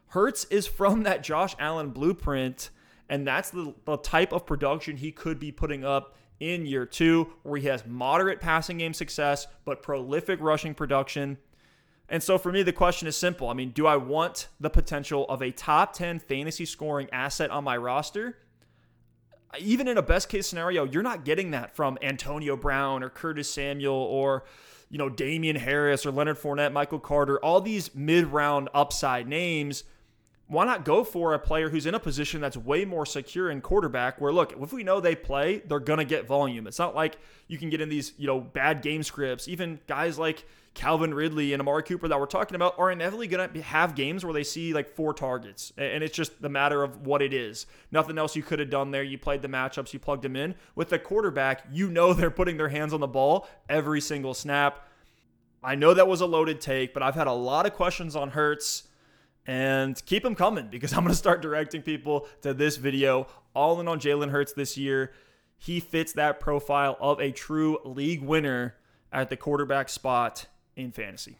Hurts 0.08 0.44
is 0.50 0.66
from 0.66 1.04
that 1.04 1.24
Josh 1.24 1.56
Allen 1.58 1.88
blueprint, 1.88 2.68
and 3.08 3.26
that's 3.26 3.48
the, 3.48 3.74
the 3.86 3.96
type 3.96 4.34
of 4.34 4.44
production 4.44 4.98
he 4.98 5.12
could 5.12 5.40
be 5.40 5.50
putting 5.50 5.82
up 5.82 6.14
in 6.40 6.66
year 6.66 6.84
two, 6.84 7.32
where 7.42 7.58
he 7.58 7.68
has 7.68 7.86
moderate 7.86 8.42
passing 8.42 8.76
game 8.76 8.92
success, 8.92 9.46
but 9.64 9.82
prolific 9.82 10.42
rushing 10.42 10.74
production 10.74 11.38
and 12.08 12.22
so 12.22 12.38
for 12.38 12.52
me, 12.52 12.62
the 12.62 12.72
question 12.72 13.08
is 13.08 13.16
simple. 13.16 13.48
I 13.48 13.54
mean, 13.54 13.70
do 13.70 13.86
I 13.86 13.96
want 13.96 14.48
the 14.60 14.70
potential 14.70 15.26
of 15.28 15.42
a 15.42 15.50
top 15.50 15.92
10 15.92 16.20
fantasy 16.20 16.64
scoring 16.64 17.08
asset 17.12 17.50
on 17.50 17.64
my 17.64 17.76
roster? 17.76 18.38
Even 19.58 19.88
in 19.88 19.96
a 19.96 20.02
best 20.02 20.28
case 20.28 20.46
scenario, 20.46 20.84
you're 20.84 21.02
not 21.02 21.24
getting 21.24 21.50
that 21.52 21.74
from 21.74 21.98
Antonio 22.02 22.56
Brown 22.56 23.02
or 23.02 23.08
Curtis 23.08 23.50
Samuel 23.50 23.94
or, 23.94 24.44
you 24.88 24.98
know, 24.98 25.08
Damien 25.08 25.56
Harris 25.56 26.06
or 26.06 26.12
Leonard 26.12 26.38
Fournette, 26.38 26.72
Michael 26.72 27.00
Carter, 27.00 27.38
all 27.38 27.60
these 27.60 27.94
mid 27.94 28.26
round 28.26 28.68
upside 28.74 29.26
names 29.26 29.84
why 30.48 30.64
not 30.64 30.84
go 30.84 31.02
for 31.02 31.34
a 31.34 31.38
player 31.38 31.68
who's 31.70 31.86
in 31.86 31.94
a 31.94 32.00
position 32.00 32.40
that's 32.40 32.56
way 32.56 32.84
more 32.84 33.04
secure 33.04 33.50
in 33.50 33.60
quarterback 33.60 34.20
where 34.20 34.32
look 34.32 34.52
if 34.60 34.72
we 34.72 34.84
know 34.84 35.00
they 35.00 35.16
play 35.16 35.58
they're 35.66 35.80
going 35.80 35.98
to 35.98 36.04
get 36.04 36.26
volume. 36.26 36.66
It's 36.66 36.78
not 36.78 36.94
like 36.94 37.18
you 37.48 37.58
can 37.58 37.68
get 37.68 37.80
in 37.80 37.88
these 37.88 38.12
you 38.16 38.26
know 38.26 38.40
bad 38.40 38.82
game 38.82 39.02
scripts. 39.02 39.48
Even 39.48 39.80
guys 39.86 40.18
like 40.18 40.44
calvin 40.74 41.12
ridley 41.12 41.52
and 41.52 41.60
amari 41.60 41.82
cooper 41.82 42.06
that 42.06 42.20
we're 42.20 42.26
talking 42.26 42.54
about 42.54 42.78
are 42.78 42.90
inevitably 42.92 43.26
going 43.26 43.50
to 43.50 43.62
have 43.62 43.94
games 43.94 44.24
where 44.24 44.34
they 44.34 44.44
see 44.44 44.72
like 44.72 44.88
four 44.88 45.12
targets. 45.14 45.72
And 45.76 46.04
it's 46.04 46.14
just 46.14 46.40
the 46.40 46.50
matter 46.50 46.82
of 46.82 47.06
what 47.06 47.22
it 47.22 47.32
is. 47.32 47.66
Nothing 47.90 48.18
else 48.18 48.36
you 48.36 48.42
could 48.42 48.58
have 48.58 48.70
done 48.70 48.90
there. 48.90 49.02
You 49.02 49.18
played 49.18 49.42
the 49.42 49.48
matchups 49.48 49.92
you 49.92 49.98
plugged 49.98 50.22
them 50.22 50.36
in. 50.36 50.54
With 50.74 50.90
the 50.90 50.98
quarterback 50.98 51.64
you 51.72 51.88
know 51.88 52.12
they're 52.12 52.30
putting 52.30 52.56
their 52.56 52.68
hands 52.68 52.92
on 52.92 53.00
the 53.00 53.06
ball 53.08 53.48
every 53.68 54.00
single 54.00 54.34
snap. 54.34 54.86
I 55.64 55.74
know 55.74 55.94
that 55.94 56.06
was 56.06 56.20
a 56.20 56.26
loaded 56.26 56.60
take 56.60 56.94
but 56.94 57.02
i've 57.02 57.16
had 57.16 57.26
a 57.26 57.32
lot 57.32 57.66
of 57.66 57.72
questions 57.72 58.14
on 58.14 58.30
hurts 58.30 58.84
and 59.46 60.04
keep 60.06 60.22
them 60.22 60.34
coming 60.34 60.68
because 60.68 60.92
I'm 60.92 61.00
going 61.00 61.12
to 61.12 61.16
start 61.16 61.40
directing 61.40 61.82
people 61.82 62.26
to 62.42 62.52
this 62.52 62.76
video 62.76 63.28
all 63.54 63.80
in 63.80 63.88
on 63.88 64.00
Jalen 64.00 64.30
Hurts 64.30 64.52
this 64.52 64.76
year. 64.76 65.12
He 65.58 65.80
fits 65.80 66.12
that 66.14 66.40
profile 66.40 66.96
of 67.00 67.20
a 67.20 67.30
true 67.30 67.78
league 67.84 68.22
winner 68.22 68.74
at 69.12 69.30
the 69.30 69.36
quarterback 69.36 69.88
spot 69.88 70.46
in 70.74 70.92
fantasy. 70.92 71.38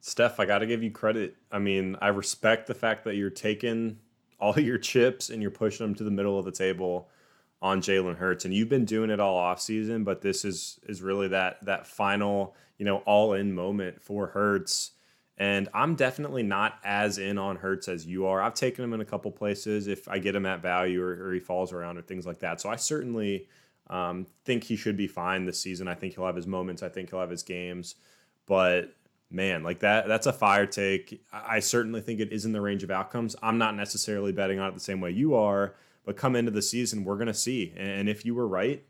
Steph, 0.00 0.38
I 0.40 0.46
got 0.46 0.58
to 0.58 0.66
give 0.66 0.82
you 0.82 0.90
credit. 0.90 1.36
I 1.50 1.58
mean, 1.58 1.96
I 2.00 2.08
respect 2.08 2.66
the 2.66 2.74
fact 2.74 3.04
that 3.04 3.16
you're 3.16 3.30
taking 3.30 3.98
all 4.40 4.58
your 4.58 4.78
chips 4.78 5.30
and 5.30 5.42
you're 5.42 5.50
pushing 5.50 5.86
them 5.86 5.94
to 5.96 6.04
the 6.04 6.10
middle 6.10 6.38
of 6.38 6.44
the 6.44 6.52
table 6.52 7.08
on 7.62 7.82
Jalen 7.82 8.16
Hurts, 8.16 8.46
and 8.46 8.54
you've 8.54 8.70
been 8.70 8.86
doing 8.86 9.10
it 9.10 9.20
all 9.20 9.36
off 9.36 9.60
season. 9.60 10.02
But 10.02 10.22
this 10.22 10.46
is 10.46 10.80
is 10.88 11.02
really 11.02 11.28
that 11.28 11.62
that 11.66 11.86
final, 11.86 12.54
you 12.78 12.86
know, 12.86 12.98
all 12.98 13.34
in 13.34 13.52
moment 13.52 14.00
for 14.00 14.28
Hurts 14.28 14.92
and 15.40 15.70
I'm 15.72 15.94
definitely 15.94 16.42
not 16.42 16.78
as 16.84 17.16
in 17.16 17.38
on 17.38 17.56
Hurts 17.56 17.88
as 17.88 18.06
you 18.06 18.26
are. 18.26 18.42
I've 18.42 18.52
taken 18.52 18.84
him 18.84 18.92
in 18.92 19.00
a 19.00 19.06
couple 19.06 19.32
places 19.32 19.86
if 19.86 20.06
I 20.06 20.18
get 20.18 20.36
him 20.36 20.44
at 20.44 20.60
value 20.60 21.02
or, 21.02 21.28
or 21.28 21.32
he 21.32 21.40
falls 21.40 21.72
around 21.72 21.96
or 21.96 22.02
things 22.02 22.26
like 22.26 22.40
that. 22.40 22.60
So 22.60 22.68
I 22.68 22.76
certainly 22.76 23.48
um, 23.88 24.26
think 24.44 24.64
he 24.64 24.76
should 24.76 24.98
be 24.98 25.06
fine 25.06 25.46
this 25.46 25.58
season. 25.58 25.88
I 25.88 25.94
think 25.94 26.14
he'll 26.14 26.26
have 26.26 26.36
his 26.36 26.46
moments. 26.46 26.82
I 26.82 26.90
think 26.90 27.08
he'll 27.08 27.20
have 27.20 27.30
his 27.30 27.42
games. 27.42 27.94
But 28.44 28.92
man, 29.30 29.62
like 29.62 29.80
that, 29.80 30.06
that's 30.08 30.26
a 30.26 30.32
fire 30.32 30.66
take. 30.66 31.24
I 31.32 31.60
certainly 31.60 32.02
think 32.02 32.20
it 32.20 32.32
is 32.32 32.44
in 32.44 32.52
the 32.52 32.60
range 32.60 32.82
of 32.82 32.90
outcomes. 32.90 33.34
I'm 33.42 33.56
not 33.56 33.74
necessarily 33.74 34.32
betting 34.32 34.58
on 34.58 34.68
it 34.68 34.74
the 34.74 34.80
same 34.80 35.00
way 35.00 35.12
you 35.12 35.34
are, 35.34 35.74
but 36.04 36.18
come 36.18 36.36
into 36.36 36.50
the 36.50 36.60
season, 36.60 37.02
we're 37.02 37.16
going 37.16 37.28
to 37.28 37.34
see. 37.34 37.72
And 37.78 38.10
if 38.10 38.26
you 38.26 38.34
were 38.34 38.46
right, 38.46 38.84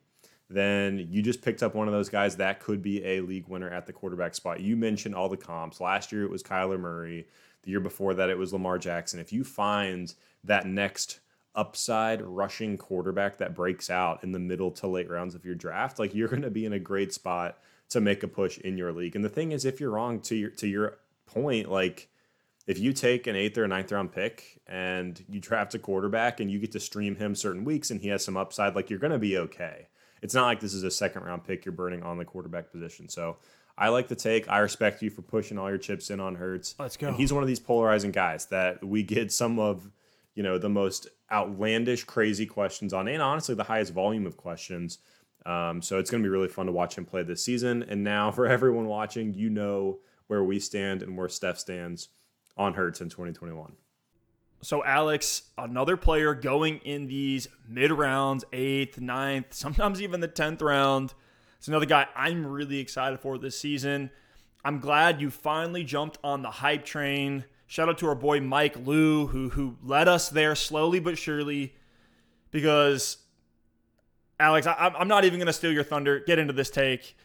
then 0.51 1.07
you 1.11 1.23
just 1.23 1.43
picked 1.43 1.63
up 1.63 1.77
one 1.77 1.87
of 1.87 1.95
those 1.95 2.09
guys 2.09 2.37
that 2.37 2.59
could 2.59 2.83
be 2.83 3.05
a 3.05 3.21
league 3.21 3.47
winner 3.47 3.71
at 3.71 3.87
the 3.87 3.93
quarterback 3.93 4.35
spot. 4.35 4.61
You 4.61 4.77
mentioned 4.77 5.15
all 5.15 5.29
the 5.29 5.37
comps. 5.37 5.81
Last 5.81 6.11
year 6.11 6.25
it 6.25 6.31
was 6.31 6.43
Kyler 6.43 6.79
Murray. 6.79 7.29
The 7.63 7.71
year 7.71 7.81
before 7.81 8.15
that 8.15 8.31
it 8.31 8.39
was 8.39 8.53
Lamar 8.53 8.79
Jackson. 8.79 9.21
If 9.21 9.33
you 9.33 9.45
find 9.45 10.13
that 10.43 10.67
next 10.67 11.21
upside 11.55 12.23
rushing 12.23 12.77
quarterback 12.77 13.39
that 13.39 13.55
breaks 13.55 13.91
out 13.91 14.25
in 14.25 14.33
the 14.33 14.39
middle 14.39 14.71
to 14.73 14.89
late 14.89 15.09
rounds 15.09 15.37
of 15.37 15.45
your 15.45 15.55
draft, 15.55 16.01
like 16.01 16.15
you're 16.15 16.29
going 16.29 16.43
to 16.43 16.51
be 16.51 16.65
in 16.65 16.73
a 16.73 16.81
great 16.81 17.13
spot 17.13 17.59
to 17.91 18.01
make 18.01 18.25
a 18.25 18.29
push 18.29 18.59
in 18.59 18.77
your 18.77 18.93
league. 18.93 19.15
And 19.15 19.25
the 19.25 19.29
thing 19.29 19.53
is, 19.53 19.65
if 19.65 19.79
you're 19.79 19.91
wrong 19.91 20.21
to 20.23 20.35
your 20.35 20.51
to 20.51 20.67
your 20.67 20.99
point, 21.27 21.71
like 21.71 22.09
if 22.67 22.79
you 22.79 22.93
take 22.93 23.29
an 23.29 23.37
eighth 23.37 23.57
or 23.57 23.65
a 23.65 23.69
ninth 23.69 23.93
round 23.93 24.11
pick 24.11 24.61
and 24.67 25.23
you 25.29 25.39
draft 25.39 25.75
a 25.75 25.79
quarterback 25.79 26.41
and 26.41 26.51
you 26.51 26.59
get 26.59 26.73
to 26.73 26.81
stream 26.81 27.15
him 27.15 27.37
certain 27.37 27.65
weeks 27.65 27.91
and 27.91 28.01
he 28.01 28.09
has 28.09 28.25
some 28.25 28.37
upside, 28.37 28.75
like 28.75 28.91
you're 28.91 28.99
going 28.99 29.13
to 29.13 29.19
be 29.19 29.37
okay 29.39 29.87
it's 30.23 30.35
not 30.35 30.47
like 30.47 30.61
this 30.61 30.75
is 30.75 30.83
a 30.83 30.91
second 30.91 31.23
round 31.23 31.45
pick 31.45 31.65
you're 31.65 31.73
burning 31.73 32.03
on 32.03 32.19
the 32.19 32.25
quarterback 32.25 32.71
position. 32.71 33.09
So 33.09 33.37
I 33.77 33.89
like 33.89 34.09
the 34.09 34.15
take. 34.15 34.49
I 34.49 34.59
respect 34.59 35.03
you 35.03 35.11
for 35.11 35.23
pushing 35.23 35.59
all 35.59 35.69
your 35.69 35.79
chips 35.79 36.11
in 36.11 36.21
on 36.21 36.35
Hurts. 36.35 36.75
Let's 36.79 36.97
go. 36.97 37.09
And 37.09 37.17
he's 37.17 37.33
one 37.33 37.43
of 37.43 37.49
these 37.49 37.61
polarizing 37.61 38.11
guys 38.11 38.47
that 38.47 38.85
we 38.85 39.03
get 39.03 39.33
some 39.33 39.59
of, 39.59 39.91
you 40.35 40.43
know, 40.43 40.59
the 40.59 40.69
most 40.69 41.09
outlandish, 41.33 42.05
crazy 42.05 42.47
questions 42.47 42.93
on, 42.93 43.09
and 43.09 43.23
honestly, 43.23 43.55
the 43.55 43.65
highest 43.65 43.93
volume 43.93 44.27
of 44.27 44.37
questions. 44.37 44.99
Um, 45.47 45.81
so 45.81 45.99
it's 45.99 46.11
going 46.11 46.23
to 46.23 46.27
be 46.27 46.31
really 46.31 46.49
fun 46.49 46.67
to 46.67 46.73
watch 46.73 46.99
him 46.99 47.07
play 47.07 47.23
this 47.23 47.43
season. 47.43 47.83
And 47.83 48.05
now, 48.05 48.31
for 48.31 48.47
everyone 48.47 48.87
watching, 48.87 49.33
you 49.35 49.49
know 49.49 50.01
where 50.27 50.45
we 50.45 50.61
stand 50.61 51.03
and 51.03 51.17
where 51.17 51.29
Steph 51.29 51.59
stands 51.59 52.09
on 52.57 52.75
Hurts 52.75 53.01
in 53.01 53.09
2021. 53.09 53.73
So, 54.63 54.85
Alex, 54.85 55.43
another 55.57 55.97
player 55.97 56.35
going 56.35 56.79
in 56.79 57.07
these 57.07 57.49
mid 57.67 57.91
rounds, 57.91 58.45
eighth, 58.53 59.01
ninth, 59.01 59.55
sometimes 59.55 60.03
even 60.03 60.21
the 60.21 60.29
10th 60.29 60.61
round. 60.61 61.15
It's 61.57 61.69
another 61.69 61.87
guy 61.87 62.07
I'm 62.15 62.47
really 62.47 62.79
excited 62.79 63.21
for 63.21 63.39
this 63.39 63.59
season. 63.59 64.11
I'm 64.65 64.79
glad 64.79 65.21
you 65.21 65.31
finally 65.31 65.85
jumped 65.85 66.19
on 66.23 66.43
the 66.43 66.51
hype 66.51 66.85
train. 66.85 67.45
Shout 67.67 67.89
out 67.89 67.99
to 67.99 68.09
our 68.09 68.15
boy 68.15 68.41
Mike 68.41 68.77
Lou, 68.85 69.29
who, 69.29 69.51
who 69.51 69.77
led 69.83 70.09
us 70.09 70.29
there 70.29 70.55
slowly 70.55 71.01
but 71.01 71.17
surely. 71.17 71.75
Because, 72.51 73.19
Alex, 74.39 74.67
I, 74.67 74.93
I'm 74.99 75.09
not 75.09 75.25
even 75.25 75.39
going 75.39 75.47
to 75.47 75.53
steal 75.53 75.73
your 75.73 75.85
thunder. 75.85 76.21
Get 76.21 76.39
into 76.39 76.53
this 76.53 76.69
take. 76.69 77.17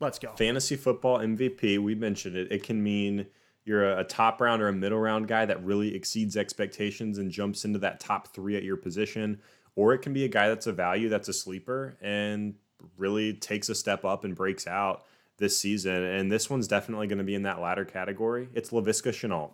Let's 0.00 0.18
go. 0.18 0.32
Fantasy 0.36 0.76
football 0.76 1.18
MVP, 1.18 1.78
we 1.78 1.94
mentioned 1.94 2.36
it. 2.36 2.50
It 2.50 2.64
can 2.64 2.82
mean 2.82 3.26
you're 3.64 3.98
a, 3.98 4.04
top 4.04 4.40
round 4.40 4.60
or 4.60 4.68
a 4.68 4.72
middle 4.72 4.98
round 4.98 5.28
guy 5.28 5.46
that 5.46 5.64
really 5.64 5.94
exceeds 5.94 6.36
expectations 6.36 7.18
and 7.18 7.30
jumps 7.30 7.64
into 7.64 7.78
that 7.80 8.00
top 8.00 8.28
three 8.28 8.56
at 8.56 8.62
your 8.62 8.76
position, 8.76 9.40
or 9.74 9.94
it 9.94 9.98
can 9.98 10.12
be 10.12 10.24
a 10.24 10.28
guy 10.28 10.48
that's 10.48 10.66
a 10.66 10.72
value 10.72 11.08
that's 11.08 11.28
a 11.28 11.32
sleeper 11.32 11.96
and 12.00 12.54
really 12.96 13.32
takes 13.32 13.68
a 13.68 13.74
step 13.74 14.04
up 14.04 14.24
and 14.24 14.34
breaks 14.34 14.66
out 14.66 15.04
this 15.38 15.58
season. 15.58 16.04
And 16.04 16.30
this 16.30 16.48
one's 16.48 16.68
definitely 16.68 17.06
going 17.06 17.18
to 17.18 17.24
be 17.24 17.34
in 17.34 17.42
that 17.42 17.60
latter 17.60 17.84
category. 17.84 18.48
It's 18.54 18.70
Laviska 18.70 19.10
Shenault. 19.10 19.52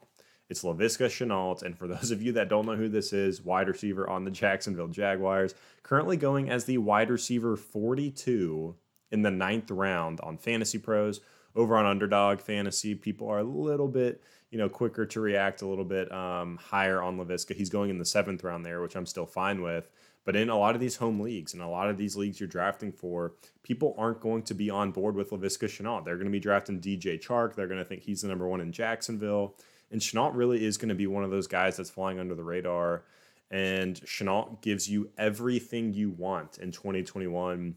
It's 0.49 0.63
Laviska 0.65 1.07
Shenault. 1.07 1.63
And 1.63 1.79
for 1.79 1.87
those 1.89 2.11
of 2.11 2.23
you 2.23 2.33
that 2.33 2.49
don't 2.49 2.67
know 2.67 2.77
who 2.77 2.89
this 2.89 3.13
is, 3.13 3.43
wide 3.43 3.69
receiver 3.69 4.09
on 4.09 4.25
the 4.25 4.31
Jacksonville 4.31 4.89
Jaguars, 4.89 5.55
currently 5.83 6.17
going 6.17 6.51
as 6.51 6.65
the 6.65 6.79
wide 6.79 7.11
receiver 7.11 7.57
42 7.57 8.75
in 9.11 9.23
the 9.23 9.31
ninth 9.31 9.71
round 9.71 10.21
on 10.21 10.37
Fantasy 10.37 10.79
Pros. 10.79 11.21
Over 11.57 11.77
on 11.77 11.87
Underdog 11.87 12.41
Fantasy, 12.41 12.95
people 12.95 13.29
are 13.29 13.39
a 13.39 13.45
little 13.45 13.89
bit, 13.89 14.23
you 14.51 14.59
know, 14.59 14.69
quicker 14.69 15.05
to 15.07 15.21
react, 15.21 15.63
a 15.63 15.67
little 15.67 15.85
bit 15.85 16.11
um, 16.13 16.57
higher 16.57 17.03
on 17.03 17.19
Laviska. 17.19 17.57
He's 17.57 17.71
going 17.71 17.91
in 17.91 17.99
the 17.99 18.05
seventh 18.05 18.45
round 18.45 18.65
there, 18.65 18.81
which 18.81 18.95
I'm 18.95 19.07
still 19.07 19.27
fine 19.27 19.63
with. 19.63 19.91
But 20.25 20.37
in 20.37 20.51
a 20.51 20.59
lot 20.59 20.75
of 20.75 20.81
these 20.81 20.97
home 20.97 21.21
leagues 21.21 21.55
and 21.55 21.63
a 21.63 21.69
lot 21.69 21.89
of 21.89 21.97
these 21.97 22.17
leagues 22.17 22.39
you're 22.39 22.49
drafting 22.49 22.93
for, 22.93 23.33
people 23.63 23.95
aren't 23.99 24.21
going 24.21 24.43
to 24.45 24.55
be 24.55 24.71
on 24.71 24.93
board 24.93 25.17
with 25.17 25.31
Laviska 25.31 25.67
Shenault. 25.67 26.05
They're 26.05 26.17
going 26.17 26.27
to 26.27 26.31
be 26.31 26.41
drafting 26.41 26.81
DJ 26.81 27.21
Chark. 27.21 27.55
They're 27.55 27.67
going 27.67 27.79
to 27.79 27.85
think 27.85 28.03
he's 28.03 28.23
the 28.23 28.29
number 28.29 28.47
one 28.47 28.61
in 28.61 28.71
Jacksonville. 28.71 29.57
And 29.91 30.01
Shenault 30.01 30.33
really 30.35 30.65
is 30.65 30.77
going 30.77 30.91
to 30.91 30.95
be 30.95 31.07
one 31.07 31.25
of 31.25 31.31
those 31.31 31.47
guys 31.47 31.77
that's 31.77 31.91
flying 31.91 32.21
under 32.21 32.35
the 32.35 32.45
radar. 32.45 33.05
And 33.51 33.97
Shenault 34.03 34.61
gives 34.63 34.89
you 34.89 35.11
everything 35.19 35.93
you 35.93 36.11
want 36.11 36.59
in 36.59 36.71
2021 36.71 37.75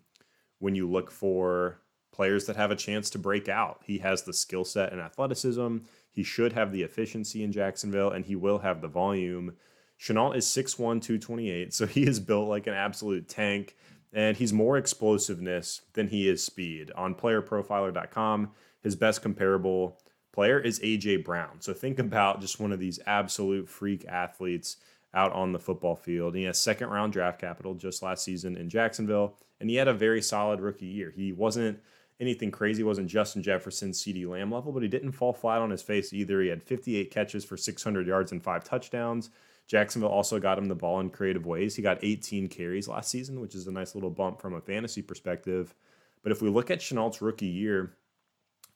when 0.60 0.76
you 0.76 0.90
look 0.90 1.10
for 1.10 1.80
players 2.13 2.45
that 2.45 2.56
have 2.56 2.71
a 2.71 2.76
chance 2.76 3.10
to 3.10 3.19
break 3.19 3.49
out. 3.49 3.82
He 3.86 3.97
has 3.97 4.23
the 4.23 4.34
skill 4.34 4.63
set 4.63 4.93
and 4.93 5.02
athleticism. 5.02 5.80
He 6.10 6.23
should 6.23 6.54
have 6.54 6.71
the 6.71 6.84
efficiency 6.84 7.43
in 7.43 7.52
Jacksonville, 7.52 8.12
and 8.12 8.26
he 8.26 8.36
will 8.36 8.60
have 8.60 8.82
the 8.82 8.88
volume. 8.88 9.58
Shenault 9.99 10.36
is 10.36 10.45
6'1, 10.45 11.02
228, 11.02 11.73
so 11.73 11.86
he 11.86 12.04
is 12.04 12.19
built 12.19 12.47
like 12.47 12.67
an 12.67 12.73
absolute 12.73 13.28
tank, 13.28 13.76
and 14.13 14.38
he's 14.38 14.54
more 14.54 14.78
explosiveness 14.78 15.82
than 15.93 16.08
he 16.08 16.30
is 16.30 16.43
speed. 16.43 16.91
On 16.95 17.15
playerprofiler.com, 17.15 18.52
his 18.82 18.95
best 18.95 19.21
comparable 19.21 19.97
player 20.32 20.60
is 20.60 20.80
AJ 20.82 21.23
Brown. 21.23 21.62
So 21.62 21.73
think 21.73 21.99
about 21.99 22.41
just 22.41 22.60
one 22.60 22.71
of 22.71 22.80
these 22.80 22.99
absolute 23.06 23.67
freak 23.69 24.06
athletes 24.06 24.78
out 25.13 25.32
on 25.32 25.52
the 25.52 25.60
football 25.60 25.95
field. 25.95 26.34
And 26.34 26.39
He 26.39 26.45
has 26.45 26.60
second 26.60 26.89
round 26.89 27.13
draft 27.13 27.39
capital 27.39 27.76
just 27.76 28.04
last 28.04 28.23
season 28.23 28.58
in 28.58 28.69
Jacksonville, 28.69 29.38
and 29.60 29.69
he 29.69 29.78
had 29.78 29.88
a 29.88 29.93
very 29.93 30.21
solid 30.21 30.60
rookie 30.60 30.88
year. 30.88 31.13
He 31.15 31.32
wasn't 31.32 31.80
anything 32.24 32.52
crazy, 32.52 32.84
wasn't 32.84 33.10
Justin 33.10 33.44
Jefferson, 33.44 33.92
CeeDee 33.92 34.28
Lamb 34.28 34.52
level, 34.52 34.72
but 34.72 34.84
he 34.84 34.90
didn't 34.90 35.12
fall 35.12 35.34
flat 35.34 35.62
on 35.62 35.70
his 35.70 35.82
face 35.82 36.14
either. 36.14 36.42
He 36.42 36.48
had 36.48 36.64
58 36.64 37.12
catches 37.12 37.46
for 37.46 37.58
600 37.58 38.08
yards 38.08 38.32
and 38.32 38.44
five 38.44 38.64
touchdowns. 38.64 39.30
Jacksonville 39.68 40.10
also 40.10 40.40
got 40.40 40.58
him 40.58 40.66
the 40.66 40.76
ball 40.76 41.00
in 41.00 41.10
creative 41.10 41.46
ways. 41.46 41.76
He 41.76 41.82
got 41.82 42.04
18 42.04 42.48
carries 42.48 42.88
last 42.88 43.10
season, 43.10 43.40
which 43.40 43.56
is 43.56 43.68
a 43.68 43.72
nice 43.72 43.96
little 43.96 44.10
bump 44.10 44.42
from 44.42 44.54
a 44.54 44.62
fantasy 44.62 45.02
perspective. 45.02 45.74
But 46.22 46.32
if 46.32 46.42
we 46.42 46.50
look 46.50 46.72
at 46.72 46.80
Shenault's 46.80 47.22
rookie 47.22 47.46
year, 47.46 47.96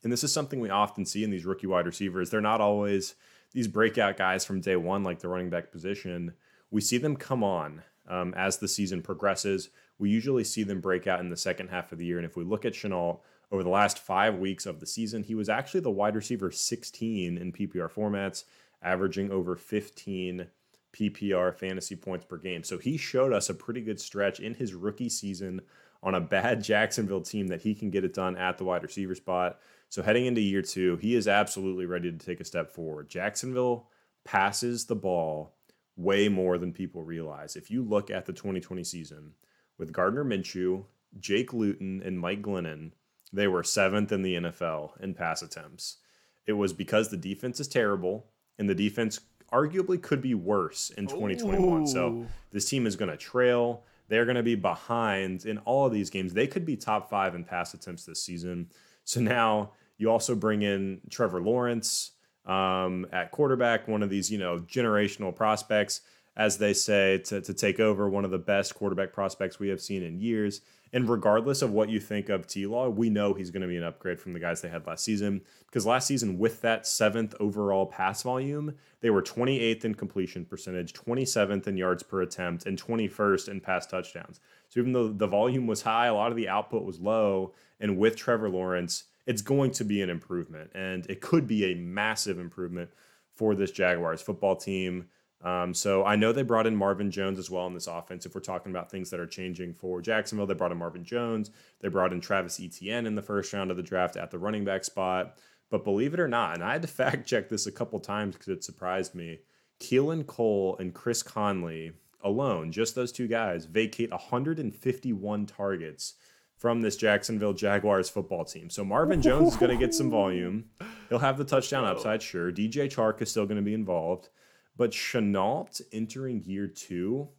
and 0.03 0.11
this 0.11 0.23
is 0.23 0.31
something 0.31 0.59
we 0.59 0.69
often 0.69 1.05
see 1.05 1.23
in 1.23 1.31
these 1.31 1.45
rookie 1.45 1.67
wide 1.67 1.85
receivers, 1.85 2.29
they're 2.29 2.41
not 2.41 2.61
always 2.61 3.15
these 3.53 3.67
breakout 3.67 4.17
guys 4.17 4.45
from 4.45 4.61
day 4.61 4.75
one, 4.75 5.03
like 5.03 5.19
the 5.19 5.27
running 5.27 5.49
back 5.49 5.71
position. 5.71 6.33
We 6.69 6.81
see 6.81 6.97
them 6.97 7.15
come 7.15 7.43
on 7.43 7.83
um, 8.07 8.33
as 8.35 8.57
the 8.57 8.67
season 8.67 9.01
progresses. 9.01 9.69
We 9.99 10.09
usually 10.09 10.43
see 10.43 10.63
them 10.63 10.81
break 10.81 11.07
out 11.07 11.19
in 11.19 11.29
the 11.29 11.37
second 11.37 11.69
half 11.69 11.91
of 11.91 11.97
the 11.97 12.05
year. 12.05 12.17
And 12.17 12.25
if 12.25 12.35
we 12.35 12.43
look 12.43 12.65
at 12.65 12.73
Shenault 12.73 13.19
over 13.51 13.63
the 13.63 13.69
last 13.69 13.99
five 13.99 14.37
weeks 14.37 14.65
of 14.65 14.79
the 14.79 14.85
season, 14.85 15.23
he 15.23 15.35
was 15.35 15.49
actually 15.49 15.79
the 15.79 15.91
wide 15.91 16.15
receiver 16.15 16.51
16 16.51 17.37
in 17.37 17.51
PPR 17.51 17.91
formats, 17.91 18.43
averaging 18.81 19.31
over 19.31 19.55
15 19.55 20.47
PPR 20.93 21.55
fantasy 21.55 21.95
points 21.95 22.25
per 22.25 22.37
game. 22.37 22.63
So 22.63 22.77
he 22.77 22.97
showed 22.97 23.33
us 23.33 23.49
a 23.49 23.53
pretty 23.53 23.81
good 23.81 23.99
stretch 23.99 24.39
in 24.39 24.55
his 24.55 24.73
rookie 24.73 25.09
season 25.09 25.61
on 26.03 26.15
a 26.15 26.21
bad 26.21 26.63
Jacksonville 26.63 27.21
team 27.21 27.47
that 27.47 27.61
he 27.61 27.75
can 27.75 27.89
get 27.89 28.03
it 28.03 28.13
done 28.13 28.35
at 28.35 28.57
the 28.57 28.63
wide 28.63 28.83
receiver 28.83 29.15
spot. 29.15 29.59
So 29.89 30.01
heading 30.01 30.25
into 30.25 30.41
year 30.41 30.61
two, 30.61 30.97
he 30.97 31.15
is 31.15 31.27
absolutely 31.27 31.85
ready 31.85 32.11
to 32.11 32.17
take 32.17 32.39
a 32.39 32.45
step 32.45 32.71
forward. 32.71 33.09
Jacksonville 33.09 33.87
passes 34.25 34.85
the 34.85 34.95
ball 34.95 35.56
way 35.97 36.29
more 36.29 36.57
than 36.57 36.71
people 36.71 37.03
realize. 37.03 37.55
If 37.55 37.69
you 37.69 37.83
look 37.83 38.09
at 38.09 38.25
the 38.25 38.33
2020 38.33 38.83
season 38.83 39.33
with 39.77 39.91
Gardner 39.91 40.23
Minshew, 40.23 40.85
Jake 41.19 41.51
Luton, 41.51 42.01
and 42.05 42.19
Mike 42.19 42.41
Glennon, 42.41 42.91
they 43.33 43.47
were 43.47 43.63
seventh 43.63 44.11
in 44.11 44.21
the 44.21 44.35
NFL 44.35 45.01
in 45.01 45.13
pass 45.13 45.41
attempts. 45.41 45.97
It 46.45 46.53
was 46.53 46.71
because 46.71 47.09
the 47.09 47.17
defense 47.17 47.59
is 47.59 47.67
terrible 47.67 48.27
and 48.57 48.69
the 48.69 48.75
defense 48.75 49.19
arguably 49.51 50.01
could 50.01 50.21
be 50.21 50.33
worse 50.33 50.91
in 50.91 51.07
2021. 51.07 51.81
Ooh. 51.81 51.87
So 51.87 52.25
this 52.51 52.69
team 52.69 52.85
is 52.85 52.95
going 52.95 53.11
to 53.11 53.17
trail. 53.17 53.83
They're 54.07 54.25
going 54.25 54.37
to 54.37 54.43
be 54.43 54.55
behind 54.55 55.45
in 55.45 55.57
all 55.59 55.85
of 55.85 55.91
these 55.91 56.09
games. 56.09 56.33
They 56.33 56.47
could 56.47 56.65
be 56.65 56.77
top 56.77 57.09
five 57.09 57.35
in 57.35 57.43
pass 57.43 57.73
attempts 57.73 58.05
this 58.05 58.21
season. 58.21 58.69
So 59.03 59.19
now 59.19 59.71
you 59.97 60.09
also 60.09 60.35
bring 60.35 60.61
in 60.61 61.01
Trevor 61.09 61.41
Lawrence 61.41 62.11
um, 62.47 63.05
at 63.11 63.31
quarterback, 63.31 63.87
one 63.87 64.01
of 64.01 64.09
these, 64.09 64.31
you 64.31 64.37
know, 64.37 64.59
generational 64.59 65.35
prospects, 65.35 66.01
as 66.35 66.57
they 66.57 66.73
say, 66.73 67.19
to, 67.19 67.41
to 67.41 67.53
take 67.53 67.79
over 67.79 68.09
one 68.09 68.25
of 68.25 68.31
the 68.31 68.37
best 68.37 68.73
quarterback 68.73 69.13
prospects 69.13 69.59
we 69.59 69.67
have 69.69 69.81
seen 69.81 70.01
in 70.01 70.19
years. 70.19 70.61
And 70.93 71.09
regardless 71.09 71.61
of 71.61 71.71
what 71.71 71.89
you 71.89 71.99
think 71.99 72.29
of 72.29 72.47
T 72.47 72.65
Law, 72.65 72.89
we 72.89 73.09
know 73.09 73.33
he's 73.33 73.51
going 73.51 73.61
to 73.61 73.67
be 73.67 73.75
an 73.75 73.83
upgrade 73.83 74.19
from 74.19 74.31
the 74.31 74.39
guys 74.39 74.61
they 74.61 74.69
had 74.69 74.87
last 74.87 75.03
season. 75.03 75.41
Because 75.65 75.85
last 75.85 76.07
season, 76.07 76.37
with 76.37 76.61
that 76.61 76.87
seventh 76.87 77.35
overall 77.41 77.85
pass 77.85 78.23
volume, 78.23 78.73
they 79.01 79.09
were 79.09 79.21
28th 79.21 79.83
in 79.83 79.95
completion 79.95 80.45
percentage, 80.45 80.93
27th 80.93 81.67
in 81.67 81.75
yards 81.75 82.03
per 82.03 82.21
attempt, 82.21 82.65
and 82.65 82.81
21st 82.81 83.49
in 83.49 83.59
pass 83.59 83.85
touchdowns. 83.85 84.39
So 84.69 84.79
even 84.79 84.93
though 84.93 85.09
the 85.09 85.27
volume 85.27 85.67
was 85.67 85.81
high, 85.81 86.07
a 86.07 86.13
lot 86.13 86.31
of 86.31 86.37
the 86.37 86.47
output 86.47 86.83
was 86.83 86.99
low. 87.01 87.53
And 87.81 87.97
with 87.97 88.15
Trevor 88.15 88.49
Lawrence, 88.49 89.03
it's 89.27 89.41
going 89.41 89.71
to 89.71 89.83
be 89.83 90.01
an 90.01 90.09
improvement. 90.09 90.71
And 90.73 91.05
it 91.07 91.21
could 91.21 91.47
be 91.47 91.65
a 91.65 91.75
massive 91.75 92.39
improvement 92.39 92.89
for 93.35 93.53
this 93.53 93.71
Jaguars 93.71 94.21
football 94.21 94.55
team. 94.55 95.09
Um, 95.43 95.73
so 95.73 96.03
I 96.03 96.15
know 96.15 96.31
they 96.31 96.41
brought 96.41 96.65
in 96.65 96.75
Marvin 96.75 97.11
Jones 97.11 97.37
as 97.37 97.51
well 97.51 97.67
in 97.67 97.73
this 97.73 97.85
offense. 97.85 98.25
If 98.25 98.33
we're 98.33 98.41
talking 98.41 98.71
about 98.71 98.89
things 98.89 99.11
that 99.11 99.19
are 99.19 99.27
changing 99.27 99.73
for 99.73 100.01
Jacksonville, 100.01 100.47
they 100.47 100.55
brought 100.55 100.71
in 100.71 100.79
Marvin 100.79 101.03
Jones. 101.03 101.51
They 101.81 101.89
brought 101.89 102.13
in 102.13 102.21
Travis 102.21 102.59
Etienne 102.59 103.05
in 103.05 103.13
the 103.13 103.21
first 103.21 103.53
round 103.53 103.69
of 103.69 103.77
the 103.77 103.83
draft 103.83 104.15
at 104.15 104.31
the 104.31 104.39
running 104.39 104.65
back 104.65 104.83
spot. 104.83 105.37
But 105.69 105.83
believe 105.83 106.13
it 106.13 106.19
or 106.21 106.29
not, 106.29 106.55
and 106.55 106.63
I 106.63 106.71
had 106.71 106.81
to 106.81 106.87
fact 106.87 107.27
check 107.27 107.49
this 107.49 107.67
a 107.67 107.71
couple 107.71 107.99
times 107.99 108.35
because 108.35 108.47
it 108.47 108.63
surprised 108.63 109.13
me. 109.13 109.39
Keelan 109.79 110.25
Cole 110.25 110.75
and 110.79 110.93
Chris 110.93 111.21
Conley 111.21 111.91
alone, 112.23 112.71
just 112.71 112.95
those 112.95 113.11
two 113.11 113.27
guys, 113.27 113.65
vacate 113.65 114.09
151 114.09 115.45
targets 115.45 116.13
from 116.57 116.81
this 116.81 116.97
Jacksonville 116.97 117.53
Jaguars 117.53 118.09
football 118.09 118.43
team. 118.43 118.69
So 118.69 118.83
Marvin 118.83 119.21
Jones 119.21 119.53
is 119.53 119.57
going 119.57 119.71
to 119.71 119.77
get 119.77 119.93
some 119.93 120.09
volume. 120.09 120.65
He'll 121.09 121.19
have 121.19 121.37
the 121.37 121.45
touchdown 121.45 121.85
upside, 121.85 122.21
sure. 122.21 122.51
DJ 122.51 122.91
Chark 122.91 123.21
is 123.21 123.29
still 123.29 123.45
going 123.45 123.57
to 123.57 123.63
be 123.63 123.75
involved. 123.75 124.29
But 124.75 124.91
Shenault 124.91 125.81
entering 125.91 126.43
year 126.43 126.67
two, 126.67 127.29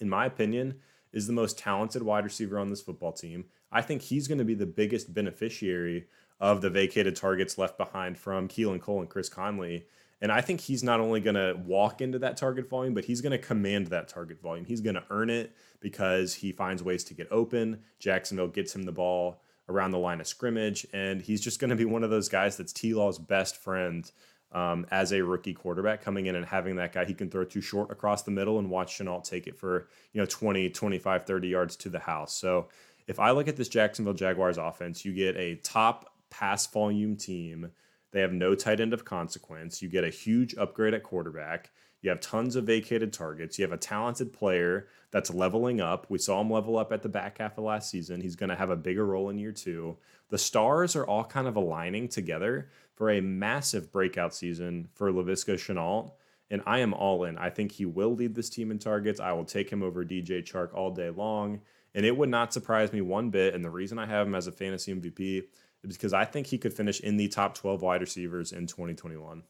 in 0.00 0.08
my 0.08 0.26
opinion, 0.26 0.76
is 1.12 1.26
the 1.26 1.32
most 1.32 1.58
talented 1.58 2.02
wide 2.02 2.24
receiver 2.24 2.58
on 2.58 2.70
this 2.70 2.82
football 2.82 3.12
team. 3.12 3.46
I 3.72 3.82
think 3.82 4.02
he's 4.02 4.28
going 4.28 4.38
to 4.38 4.44
be 4.44 4.54
the 4.54 4.66
biggest 4.66 5.12
beneficiary 5.14 6.06
of 6.40 6.60
the 6.60 6.70
vacated 6.70 7.16
targets 7.16 7.58
left 7.58 7.78
behind 7.78 8.18
from 8.18 8.48
Keelan 8.48 8.80
Cole 8.80 9.00
and 9.00 9.08
Chris 9.08 9.28
Conley. 9.28 9.86
And 10.20 10.32
I 10.32 10.40
think 10.40 10.60
he's 10.60 10.82
not 10.82 11.00
only 11.00 11.20
going 11.20 11.34
to 11.34 11.60
walk 11.66 12.00
into 12.00 12.18
that 12.20 12.36
target 12.36 12.68
volume, 12.68 12.94
but 12.94 13.04
he's 13.04 13.20
going 13.20 13.32
to 13.32 13.38
command 13.38 13.88
that 13.88 14.08
target 14.08 14.40
volume. 14.40 14.64
He's 14.64 14.80
going 14.80 14.94
to 14.94 15.04
earn 15.10 15.28
it 15.28 15.54
because 15.80 16.34
he 16.34 16.52
finds 16.52 16.82
ways 16.82 17.04
to 17.04 17.14
get 17.14 17.28
open. 17.30 17.82
Jacksonville 17.98 18.48
gets 18.48 18.74
him 18.74 18.84
the 18.84 18.92
ball 18.92 19.42
around 19.68 19.90
the 19.90 19.98
line 19.98 20.20
of 20.20 20.26
scrimmage, 20.26 20.86
and 20.92 21.20
he's 21.20 21.40
just 21.40 21.58
going 21.58 21.70
to 21.70 21.76
be 21.76 21.84
one 21.84 22.04
of 22.04 22.10
those 22.10 22.28
guys 22.28 22.56
that's 22.56 22.72
T 22.72 22.94
Law's 22.94 23.18
best 23.18 23.56
friend 23.56 24.10
um, 24.52 24.86
as 24.90 25.12
a 25.12 25.20
rookie 25.22 25.52
quarterback 25.52 26.00
coming 26.00 26.26
in 26.26 26.36
and 26.36 26.46
having 26.46 26.76
that 26.76 26.92
guy 26.92 27.04
he 27.04 27.12
can 27.12 27.28
throw 27.28 27.44
too 27.44 27.60
short 27.60 27.90
across 27.90 28.22
the 28.22 28.30
middle 28.30 28.58
and 28.58 28.70
watch 28.70 28.98
Shenault 28.98 29.24
take 29.24 29.46
it 29.46 29.58
for, 29.58 29.88
you 30.12 30.20
know, 30.20 30.26
20, 30.26 30.70
25, 30.70 31.26
30 31.26 31.48
yards 31.48 31.76
to 31.76 31.88
the 31.88 31.98
house. 31.98 32.32
So 32.32 32.68
if 33.06 33.18
I 33.18 33.32
look 33.32 33.48
at 33.48 33.56
this 33.56 33.68
Jacksonville 33.68 34.14
Jaguars 34.14 34.56
offense, 34.56 35.04
you 35.04 35.12
get 35.12 35.36
a 35.36 35.56
top 35.56 36.14
pass 36.30 36.66
volume 36.68 37.16
team. 37.16 37.72
They 38.14 38.20
have 38.20 38.32
no 38.32 38.54
tight 38.54 38.78
end 38.78 38.94
of 38.94 39.04
consequence. 39.04 39.82
You 39.82 39.88
get 39.88 40.04
a 40.04 40.08
huge 40.08 40.54
upgrade 40.54 40.94
at 40.94 41.02
quarterback. 41.02 41.72
You 42.00 42.10
have 42.10 42.20
tons 42.20 42.54
of 42.54 42.62
vacated 42.62 43.12
targets. 43.12 43.58
You 43.58 43.64
have 43.64 43.72
a 43.72 43.76
talented 43.76 44.32
player 44.32 44.86
that's 45.10 45.34
leveling 45.34 45.80
up. 45.80 46.06
We 46.08 46.18
saw 46.18 46.40
him 46.40 46.48
level 46.48 46.78
up 46.78 46.92
at 46.92 47.02
the 47.02 47.08
back 47.08 47.38
half 47.38 47.58
of 47.58 47.64
last 47.64 47.90
season. 47.90 48.20
He's 48.20 48.36
going 48.36 48.50
to 48.50 48.56
have 48.56 48.70
a 48.70 48.76
bigger 48.76 49.04
role 49.04 49.30
in 49.30 49.38
year 49.38 49.50
two. 49.50 49.96
The 50.28 50.38
stars 50.38 50.94
are 50.94 51.04
all 51.04 51.24
kind 51.24 51.48
of 51.48 51.56
aligning 51.56 52.06
together 52.06 52.70
for 52.94 53.10
a 53.10 53.20
massive 53.20 53.90
breakout 53.90 54.32
season 54.32 54.88
for 54.94 55.10
Laviska 55.10 55.54
Shenault. 55.54 56.12
And 56.52 56.62
I 56.66 56.78
am 56.78 56.94
all 56.94 57.24
in. 57.24 57.36
I 57.36 57.50
think 57.50 57.72
he 57.72 57.84
will 57.84 58.14
lead 58.14 58.36
this 58.36 58.48
team 58.48 58.70
in 58.70 58.78
targets. 58.78 59.18
I 59.18 59.32
will 59.32 59.44
take 59.44 59.70
him 59.70 59.82
over 59.82 60.04
DJ 60.04 60.40
Chark 60.44 60.72
all 60.72 60.92
day 60.92 61.10
long. 61.10 61.62
And 61.96 62.06
it 62.06 62.16
would 62.16 62.28
not 62.28 62.52
surprise 62.52 62.92
me 62.92 63.00
one 63.00 63.30
bit. 63.30 63.54
And 63.54 63.64
the 63.64 63.70
reason 63.70 63.98
I 63.98 64.06
have 64.06 64.28
him 64.28 64.36
as 64.36 64.46
a 64.46 64.52
fantasy 64.52 64.94
MVP 64.94 65.46
because 65.86 66.12
I 66.12 66.24
think 66.24 66.48
he 66.48 66.58
could 66.58 66.74
finish 66.74 67.00
in 67.00 67.16
the 67.16 67.28
top 67.28 67.54
12 67.54 67.82
wide 67.82 68.00
receivers 68.00 68.52
in 68.52 68.66
2021. 68.66 69.42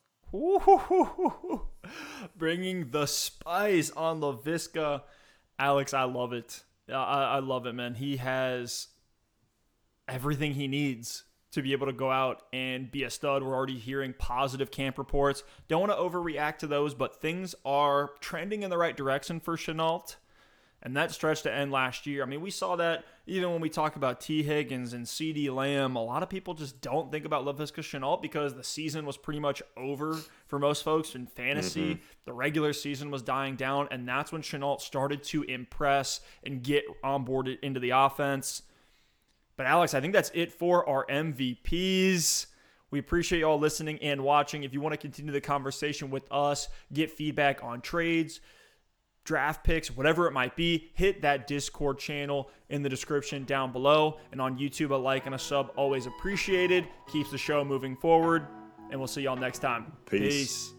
Bringing 2.37 2.91
the 2.91 3.07
spice 3.07 3.91
on 3.91 4.21
Laviska. 4.21 5.03
Alex, 5.59 5.95
I 5.95 6.05
love 6.05 6.33
it. 6.33 6.63
I, 6.89 6.95
I 6.95 7.39
love 7.39 7.67
it, 7.67 7.75
man. 7.75 7.95
He 7.95 8.17
has 8.17 8.89
everything 10.09 10.55
he 10.55 10.69
needs 10.69 11.25
to 11.53 11.63
be 11.63 11.73
able 11.73 11.87
to 11.87 11.93
go 11.93 12.11
out 12.11 12.43
and 12.53 12.91
be 12.91 13.05
a 13.05 13.11
stud. 13.11 13.43
We're 13.43 13.55
already 13.55 13.79
hearing 13.79 14.13
positive 14.19 14.73
camp 14.73 14.99
reports. 14.99 15.45
Don't 15.69 15.81
want 15.81 15.93
to 15.93 15.99
overreact 15.99 16.59
to 16.59 16.67
those, 16.67 16.95
but 16.95 17.21
things 17.21 17.55
are 17.65 18.11
trending 18.21 18.65
in 18.65 18.71
the 18.71 18.79
right 18.79 18.97
direction 18.97 19.39
for 19.39 19.57
Shenault. 19.57 20.17
And 20.85 20.97
that 20.97 21.11
stretch 21.13 21.43
to 21.43 21.53
end 21.53 21.73
last 21.73 22.07
year, 22.07 22.23
I 22.23 22.27
mean, 22.27 22.43
we 22.43 22.51
saw 22.51 22.77
that 22.77 23.05
even 23.27 23.51
when 23.51 23.63
we 23.63 23.71
talk 23.71 23.97
about 23.97 24.21
Tee 24.21 24.43
Higgins 24.43 24.93
and 24.93 25.07
CeeDee 25.07 25.53
Lamb. 25.55 25.97
A 25.97 26.05
lot 26.05 26.23
of 26.23 26.29
people 26.29 26.53
just 26.53 26.83
don't 26.83 27.11
think 27.11 27.25
about 27.25 27.47
Laviska 27.47 27.81
Shenault 27.81 28.21
because 28.21 28.55
the 28.55 28.63
season 28.63 29.07
was 29.07 29.17
pretty 29.17 29.41
much 29.41 29.63
over 29.79 30.19
for 30.47 30.59
most 30.59 30.85
folks 30.85 31.15
in 31.15 31.27
fantasy. 31.27 31.95
Mm-hmm. 31.95 32.03
The 32.27 32.33
regular 32.35 32.75
season 32.75 33.11
was 33.11 33.23
dying 33.23 33.57
down, 33.57 33.89
and 33.91 34.07
that's 34.07 34.31
when 34.31 34.43
Shenault 34.43 34.83
started 34.83 35.23
to 35.25 35.43
impress 35.45 36.21
and 36.45 36.63
get 36.63 36.85
onboarded 37.03 37.61
into 37.61 37.81
the 37.81 37.91
offense. 37.91 38.63
But 39.57 39.67
Alex, 39.67 39.95
I 39.95 40.01
think 40.01 40.13
that's 40.13 40.33
it 40.35 40.53
for 40.53 40.87
our 40.87 41.07
MVPs. 41.07 42.47
We 42.91 42.99
appreciate 42.99 43.41
y'all 43.41 43.59
listening 43.59 43.99
and 44.03 44.23
watching. 44.23 44.65
If 44.65 44.73
you 44.73 44.81
want 44.81 44.93
to 44.93 44.99
continue 44.99 45.33
the 45.33 45.41
conversation 45.41 46.11
with 46.11 46.31
us, 46.31 46.69
get 46.93 47.11
feedback 47.11 47.65
on 47.65 47.81
trades, 47.81 48.41
draft 49.25 49.65
picks, 49.65 49.91
whatever 49.91 50.27
it 50.27 50.33
might 50.33 50.55
be, 50.55 50.91
hit 50.95 51.23
that 51.23 51.47
Discord 51.47 51.99
channel 51.99 52.51
in 52.69 52.83
the 52.83 52.89
description 52.89 53.45
down 53.45 53.73
below. 53.73 54.19
And 54.33 54.41
on 54.41 54.59
YouTube, 54.59 54.91
a 54.91 54.95
like 54.95 55.27
and 55.27 55.35
a 55.35 55.39
sub 55.39 55.73
always 55.77 56.07
appreciated. 56.07 56.87
Keeps 57.11 57.31
the 57.31 57.39
show 57.39 57.65
moving 57.65 57.97
forward. 57.97 58.47
And 58.91 59.01
we'll 59.01 59.09
see 59.09 59.23
y'all 59.23 59.37
next 59.37 59.61
time. 59.61 59.93
Peace. 60.07 60.21
Peace. 60.21 60.74